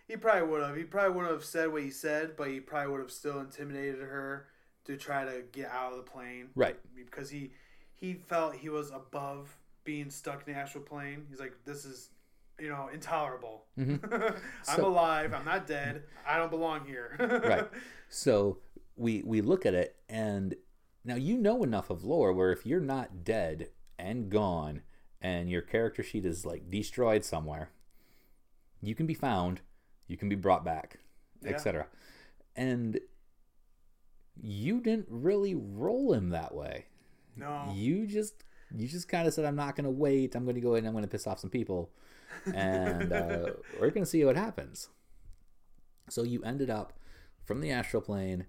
He 0.08 0.16
probably 0.16 0.48
would 0.48 0.62
have. 0.62 0.76
He 0.76 0.82
probably 0.84 1.12
wouldn't 1.16 1.32
have 1.32 1.44
said 1.44 1.72
what 1.72 1.82
he 1.82 1.90
said, 1.90 2.36
but 2.36 2.48
he 2.48 2.58
probably 2.58 2.90
would 2.92 3.00
have 3.00 3.12
still 3.12 3.38
intimidated 3.38 4.00
her 4.00 4.48
to 4.84 4.96
try 4.96 5.24
to 5.24 5.42
get 5.52 5.70
out 5.70 5.92
of 5.92 5.98
the 5.98 6.02
plane. 6.02 6.48
Right. 6.56 6.76
Because 6.96 7.30
he 7.30 7.52
he 7.94 8.14
felt 8.14 8.56
he 8.56 8.68
was 8.68 8.90
above 8.90 9.56
being 9.84 10.10
stuck 10.10 10.46
in 10.46 10.52
the 10.52 10.58
astral 10.58 10.84
plane. 10.84 11.26
He's 11.30 11.40
like, 11.40 11.52
this 11.64 11.84
is, 11.84 12.10
you 12.58 12.68
know, 12.68 12.88
intolerable. 12.92 13.64
Mm-hmm. 13.78 14.14
I'm 14.68 14.76
So- 14.76 14.86
alive. 14.86 15.32
I'm 15.34 15.44
not 15.44 15.66
dead. 15.66 16.02
I 16.26 16.36
don't 16.38 16.50
belong 16.50 16.84
here. 16.86 17.16
right. 17.44 17.68
So 18.08 18.58
we 18.96 19.22
we 19.24 19.40
look 19.40 19.64
at 19.66 19.74
it, 19.74 19.96
and 20.08 20.54
now 21.04 21.14
you 21.16 21.38
know 21.38 21.62
enough 21.62 21.90
of 21.90 22.04
lore 22.04 22.32
where 22.32 22.52
if 22.52 22.66
you're 22.66 22.80
not 22.80 23.24
dead 23.24 23.70
and 23.98 24.28
gone, 24.30 24.82
and 25.22 25.50
your 25.50 25.62
character 25.62 26.02
sheet 26.02 26.24
is 26.24 26.44
like 26.44 26.70
destroyed 26.70 27.24
somewhere, 27.24 27.70
you 28.82 28.94
can 28.94 29.06
be 29.06 29.14
found, 29.14 29.60
you 30.08 30.16
can 30.16 30.28
be 30.28 30.34
brought 30.36 30.64
back, 30.64 30.98
Yeah. 31.42 31.50
etc. 31.52 31.86
And 32.56 32.98
you 34.42 34.80
didn't 34.80 35.06
really 35.08 35.54
roll 35.54 36.12
him 36.12 36.30
that 36.30 36.54
way. 36.54 36.86
No. 37.36 37.72
You 37.74 38.06
just 38.06 38.42
you 38.76 38.88
just 38.88 39.08
kind 39.08 39.26
of 39.26 39.34
said, 39.34 39.44
"I'm 39.44 39.56
not 39.56 39.76
going 39.76 39.84
to 39.84 39.90
wait. 39.90 40.34
I'm 40.34 40.44
going 40.44 40.54
to 40.54 40.60
go 40.60 40.74
in. 40.74 40.86
I'm 40.86 40.92
going 40.92 41.04
to 41.04 41.10
piss 41.10 41.26
off 41.26 41.40
some 41.40 41.50
people, 41.50 41.90
and 42.54 43.12
uh, 43.12 43.50
we're 43.80 43.90
going 43.90 44.04
to 44.04 44.06
see 44.06 44.24
what 44.24 44.36
happens." 44.36 44.88
So 46.08 46.22
you 46.22 46.42
ended 46.42 46.70
up 46.70 46.92
from 47.44 47.60
the 47.60 47.70
astral 47.70 48.02
plane 48.02 48.46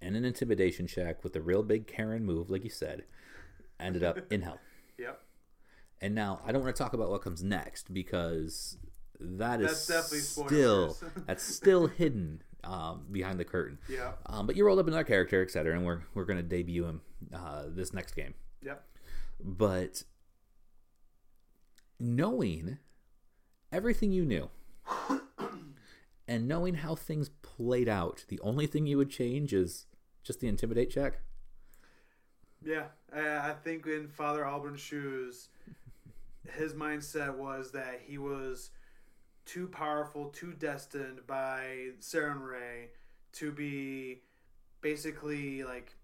in 0.00 0.14
an 0.14 0.24
intimidation 0.24 0.86
check 0.86 1.24
with 1.24 1.34
a 1.36 1.40
real 1.40 1.62
big 1.62 1.86
Karen 1.86 2.24
move, 2.24 2.50
like 2.50 2.64
you 2.64 2.70
said. 2.70 3.04
Ended 3.78 4.04
up 4.04 4.18
in 4.30 4.42
hell. 4.42 4.58
Yep. 4.98 5.20
And 6.00 6.14
now 6.14 6.40
I 6.46 6.52
don't 6.52 6.62
want 6.62 6.74
to 6.74 6.82
talk 6.82 6.94
about 6.94 7.10
what 7.10 7.20
comes 7.20 7.42
next 7.44 7.92
because 7.92 8.78
that 9.20 9.60
is 9.60 9.86
That's 9.86 9.86
definitely 9.86 10.20
still 10.20 10.96
that's 11.26 11.42
still 11.42 11.86
hidden 11.86 12.42
um, 12.64 13.04
behind 13.12 13.38
the 13.38 13.44
curtain. 13.44 13.78
Yeah. 13.90 14.12
Um, 14.24 14.46
but 14.46 14.56
you 14.56 14.64
rolled 14.64 14.78
up 14.78 14.86
another 14.86 15.04
character, 15.04 15.42
etc., 15.42 15.74
and 15.74 15.84
we're 15.84 16.00
we're 16.14 16.24
going 16.24 16.38
to 16.38 16.42
debut 16.42 16.86
him 16.86 17.02
uh, 17.34 17.64
this 17.68 17.92
next 17.92 18.14
game. 18.14 18.32
Yep. 18.62 18.82
But 19.40 20.02
knowing 21.98 22.78
everything 23.72 24.12
you 24.12 24.24
knew 24.24 24.50
and 26.28 26.48
knowing 26.48 26.74
how 26.74 26.94
things 26.94 27.30
played 27.42 27.88
out, 27.88 28.24
the 28.28 28.40
only 28.40 28.66
thing 28.66 28.86
you 28.86 28.96
would 28.96 29.10
change 29.10 29.52
is 29.52 29.86
just 30.22 30.40
the 30.40 30.48
intimidate 30.48 30.90
check. 30.90 31.20
Yeah, 32.64 32.86
I 33.12 33.54
think 33.62 33.86
in 33.86 34.08
Father 34.08 34.44
Albrin's 34.44 34.80
shoes, 34.80 35.48
his 36.52 36.72
mindset 36.74 37.36
was 37.36 37.70
that 37.72 38.00
he 38.04 38.18
was 38.18 38.70
too 39.44 39.68
powerful, 39.68 40.30
too 40.30 40.52
destined 40.52 41.26
by 41.26 41.90
Sarenrae 42.00 42.88
to 43.34 43.52
be 43.52 44.22
basically 44.80 45.62
like, 45.62 45.94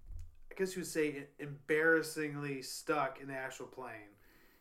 I 0.53 0.59
guess 0.59 0.76
you 0.76 0.80
would 0.80 0.88
say, 0.88 1.24
embarrassingly 1.38 2.61
stuck 2.61 3.20
in 3.22 3.28
the 3.28 3.34
astral 3.34 3.68
plane. 3.68 4.12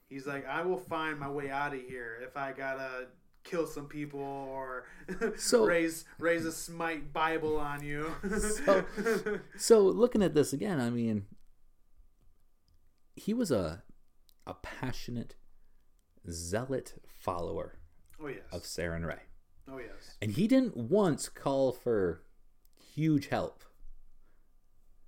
He's 0.07 0.25
like, 0.25 0.47
I 0.47 0.61
will 0.61 0.77
find 0.77 1.19
my 1.19 1.29
way 1.29 1.49
out 1.49 1.73
of 1.73 1.81
here 1.81 2.17
if 2.23 2.37
I 2.37 2.53
gotta 2.53 3.07
kill 3.43 3.67
some 3.67 3.87
people 3.87 4.19
or 4.21 4.85
So- 5.37 5.65
raise 5.65 6.05
raise 6.17 6.45
a 6.45 6.51
smite 6.51 7.11
Bible 7.11 7.57
on 7.57 7.83
you. 7.83 8.13
So- 8.65 8.85
So 9.57 9.79
looking 9.81 10.23
at 10.23 10.33
this 10.33 10.53
again, 10.53 10.79
I 10.79 10.89
mean, 10.89 11.25
he 13.15 13.33
was 13.33 13.51
a 13.51 13.83
a 14.47 14.53
passionate 14.55 15.35
zealot 16.29 16.95
follower 17.05 17.79
oh 18.21 18.27
yes, 18.27 18.39
of 18.51 18.63
Sarenrae. 18.63 19.19
oh 19.69 19.77
yes. 19.77 20.15
And 20.21 20.31
he 20.31 20.47
didn't 20.47 20.75
once 20.77 21.27
call 21.29 21.71
for 21.73 22.23
huge 22.95 23.27
help. 23.27 23.63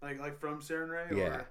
Like 0.03 0.19
like 0.19 0.39
from 0.39 0.61
Sarenrae? 0.61 1.17
Yeah. 1.17 1.23
Or... 1.23 1.47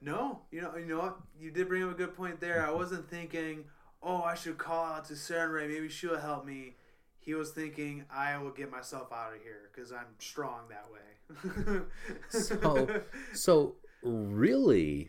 No, 0.00 0.42
you 0.52 0.60
know 0.60 0.76
you 0.76 0.86
know 0.86 0.98
what? 0.98 1.16
You 1.40 1.50
did 1.50 1.66
bring 1.66 1.82
up 1.82 1.90
a 1.90 1.94
good 1.94 2.14
point 2.14 2.38
there. 2.40 2.62
I 2.62 2.68
mm-hmm. 2.68 2.76
wasn't 2.76 3.08
thinking, 3.08 3.64
oh, 4.02 4.22
I 4.22 4.34
should 4.34 4.58
call 4.58 4.84
out 4.84 5.06
to 5.06 5.14
Sarenrae. 5.14 5.68
Maybe 5.68 5.88
she'll 5.88 6.20
help 6.20 6.44
me. 6.44 6.76
He 7.18 7.32
was 7.32 7.52
thinking, 7.52 8.04
I 8.14 8.36
will 8.36 8.50
get 8.50 8.70
myself 8.70 9.10
out 9.10 9.34
of 9.34 9.42
here 9.42 9.70
because 9.74 9.92
I'm 9.92 10.14
strong 10.18 10.68
that 10.68 10.86
way. 10.92 11.80
So, 12.28 13.00
so 13.32 13.76
really, 14.02 15.08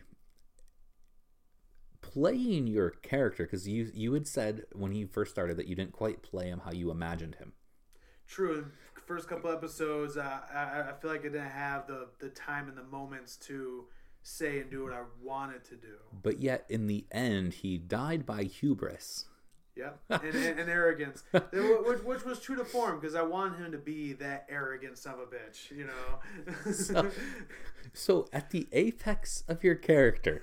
playing 2.00 2.66
your 2.68 2.88
character 2.88 3.44
because 3.44 3.68
you 3.68 3.90
you 3.92 4.14
had 4.14 4.26
said 4.26 4.62
when 4.72 4.92
he 4.92 5.04
first 5.04 5.30
started 5.30 5.58
that 5.58 5.66
you 5.66 5.76
didn't 5.76 5.92
quite 5.92 6.22
play 6.22 6.46
him 6.46 6.62
how 6.64 6.72
you 6.72 6.90
imagined 6.90 7.34
him. 7.34 7.52
True. 8.26 8.66
First 9.06 9.28
couple 9.28 9.50
episodes, 9.50 10.16
uh, 10.16 10.40
I 10.52 10.90
I 10.90 10.92
feel 11.00 11.10
like 11.10 11.20
I 11.20 11.28
didn't 11.28 11.50
have 11.50 11.86
the 11.86 12.08
the 12.18 12.28
time 12.28 12.68
and 12.68 12.76
the 12.76 12.82
moments 12.82 13.36
to 13.48 13.84
say 14.26 14.58
and 14.58 14.70
do 14.70 14.82
what 14.82 14.92
I 14.92 15.02
wanted 15.22 15.64
to 15.66 15.76
do. 15.76 15.94
But 16.22 16.40
yet, 16.40 16.66
in 16.68 16.88
the 16.88 17.06
end, 17.12 17.54
he 17.54 17.78
died 17.78 18.26
by 18.26 18.42
hubris. 18.42 19.26
Yep, 19.76 20.00
and, 20.10 20.34
and, 20.34 20.58
and 20.60 20.70
arrogance, 20.70 21.22
which, 21.32 22.02
which, 22.02 22.24
was 22.24 22.40
true 22.40 22.56
to 22.56 22.64
form 22.64 22.98
because 22.98 23.14
I 23.14 23.20
wanted 23.22 23.58
him 23.58 23.72
to 23.72 23.78
be 23.78 24.14
that 24.14 24.46
arrogant 24.48 24.96
son 24.96 25.14
of 25.14 25.20
a 25.20 25.26
bitch, 25.26 25.70
you 25.70 25.86
know. 25.86 26.72
so, 26.72 27.10
so, 27.92 28.26
at 28.32 28.50
the 28.50 28.66
apex 28.72 29.44
of 29.48 29.62
your 29.62 29.74
character, 29.74 30.40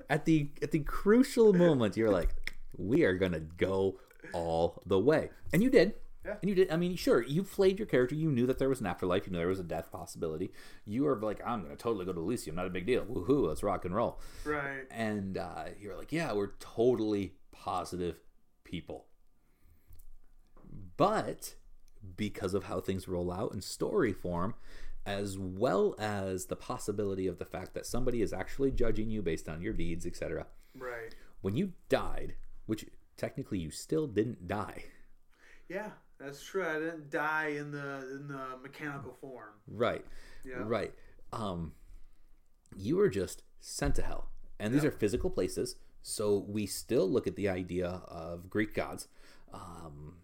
at 0.10 0.24
the 0.24 0.50
at 0.60 0.72
the 0.72 0.80
crucial 0.80 1.52
moment, 1.52 1.96
you're 1.96 2.10
like, 2.10 2.56
"We 2.76 3.04
are 3.04 3.14
gonna 3.14 3.40
go 3.40 4.00
all 4.32 4.82
the 4.84 4.98
way," 4.98 5.30
and 5.52 5.62
you 5.62 5.70
did. 5.70 5.94
Yeah. 6.26 6.34
And 6.42 6.48
you 6.48 6.54
did. 6.54 6.70
I 6.70 6.76
mean, 6.76 6.96
sure, 6.96 7.22
you 7.22 7.44
flayed 7.44 7.78
your 7.78 7.86
character. 7.86 8.14
You 8.14 8.30
knew 8.30 8.46
that 8.46 8.58
there 8.58 8.68
was 8.68 8.80
an 8.80 8.86
afterlife. 8.86 9.26
You 9.26 9.32
knew 9.32 9.38
there 9.38 9.48
was 9.48 9.60
a 9.60 9.64
death 9.64 9.92
possibility. 9.92 10.52
You 10.84 11.04
were 11.04 11.16
like, 11.16 11.40
I'm 11.46 11.62
going 11.62 11.76
to 11.76 11.80
totally 11.80 12.04
go 12.04 12.12
to 12.12 12.20
Elysium. 12.20 12.56
Not 12.56 12.66
a 12.66 12.70
big 12.70 12.86
deal. 12.86 13.04
Woohoo! 13.04 13.46
Let's 13.48 13.62
rock 13.62 13.84
and 13.84 13.94
roll. 13.94 14.20
Right. 14.44 14.84
And 14.90 15.38
uh, 15.38 15.66
you're 15.80 15.96
like, 15.96 16.12
yeah, 16.12 16.32
we're 16.32 16.52
totally 16.58 17.34
positive 17.52 18.16
people. 18.64 19.06
But 20.96 21.54
because 22.16 22.54
of 22.54 22.64
how 22.64 22.80
things 22.80 23.08
roll 23.08 23.32
out 23.32 23.52
in 23.52 23.60
story 23.60 24.12
form, 24.12 24.54
as 25.04 25.38
well 25.38 25.94
as 25.98 26.46
the 26.46 26.56
possibility 26.56 27.26
of 27.26 27.38
the 27.38 27.44
fact 27.44 27.74
that 27.74 27.86
somebody 27.86 28.22
is 28.22 28.32
actually 28.32 28.72
judging 28.72 29.08
you 29.08 29.22
based 29.22 29.48
on 29.48 29.62
your 29.62 29.72
deeds, 29.72 30.04
etc. 30.04 30.46
Right. 30.76 31.14
When 31.40 31.56
you 31.56 31.72
died, 31.88 32.34
which 32.66 32.84
technically 33.16 33.58
you 33.58 33.70
still 33.70 34.06
didn't 34.06 34.48
die. 34.48 34.84
Yeah, 35.68 35.90
that's 36.18 36.42
true. 36.42 36.64
I 36.66 36.74
didn't 36.78 37.10
die 37.10 37.48
in 37.58 37.70
the 37.72 38.08
in 38.14 38.28
the 38.28 38.56
mechanical 38.62 39.12
form. 39.20 39.50
Right. 39.68 40.04
Yeah. 40.44 40.62
Right. 40.64 40.94
Um, 41.32 41.72
you 42.76 42.96
were 42.96 43.08
just 43.08 43.42
sent 43.60 43.94
to 43.96 44.02
hell, 44.02 44.28
and 44.58 44.72
these 44.74 44.82
Yeah. 44.82 44.88
are 44.88 44.92
physical 44.92 45.30
places. 45.30 45.76
So 46.02 46.38
we 46.38 46.66
still 46.66 47.08
look 47.10 47.26
at 47.26 47.34
the 47.36 47.48
idea 47.48 47.88
of 48.06 48.48
Greek 48.48 48.74
gods, 48.74 49.08
um, 49.52 50.18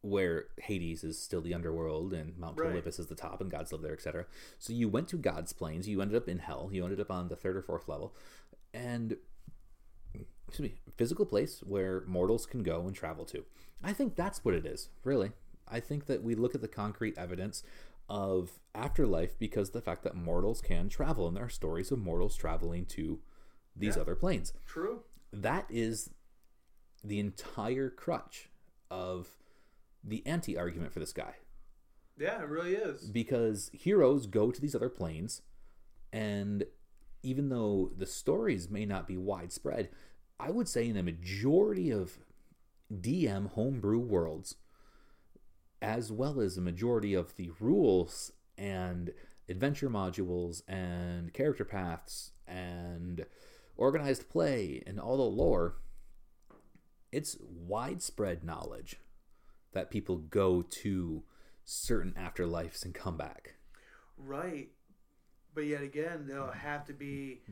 where 0.00 0.46
Hades 0.58 1.04
is 1.04 1.18
still 1.20 1.42
the 1.42 1.52
underworld 1.54 2.12
and 2.14 2.36
Mount 2.38 2.58
Right. 2.58 2.70
Olympus 2.70 2.98
is 2.98 3.06
the 3.08 3.14
top, 3.14 3.40
and 3.40 3.50
gods 3.50 3.72
live 3.72 3.82
there, 3.82 3.92
etc. 3.92 4.26
So 4.58 4.72
you 4.72 4.88
went 4.88 5.08
to 5.08 5.18
God's 5.18 5.52
planes. 5.52 5.86
You 5.86 6.00
ended 6.00 6.16
up 6.16 6.28
in 6.28 6.38
hell. 6.38 6.70
You 6.72 6.82
ended 6.84 6.98
up 7.00 7.10
on 7.10 7.28
the 7.28 7.36
third 7.36 7.56
or 7.56 7.62
fourth 7.62 7.88
level, 7.88 8.14
and 8.72 9.16
excuse 10.48 10.70
me, 10.70 10.74
physical 10.96 11.24
place 11.26 11.62
where 11.62 12.02
mortals 12.06 12.46
can 12.46 12.62
go 12.62 12.86
and 12.86 12.94
travel 12.96 13.24
to. 13.26 13.44
I 13.82 13.92
think 13.92 14.14
that's 14.16 14.44
what 14.44 14.54
it 14.54 14.64
is, 14.66 14.88
really. 15.04 15.32
I 15.68 15.80
think 15.80 16.06
that 16.06 16.22
we 16.22 16.34
look 16.34 16.54
at 16.54 16.60
the 16.60 16.68
concrete 16.68 17.16
evidence 17.18 17.62
of 18.08 18.60
afterlife 18.74 19.38
because 19.38 19.70
the 19.70 19.80
fact 19.80 20.02
that 20.04 20.14
mortals 20.14 20.60
can 20.60 20.88
travel, 20.88 21.26
and 21.26 21.36
there 21.36 21.44
are 21.44 21.48
stories 21.50 21.90
of 21.90 21.98
mortals 21.98 22.36
traveling 22.36 22.84
to 22.86 23.20
these 23.74 23.96
Yeah. 23.96 24.02
other 24.02 24.14
planes. 24.14 24.52
True. 24.66 25.02
That 25.32 25.66
is 25.70 26.10
the 27.02 27.18
entire 27.18 27.88
crutch 27.90 28.50
of 28.90 29.38
the 30.04 30.24
anti 30.26 30.56
argument 30.58 30.92
for 30.92 31.00
this 31.00 31.12
guy 31.12 31.36
Yeah, 32.18 32.42
it 32.42 32.48
really 32.48 32.74
is. 32.74 33.08
because 33.10 33.70
heroes 33.72 34.26
go 34.26 34.50
to 34.50 34.60
these 34.60 34.74
other 34.74 34.88
planes 34.90 35.42
and 36.12 36.64
even 37.22 37.48
though 37.48 37.90
the 37.96 38.04
stories 38.06 38.68
may 38.68 38.84
not 38.84 39.06
be 39.08 39.16
widespread 39.16 39.88
i 40.38 40.50
would 40.50 40.68
say 40.68 40.86
in 40.88 40.94
the 40.96 41.02
majority 41.02 41.90
of 41.90 42.18
dm 43.00 43.50
homebrew 43.52 43.98
worlds 43.98 44.56
as 45.80 46.12
well 46.12 46.40
as 46.40 46.56
a 46.56 46.60
majority 46.60 47.14
of 47.14 47.34
the 47.36 47.50
rules 47.58 48.32
and 48.56 49.12
adventure 49.48 49.90
modules 49.90 50.62
and 50.68 51.32
character 51.32 51.64
paths 51.64 52.32
and 52.46 53.26
organized 53.76 54.28
play 54.28 54.82
and 54.86 55.00
all 55.00 55.16
the 55.16 55.22
lore 55.22 55.76
it's 57.12 57.36
widespread 57.40 58.42
knowledge 58.42 58.96
that 59.72 59.90
people 59.90 60.16
go 60.16 60.62
to 60.62 61.22
certain 61.64 62.14
afterlives 62.18 62.84
and 62.84 62.94
come 62.94 63.16
back. 63.16 63.54
Right. 64.16 64.70
But 65.54 65.66
yet 65.66 65.82
again, 65.82 66.26
they'll 66.26 66.50
have 66.50 66.86
to 66.86 66.94
be 66.94 67.42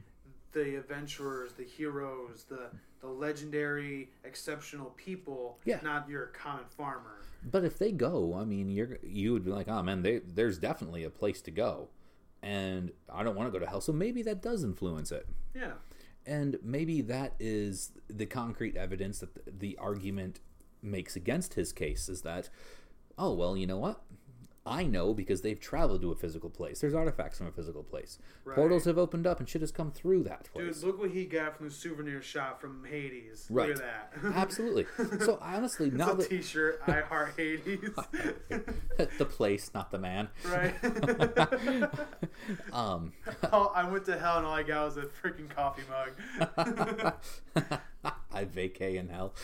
the 0.52 0.76
adventurers, 0.76 1.52
the 1.52 1.64
heroes, 1.64 2.44
the 2.48 2.70
the 3.00 3.06
legendary, 3.08 4.10
exceptional 4.24 4.90
people, 4.96 5.58
Yeah. 5.64 5.80
not 5.82 6.06
your 6.08 6.26
common 6.26 6.66
farmer. 6.76 7.22
But 7.42 7.64
if 7.64 7.78
they 7.78 7.92
go, 7.92 8.34
I 8.34 8.44
mean, 8.44 8.68
you're 8.68 8.98
you 9.02 9.32
would 9.32 9.44
be 9.44 9.50
like, 9.50 9.68
oh 9.68 9.82
man, 9.82 10.02
they, 10.02 10.18
there's 10.18 10.58
definitely 10.58 11.04
a 11.04 11.10
place 11.10 11.40
to 11.42 11.50
go, 11.50 11.88
and 12.42 12.92
I 13.12 13.22
don't 13.22 13.36
want 13.36 13.46
to 13.48 13.52
go 13.52 13.58
to 13.64 13.70
hell, 13.70 13.80
so 13.80 13.92
maybe 13.92 14.22
that 14.22 14.42
does 14.42 14.62
influence 14.64 15.10
it, 15.12 15.26
Yeah. 15.54 15.72
and 16.26 16.58
maybe 16.62 17.00
that 17.02 17.34
is 17.40 17.92
the 18.08 18.26
concrete 18.26 18.76
evidence 18.76 19.20
that 19.20 19.34
the, 19.46 19.50
the 19.50 19.78
argument 19.78 20.40
makes 20.82 21.16
against 21.16 21.54
his 21.54 21.72
case 21.72 22.08
is 22.10 22.20
that, 22.22 22.50
oh 23.16 23.32
well, 23.32 23.56
you 23.56 23.66
know 23.66 23.78
what. 23.78 24.02
I 24.66 24.84
know 24.84 25.14
because 25.14 25.40
they've 25.40 25.58
traveled 25.58 26.02
to 26.02 26.12
a 26.12 26.14
physical 26.14 26.50
place. 26.50 26.80
There's 26.80 26.94
artifacts 26.94 27.38
from 27.38 27.46
a 27.46 27.50
physical 27.52 27.82
place. 27.82 28.18
Right. 28.44 28.54
Portals 28.54 28.84
have 28.84 28.98
opened 28.98 29.26
up 29.26 29.40
and 29.40 29.48
shit 29.48 29.62
has 29.62 29.72
come 29.72 29.90
through 29.90 30.24
that 30.24 30.44
place. 30.52 30.80
Dude, 30.80 30.86
look 30.86 30.98
what 31.00 31.10
he 31.10 31.24
got 31.24 31.56
from 31.56 31.68
the 31.68 31.74
souvenir 31.74 32.20
shop 32.20 32.60
from 32.60 32.84
Hades. 32.84 33.46
Right. 33.48 33.70
Look 33.70 33.78
at 33.78 34.12
that. 34.22 34.32
Absolutely. 34.34 34.86
So 35.20 35.38
honestly, 35.40 35.88
It's 35.88 35.96
now 35.96 36.10
a 36.12 36.16
that 36.16 36.28
t-shirt. 36.28 36.82
I 36.86 37.00
heart 37.00 37.32
Hades. 37.38 37.90
the 39.18 39.24
place, 39.24 39.70
not 39.72 39.90
the 39.90 39.98
man. 39.98 40.28
right. 40.46 40.74
Um, 42.72 43.12
oh, 43.52 43.72
I 43.74 43.84
went 43.88 44.04
to 44.06 44.18
hell 44.18 44.38
and 44.38 44.46
all 44.46 44.54
I 44.54 44.62
got 44.62 44.84
was 44.86 44.96
a 44.98 45.02
freaking 45.02 45.48
coffee 45.48 45.82
mug. 45.88 47.14
I 48.32 48.44
vacay 48.44 48.96
in 48.96 49.08
hell. 49.08 49.34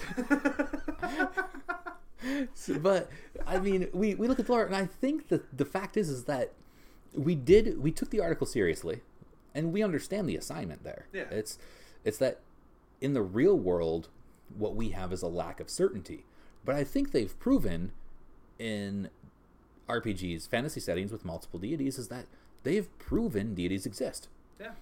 So, 2.55 2.79
but 2.79 3.11
I 3.47 3.59
mean, 3.59 3.89
we, 3.93 4.15
we 4.15 4.27
look 4.27 4.41
at 4.41 4.47
the 4.47 4.53
lore, 4.53 4.65
and 4.65 4.75
I 4.75 4.87
think 4.87 5.29
that 5.29 5.57
the 5.57 5.65
fact 5.65 5.97
is 5.97 6.09
is 6.09 6.25
that 6.25 6.53
we 7.15 7.35
did 7.35 7.81
we 7.81 7.93
took 7.93 8.11
the 8.11 8.21
article 8.21 8.47
seriously, 8.47 9.03
and 9.55 9.73
we 9.73 9.83
understand 9.83 10.29
the 10.29 10.37
assignment 10.37 10.83
there. 10.85 11.07
Yeah. 11.13 11.25
It's 11.31 11.59
it's 12.05 12.19
that 12.19 12.41
in 13.01 13.13
the 13.15 13.23
real 13.23 13.57
world, 13.59 14.09
what 14.57 14.75
we 14.75 14.91
have 14.91 15.13
is 15.13 15.23
a 15.23 15.29
lack 15.29 15.61
of 15.61 15.69
certainty. 15.69 16.25
But 16.65 16.75
I 16.75 16.85
think 16.85 17.13
they've 17.13 17.39
proven 17.39 17.93
in 18.59 19.11
RPGs, 19.89 20.49
fantasy 20.49 20.81
settings 20.81 21.13
with 21.13 21.25
multiple 21.25 21.61
deities, 21.61 21.99
is 21.99 22.09
that 22.09 22.27
they've 22.63 22.89
proven 22.99 23.55
deities 23.55 23.87
exist. 23.87 24.29
yeah. 24.61 24.73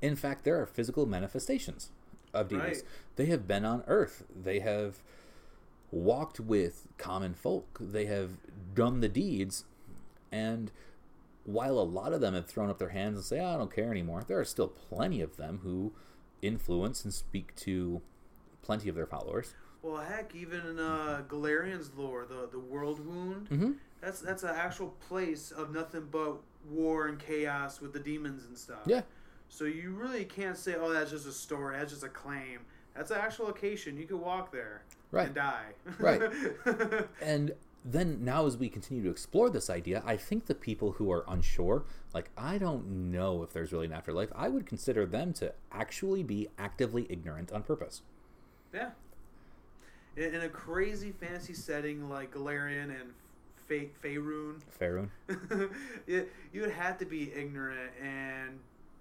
In 0.00 0.16
fact, 0.16 0.44
there 0.44 0.60
are 0.60 0.66
physical 0.66 1.06
manifestations 1.06 1.90
of 2.32 2.48
deities. 2.48 2.78
Right. 2.78 2.82
They 3.16 3.26
have 3.26 3.46
been 3.46 3.64
on 3.64 3.84
Earth. 3.86 4.24
They 4.34 4.60
have 4.60 5.00
walked 5.94 6.40
with 6.40 6.86
common 6.98 7.34
folk. 7.34 7.78
They 7.80 8.06
have 8.06 8.30
done 8.74 9.00
the 9.00 9.08
deeds. 9.08 9.64
And 10.32 10.70
while 11.44 11.78
a 11.78 11.84
lot 11.84 12.12
of 12.12 12.20
them 12.20 12.34
have 12.34 12.46
thrown 12.46 12.70
up 12.70 12.78
their 12.78 12.88
hands 12.90 13.16
and 13.16 13.24
say, 13.24 13.40
I 13.40 13.56
don't 13.56 13.72
care 13.74 13.90
anymore, 13.90 14.24
there 14.26 14.38
are 14.40 14.44
still 14.44 14.68
plenty 14.68 15.20
of 15.20 15.36
them 15.36 15.60
who 15.62 15.92
influence 16.42 17.04
and 17.04 17.14
speak 17.14 17.54
to 17.56 18.02
plenty 18.62 18.88
of 18.88 18.94
their 18.96 19.06
followers. 19.06 19.54
Well, 19.82 19.98
heck, 20.02 20.34
even 20.34 20.60
in 20.66 20.78
uh, 20.78 21.22
Golarion's 21.28 21.90
lore, 21.94 22.24
the 22.26 22.48
the 22.50 22.58
World 22.58 23.06
Wound, 23.06 23.48
Mm-hmm. 23.50 23.72
that's 24.00 24.20
that's 24.20 24.42
an 24.42 24.54
actual 24.56 24.88
place 25.08 25.50
of 25.50 25.72
nothing 25.74 26.08
but 26.10 26.38
war 26.70 27.06
and 27.06 27.18
chaos 27.18 27.82
with 27.82 27.92
the 27.92 27.98
demons 28.00 28.46
and 28.46 28.56
stuff. 28.56 28.80
Yeah. 28.86 29.02
So 29.50 29.64
you 29.64 29.90
really 29.90 30.24
can't 30.24 30.56
say, 30.56 30.74
"Oh, 30.74 30.90
that's 30.90 31.10
just 31.10 31.26
a 31.26 31.32
story. 31.32 31.76
That's 31.76 31.92
just 31.92 32.02
a 32.02 32.08
claim." 32.08 32.60
That's 32.96 33.10
an 33.10 33.18
actual 33.18 33.46
location. 33.46 33.96
You 33.96 34.06
could 34.06 34.20
walk 34.20 34.52
there 34.52 34.82
Right. 35.10 35.26
and 35.26 35.34
die. 35.34 35.66
Right. 35.98 36.22
And 37.22 37.52
then 37.84 38.24
now, 38.24 38.46
as 38.46 38.56
we 38.56 38.68
continue 38.70 39.02
to 39.04 39.10
explore 39.10 39.50
this 39.50 39.68
idea, 39.68 40.02
I 40.06 40.16
think 40.16 40.46
the 40.46 40.54
people 40.54 40.92
who 40.92 41.10
are 41.12 41.24
unsure, 41.28 41.84
like, 42.14 42.30
I 42.36 42.56
don't 42.56 43.10
know 43.12 43.42
if 43.42 43.52
there's 43.52 43.72
really 43.72 43.86
an 43.86 43.92
afterlife, 43.92 44.30
I 44.34 44.48
would 44.48 44.64
consider 44.64 45.04
them 45.04 45.32
to 45.34 45.52
actually 45.70 46.22
be 46.22 46.48
actively 46.58 47.06
ignorant 47.10 47.52
on 47.52 47.62
purpose. 47.62 48.00
yeah. 48.72 48.90
In, 50.16 50.34
in 50.36 50.40
a 50.42 50.48
crazy 50.48 51.10
fantasy 51.10 51.52
setting 51.54 52.08
like 52.08 52.32
Golarion 52.32 52.84
and 52.84 53.12
Fa- 53.68 53.90
Faerun, 54.02 54.60
Faerun. 54.80 55.08
you 56.06 56.60
would 56.60 56.70
have 56.70 56.96
to 56.98 57.04
be 57.04 57.32
ignorant 57.34 57.90
and 58.00 58.58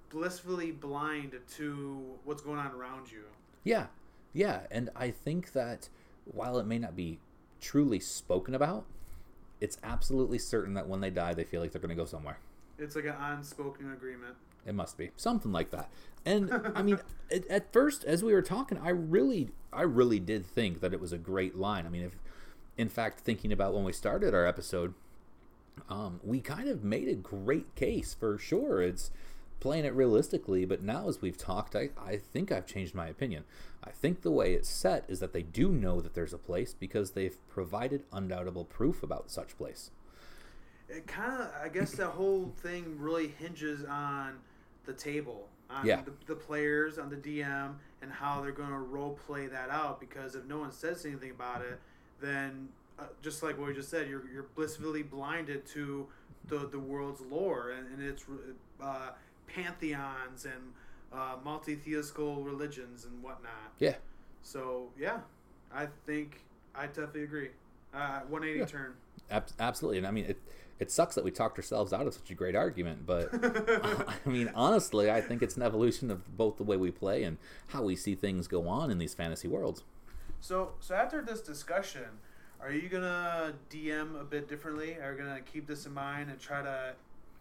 blissfully 0.10 0.72
blind 0.72 1.34
to 1.56 2.02
what's 2.26 2.42
going 2.42 2.58
on 2.60 2.72
around 2.72 3.12
you. 3.12 3.24
Yeah. 3.64 3.88
Yeah. 4.34 4.62
And 4.72 4.90
I 4.96 5.12
think 5.12 5.54
that 5.54 5.90
while 6.26 6.58
it 6.60 6.66
may 6.66 6.80
not 6.80 6.96
be 6.96 7.20
truly 7.62 8.00
spoken 8.00 8.56
about, 8.56 8.86
it's 9.62 9.78
absolutely 9.84 10.40
certain 10.40 10.74
that 10.74 10.88
when 10.88 11.02
they 11.02 11.10
die, 11.10 11.34
they 11.34 11.44
feel 11.44 11.62
like 11.62 11.72
they're 11.72 11.82
going 11.82 11.90
to 11.90 11.96
go 11.96 12.06
somewhere. 12.06 12.40
It's 12.78 12.96
like 12.96 13.06
an 13.06 13.16
unspoken 13.18 13.92
agreement. 13.92 14.36
It 14.66 14.76
must 14.76 14.98
be 14.98 15.12
something 15.16 15.52
like 15.52 15.72
that. 15.72 15.90
And 16.26 16.52
I 16.76 16.82
mean, 16.82 17.00
at, 17.32 17.48
at 17.48 17.74
first, 17.74 18.04
as 18.04 18.24
we 18.24 18.34
were 18.34 18.42
talking, 18.42 18.78
I 18.78 18.90
really, 18.90 19.50
I 19.72 19.84
really 19.84 20.20
did 20.20 20.46
think 20.46 20.82
that 20.82 20.94
it 20.94 21.00
was 21.00 21.12
a 21.12 21.18
great 21.18 21.56
line. 21.56 21.86
I 21.86 21.90
mean, 21.90 22.04
if, 22.04 22.16
in 22.78 22.90
fact, 22.90 23.20
thinking 23.20 23.52
about 23.52 23.74
when 23.74 23.84
we 23.84 23.94
started 23.94 24.34
our 24.34 24.46
episode, 24.46 24.94
um, 25.90 26.20
we 26.24 26.40
kind 26.40 26.70
of 26.70 26.84
made 26.84 27.08
a 27.08 27.16
great 27.16 27.76
case 27.76 28.14
for 28.14 28.38
sure. 28.38 28.82
It's 28.82 29.12
playing 29.64 29.86
it 29.86 29.94
realistically, 29.94 30.66
but 30.66 30.84
now 30.84 31.08
as 31.08 31.22
we've 31.22 31.38
talked, 31.38 31.74
I, 31.74 31.90
I 31.98 32.18
think 32.18 32.52
I've 32.52 32.66
changed 32.66 32.94
my 32.94 33.08
opinion. 33.08 33.46
I 33.82 33.92
think 33.92 34.22
the 34.22 34.30
way 34.30 34.54
it's 34.56 34.68
set 34.68 35.06
is 35.08 35.22
that 35.22 35.32
they 35.32 35.42
do 35.42 35.70
know 35.70 36.02
that 36.02 36.14
there's 36.14 36.34
a 36.34 36.38
place 36.38 36.74
because 36.78 37.12
they've 37.12 37.38
provided 37.48 38.04
undoubtable 38.12 38.66
proof 38.66 39.04
about 39.04 39.32
such 39.32 39.58
place. 39.58 39.90
It 40.90 41.08
kind 41.08 41.42
of, 41.42 41.50
I 41.64 41.70
guess, 41.70 41.92
the 41.94 42.08
whole 42.08 42.52
thing 42.58 42.98
really 43.00 43.30
hinges 43.40 43.86
on 43.86 44.40
the 44.86 44.92
table, 44.92 45.48
on 45.70 45.86
Yeah. 45.86 46.02
the, 46.02 46.12
the 46.26 46.36
players, 46.36 46.98
on 47.00 47.10
the 47.10 47.16
DM, 47.16 47.76
and 48.02 48.12
how 48.12 48.42
they're 48.42 48.52
going 48.52 48.70
to 48.70 48.78
role 48.78 49.18
play 49.26 49.48
that 49.48 49.70
out. 49.70 49.98
Because 50.02 50.36
if 50.36 50.44
no 50.44 50.58
one 50.58 50.74
says 50.74 51.06
anything 51.06 51.32
about 51.32 51.62
it, 51.62 51.80
then 52.20 52.68
uh, 53.00 53.04
just 53.22 53.42
like 53.42 53.58
what 53.58 53.70
we 53.70 53.74
just 53.74 53.90
said, 53.90 54.10
you're, 54.10 54.24
you're 54.30 54.48
blissfully 54.56 55.04
blinded 55.04 55.66
to 55.68 56.06
the, 56.50 56.68
the 56.68 56.80
world's 56.80 57.22
lore 57.22 57.72
and, 57.72 57.88
and 57.94 58.04
its 58.04 58.26
uh, 58.82 59.12
pantheons 59.48 60.46
and 60.46 60.74
uh, 61.12 61.36
multi-theiscal 61.44 62.44
religions 62.44 63.06
and 63.06 63.22
whatnot. 63.22 63.74
Yeah. 63.80 63.96
So 64.42 64.90
yeah, 64.98 65.20
I 65.74 65.88
think 66.06 66.42
I 66.76 66.88
definitely 66.88 67.24
agree. 67.24 67.50
Uh, 67.94 68.22
180 68.28 68.60
Yeah. 68.60 68.66
turn. 68.66 68.94
Ab- 69.30 69.48
absolutely. 69.60 70.00
And 70.00 70.08
I 70.08 70.12
mean, 70.12 70.26
it, 70.26 70.42
it 70.80 70.92
sucks 70.92 71.16
that 71.16 71.24
we 71.24 71.32
talked 71.32 71.58
ourselves 71.58 71.94
out 71.94 72.08
of 72.08 72.14
such 72.14 72.32
a 72.32 72.34
great 72.34 72.56
argument, 72.56 73.06
but 73.06 73.30
I 74.26 74.30
mean, 74.30 74.52
honestly, 74.56 75.12
I 75.12 75.22
think 75.22 75.42
it's 75.44 75.56
an 75.56 75.62
evolution 75.62 76.10
of 76.10 76.36
both 76.36 76.58
the 76.58 76.64
way 76.64 76.78
we 76.78 76.92
play 76.92 77.24
and 77.24 77.38
how 77.68 77.84
we 77.84 77.96
see 77.96 78.16
things 78.16 78.48
go 78.48 78.68
on 78.68 78.90
in 78.90 78.98
these 78.98 79.14
fantasy 79.14 79.48
worlds. 79.48 79.84
So, 80.42 80.74
so 80.80 80.96
after 80.96 81.22
this 81.22 81.42
discussion, 81.42 82.06
are 82.60 82.72
you 82.72 82.90
gonna 82.90 83.54
DM 83.70 84.20
a 84.20 84.24
bit 84.24 84.50
differently? 84.50 84.96
Are 84.96 85.12
you 85.14 85.18
gonna 85.18 85.42
keep 85.42 85.68
this 85.68 85.86
in 85.86 85.94
mind 85.94 86.30
and 86.32 86.40
try 86.40 86.62
to 86.64 86.96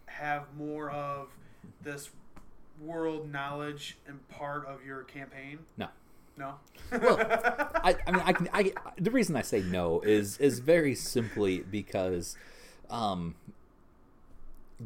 have 0.07 0.45
more 0.57 0.91
of 0.91 1.29
this 1.83 2.11
world 2.81 3.31
knowledge 3.31 3.99
and 4.07 4.27
part 4.29 4.67
of 4.67 4.85
your 4.85 5.03
campaign? 5.05 5.59
No. 5.77 5.89
No. 6.37 6.55
Well, 6.91 7.19
I, 7.21 7.97
I 8.07 8.11
mean, 8.11 8.23
I 8.25 8.33
can. 8.33 8.49
I 8.55 8.73
the 8.99 9.11
reason 9.11 9.37
I 9.37 9.43
say 9.43 9.61
no 9.63 10.01
is 10.01 10.39
is 10.39 10.61
very 10.61 10.95
simply 10.95 11.59
because, 11.61 12.37
um, 12.89 13.35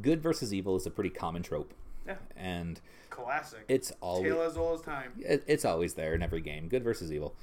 good 0.03 0.21
versus 0.21 0.53
evil 0.53 0.75
is 0.77 0.87
a 0.87 0.91
pretty 0.91 1.11
common 1.11 1.43
trope, 1.45 1.73
yeah, 2.07 2.17
and 2.37 2.81
classic. 3.11 3.65
it's 3.69 3.93
always 4.01 4.33
Tale 4.33 4.43
as 4.43 4.57
old 4.57 4.81
as 4.81 4.85
time. 4.85 5.13
it, 5.21 5.45
it's 5.47 5.65
always 5.65 5.95
there 5.95 6.15
in 6.15 6.23
every 6.23 6.41
game 6.41 6.69
good 6.69 6.85
versus 6.85 7.11
evil 7.13 7.35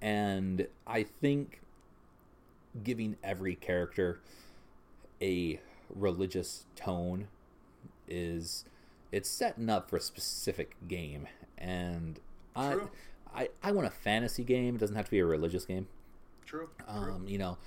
and 0.00 0.66
i 0.86 1.02
think 1.02 1.60
giving 2.82 3.16
every 3.22 3.54
character 3.54 4.20
a 5.20 5.60
religious 5.94 6.64
tone 6.76 7.26
is 8.06 8.64
it's 9.12 9.28
setting 9.28 9.68
up 9.70 9.88
for 9.88 9.96
a 9.96 10.00
specific 10.00 10.76
game 10.86 11.26
and 11.56 12.20
I, 12.54 12.72
True. 12.72 12.90
I 13.34 13.48
i 13.62 13.72
want 13.72 13.86
a 13.86 13.90
fantasy 13.90 14.44
game 14.44 14.74
it 14.74 14.78
doesn't 14.78 14.96
have 14.96 15.04
to 15.06 15.10
be 15.10 15.18
a 15.18 15.24
religious 15.26 15.64
game 15.64 15.86
True. 16.46 16.68
um, 16.86 17.24
you 17.26 17.38
know 17.38 17.58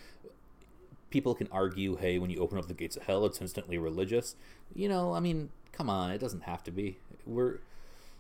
people 1.09 1.35
can 1.35 1.47
argue 1.51 1.95
hey 1.97 2.19
when 2.19 2.29
you 2.29 2.39
open 2.39 2.57
up 2.57 2.67
the 2.67 2.73
gates 2.73 2.95
of 2.95 3.03
hell 3.03 3.25
it's 3.25 3.41
instantly 3.41 3.77
religious 3.77 4.35
you 4.73 4.87
know 4.87 5.13
i 5.13 5.19
mean 5.19 5.49
come 5.71 5.89
on 5.89 6.11
it 6.11 6.19
doesn't 6.19 6.43
have 6.43 6.63
to 6.63 6.71
be 6.71 6.97
we're 7.25 7.59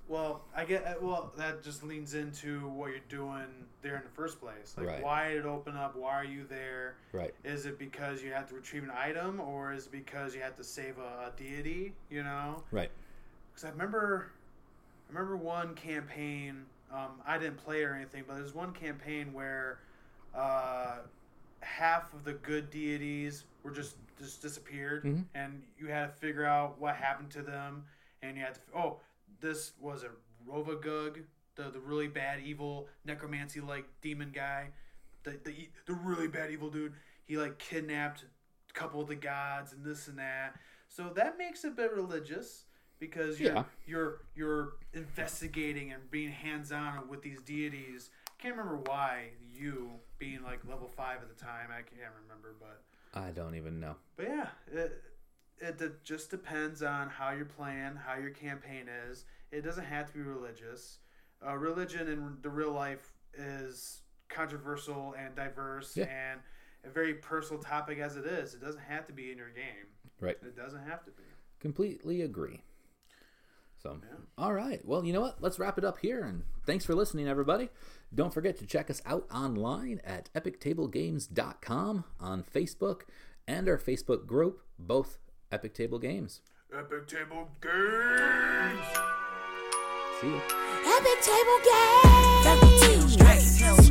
Well, 0.07 0.41
I 0.55 0.65
get. 0.65 0.85
uh, 0.85 0.95
Well, 1.01 1.31
that 1.37 1.63
just 1.63 1.83
leans 1.83 2.13
into 2.15 2.67
what 2.67 2.89
you're 2.91 2.99
doing 3.07 3.47
there 3.81 3.95
in 3.95 4.03
the 4.03 4.09
first 4.09 4.41
place. 4.41 4.75
Like, 4.77 4.87
Right. 4.87 5.01
why 5.03 5.29
did 5.29 5.39
it 5.39 5.45
open 5.45 5.75
up? 5.77 5.95
Why 5.95 6.11
are 6.15 6.25
you 6.25 6.43
there? 6.43 6.95
right 7.13 7.33
Is 7.45 7.65
it 7.65 7.79
because 7.79 8.21
you 8.21 8.33
have 8.33 8.47
to 8.49 8.55
retrieve 8.55 8.83
an 8.83 8.91
item, 8.91 9.39
or 9.39 9.71
is 9.73 9.85
it 9.85 9.91
because 9.93 10.35
you 10.35 10.41
have 10.41 10.55
to 10.57 10.63
save 10.65 10.97
a, 10.97 11.29
a 11.29 11.31
deity? 11.37 11.93
You 12.09 12.23
know. 12.23 12.61
right 12.71 12.91
Because 13.61 13.69
I 13.69 13.77
remember, 13.77 14.31
I 15.07 15.13
remember 15.13 15.37
one 15.37 15.75
campaign. 15.75 16.65
Um, 16.91 17.21
I 17.25 17.37
didn't 17.37 17.57
play 17.57 17.83
or 17.83 17.93
anything, 17.93 18.23
but 18.27 18.35
there's 18.37 18.55
one 18.55 18.73
campaign 18.73 19.33
where 19.33 19.79
uh, 20.33 20.97
half 21.59 22.11
of 22.13 22.23
the 22.23 22.33
good 22.33 22.71
deities 22.71 23.43
were 23.63 23.71
just 23.71 23.97
just 24.19 24.41
disappeared, 24.41 25.03
Mhm. 25.03 25.25
and 25.35 25.63
you 25.77 25.87
had 25.87 26.07
to 26.07 26.11
figure 26.13 26.45
out 26.45 26.79
what 26.79 26.95
happened 26.95 27.31
to 27.31 27.41
them, 27.41 27.85
and 28.21 28.35
you 28.37 28.43
had 28.43 28.55
to. 28.55 28.61
Oh, 28.75 28.99
this 29.39 29.73
was 29.79 30.03
a 30.03 30.09
Rovagug, 30.47 31.23
the 31.55 31.69
the 31.69 31.79
really 31.79 32.07
bad 32.07 32.39
evil 32.39 32.87
necromancy 33.05 33.61
like 33.61 33.85
demon 34.01 34.31
guy, 34.31 34.71
the 35.23 35.31
the 35.43 35.69
the 35.85 35.93
really 35.93 36.27
bad 36.27 36.49
evil 36.51 36.69
dude. 36.71 36.93
He 37.25 37.37
like 37.37 37.59
kidnapped 37.59 38.25
a 38.69 38.73
couple 38.73 39.01
of 39.01 39.07
the 39.07 39.15
gods 39.15 39.71
and 39.73 39.85
this 39.85 40.07
and 40.07 40.17
that. 40.17 40.59
So 40.87 41.09
that 41.09 41.37
makes 41.37 41.63
it 41.63 41.69
a 41.69 41.71
bit 41.71 41.93
religious 41.93 42.65
because 43.01 43.37
you're 43.39 43.53
Yeah. 43.53 43.63
you're 43.85 44.21
you're 44.35 44.73
investigating 44.93 45.91
and 45.91 46.09
being 46.09 46.31
hands 46.31 46.71
on 46.71 47.09
with 47.09 47.21
these 47.21 47.41
deities. 47.41 48.09
Can't 48.37 48.55
remember 48.55 48.77
why 48.85 49.31
you 49.53 49.89
being 50.17 50.41
like 50.43 50.59
level 50.65 50.87
five 50.87 51.17
at 51.21 51.27
the 51.27 51.35
time. 51.43 51.67
I 51.69 51.81
can't 51.81 52.13
remember, 52.23 52.55
but 52.57 52.83
i 53.13 53.29
don't 53.29 53.55
even 53.55 53.77
know 53.81 53.93
but 54.15 54.25
yeah, 54.25 54.47
it, 54.71 55.03
it 55.59 55.77
de- 55.77 55.91
just 56.01 56.29
depends 56.31 56.81
on 56.81 57.09
how 57.09 57.31
you're 57.31 57.43
playing, 57.43 57.93
how 57.97 58.15
your 58.15 58.29
campaign 58.29 58.85
is. 59.09 59.25
It 59.51 59.63
doesn't 59.63 59.83
have 59.83 60.07
to 60.07 60.13
be 60.13 60.21
religious. 60.21 60.99
Uh, 61.45 61.57
religion 61.57 62.07
in 62.07 62.37
the 62.41 62.49
real 62.49 62.71
life 62.71 63.11
is 63.33 64.01
controversial 64.29 65.13
and 65.19 65.35
diverse 65.35 65.97
Yeah. 65.97 66.05
and 66.05 66.39
a 66.85 66.89
very 66.89 67.15
personal 67.15 67.61
topic 67.61 67.99
as 67.99 68.15
it 68.15 68.25
is. 68.25 68.53
It 68.53 68.61
doesn't 68.61 68.81
have 68.81 69.05
to 69.07 69.13
be 69.13 69.29
in 69.31 69.37
your 69.37 69.49
game. 69.49 69.87
right 70.21 70.37
It 70.41 70.55
doesn't 70.55 70.83
have 70.87 71.03
to 71.05 71.11
be. 71.11 71.23
completely 71.59 72.21
agree 72.21 72.61
so 73.81 73.97
Yeah. 74.03 74.17
all 74.37 74.53
right 74.53 74.85
well 74.85 75.03
you 75.03 75.13
know 75.13 75.21
what 75.21 75.41
let's 75.41 75.57
wrap 75.59 75.77
it 75.77 75.83
up 75.83 75.97
here 75.99 76.23
and 76.23 76.43
thanks 76.65 76.85
for 76.85 76.93
listening 76.95 77.27
everybody 77.27 77.69
don't 78.13 78.33
forget 78.33 78.57
to 78.59 78.65
check 78.65 78.89
us 78.89 79.01
out 79.05 79.25
online 79.33 80.01
at 80.03 80.29
epictablegames.com 80.35 82.03
on 82.19 82.43
facebook 82.43 83.01
and 83.47 83.67
our 83.67 83.77
facebook 83.77 84.25
group 84.27 84.61
both 84.77 85.17
epic 85.51 85.73
table 85.73 85.99
games 85.99 86.41
Epic 86.73 87.05
Table 87.05 87.49
Games! 87.59 88.85
see 90.21 90.27
you 90.27 90.41
Epic 90.85 91.21
table 91.21 91.59
Games! 91.65 92.43
Fairy 92.45 92.79
tales, 92.79 93.15
dragons, 93.17 93.89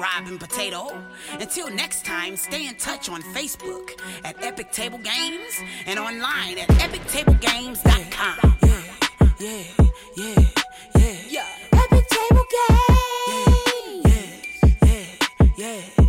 podcast, 0.00 0.18
Rob 0.20 0.28
and 0.28 0.40
Potato. 0.40 1.02
Until 1.38 1.70
next 1.70 2.04
time, 2.04 2.36
stay 2.36 2.66
in 2.66 2.74
touch 2.76 3.08
on 3.08 3.22
Facebook 3.22 3.90
at 4.24 4.42
Epic 4.42 4.72
Table 4.72 4.98
Games 4.98 5.60
and 5.86 5.98
online 5.98 6.58
at 6.58 6.68
epictablegames.com. 6.68 8.56
Yeah, 9.38 9.62
yeah, 10.16 10.44
yeah, 10.96 11.16
yeah. 11.28 11.46
Epic 11.72 12.06
table 12.08 12.44
game. 12.50 12.78
Yeah, 13.28 13.54
yeah, 14.04 14.26
yeah, 14.84 15.06
yeah, 15.56 15.82
yeah. 15.96 15.99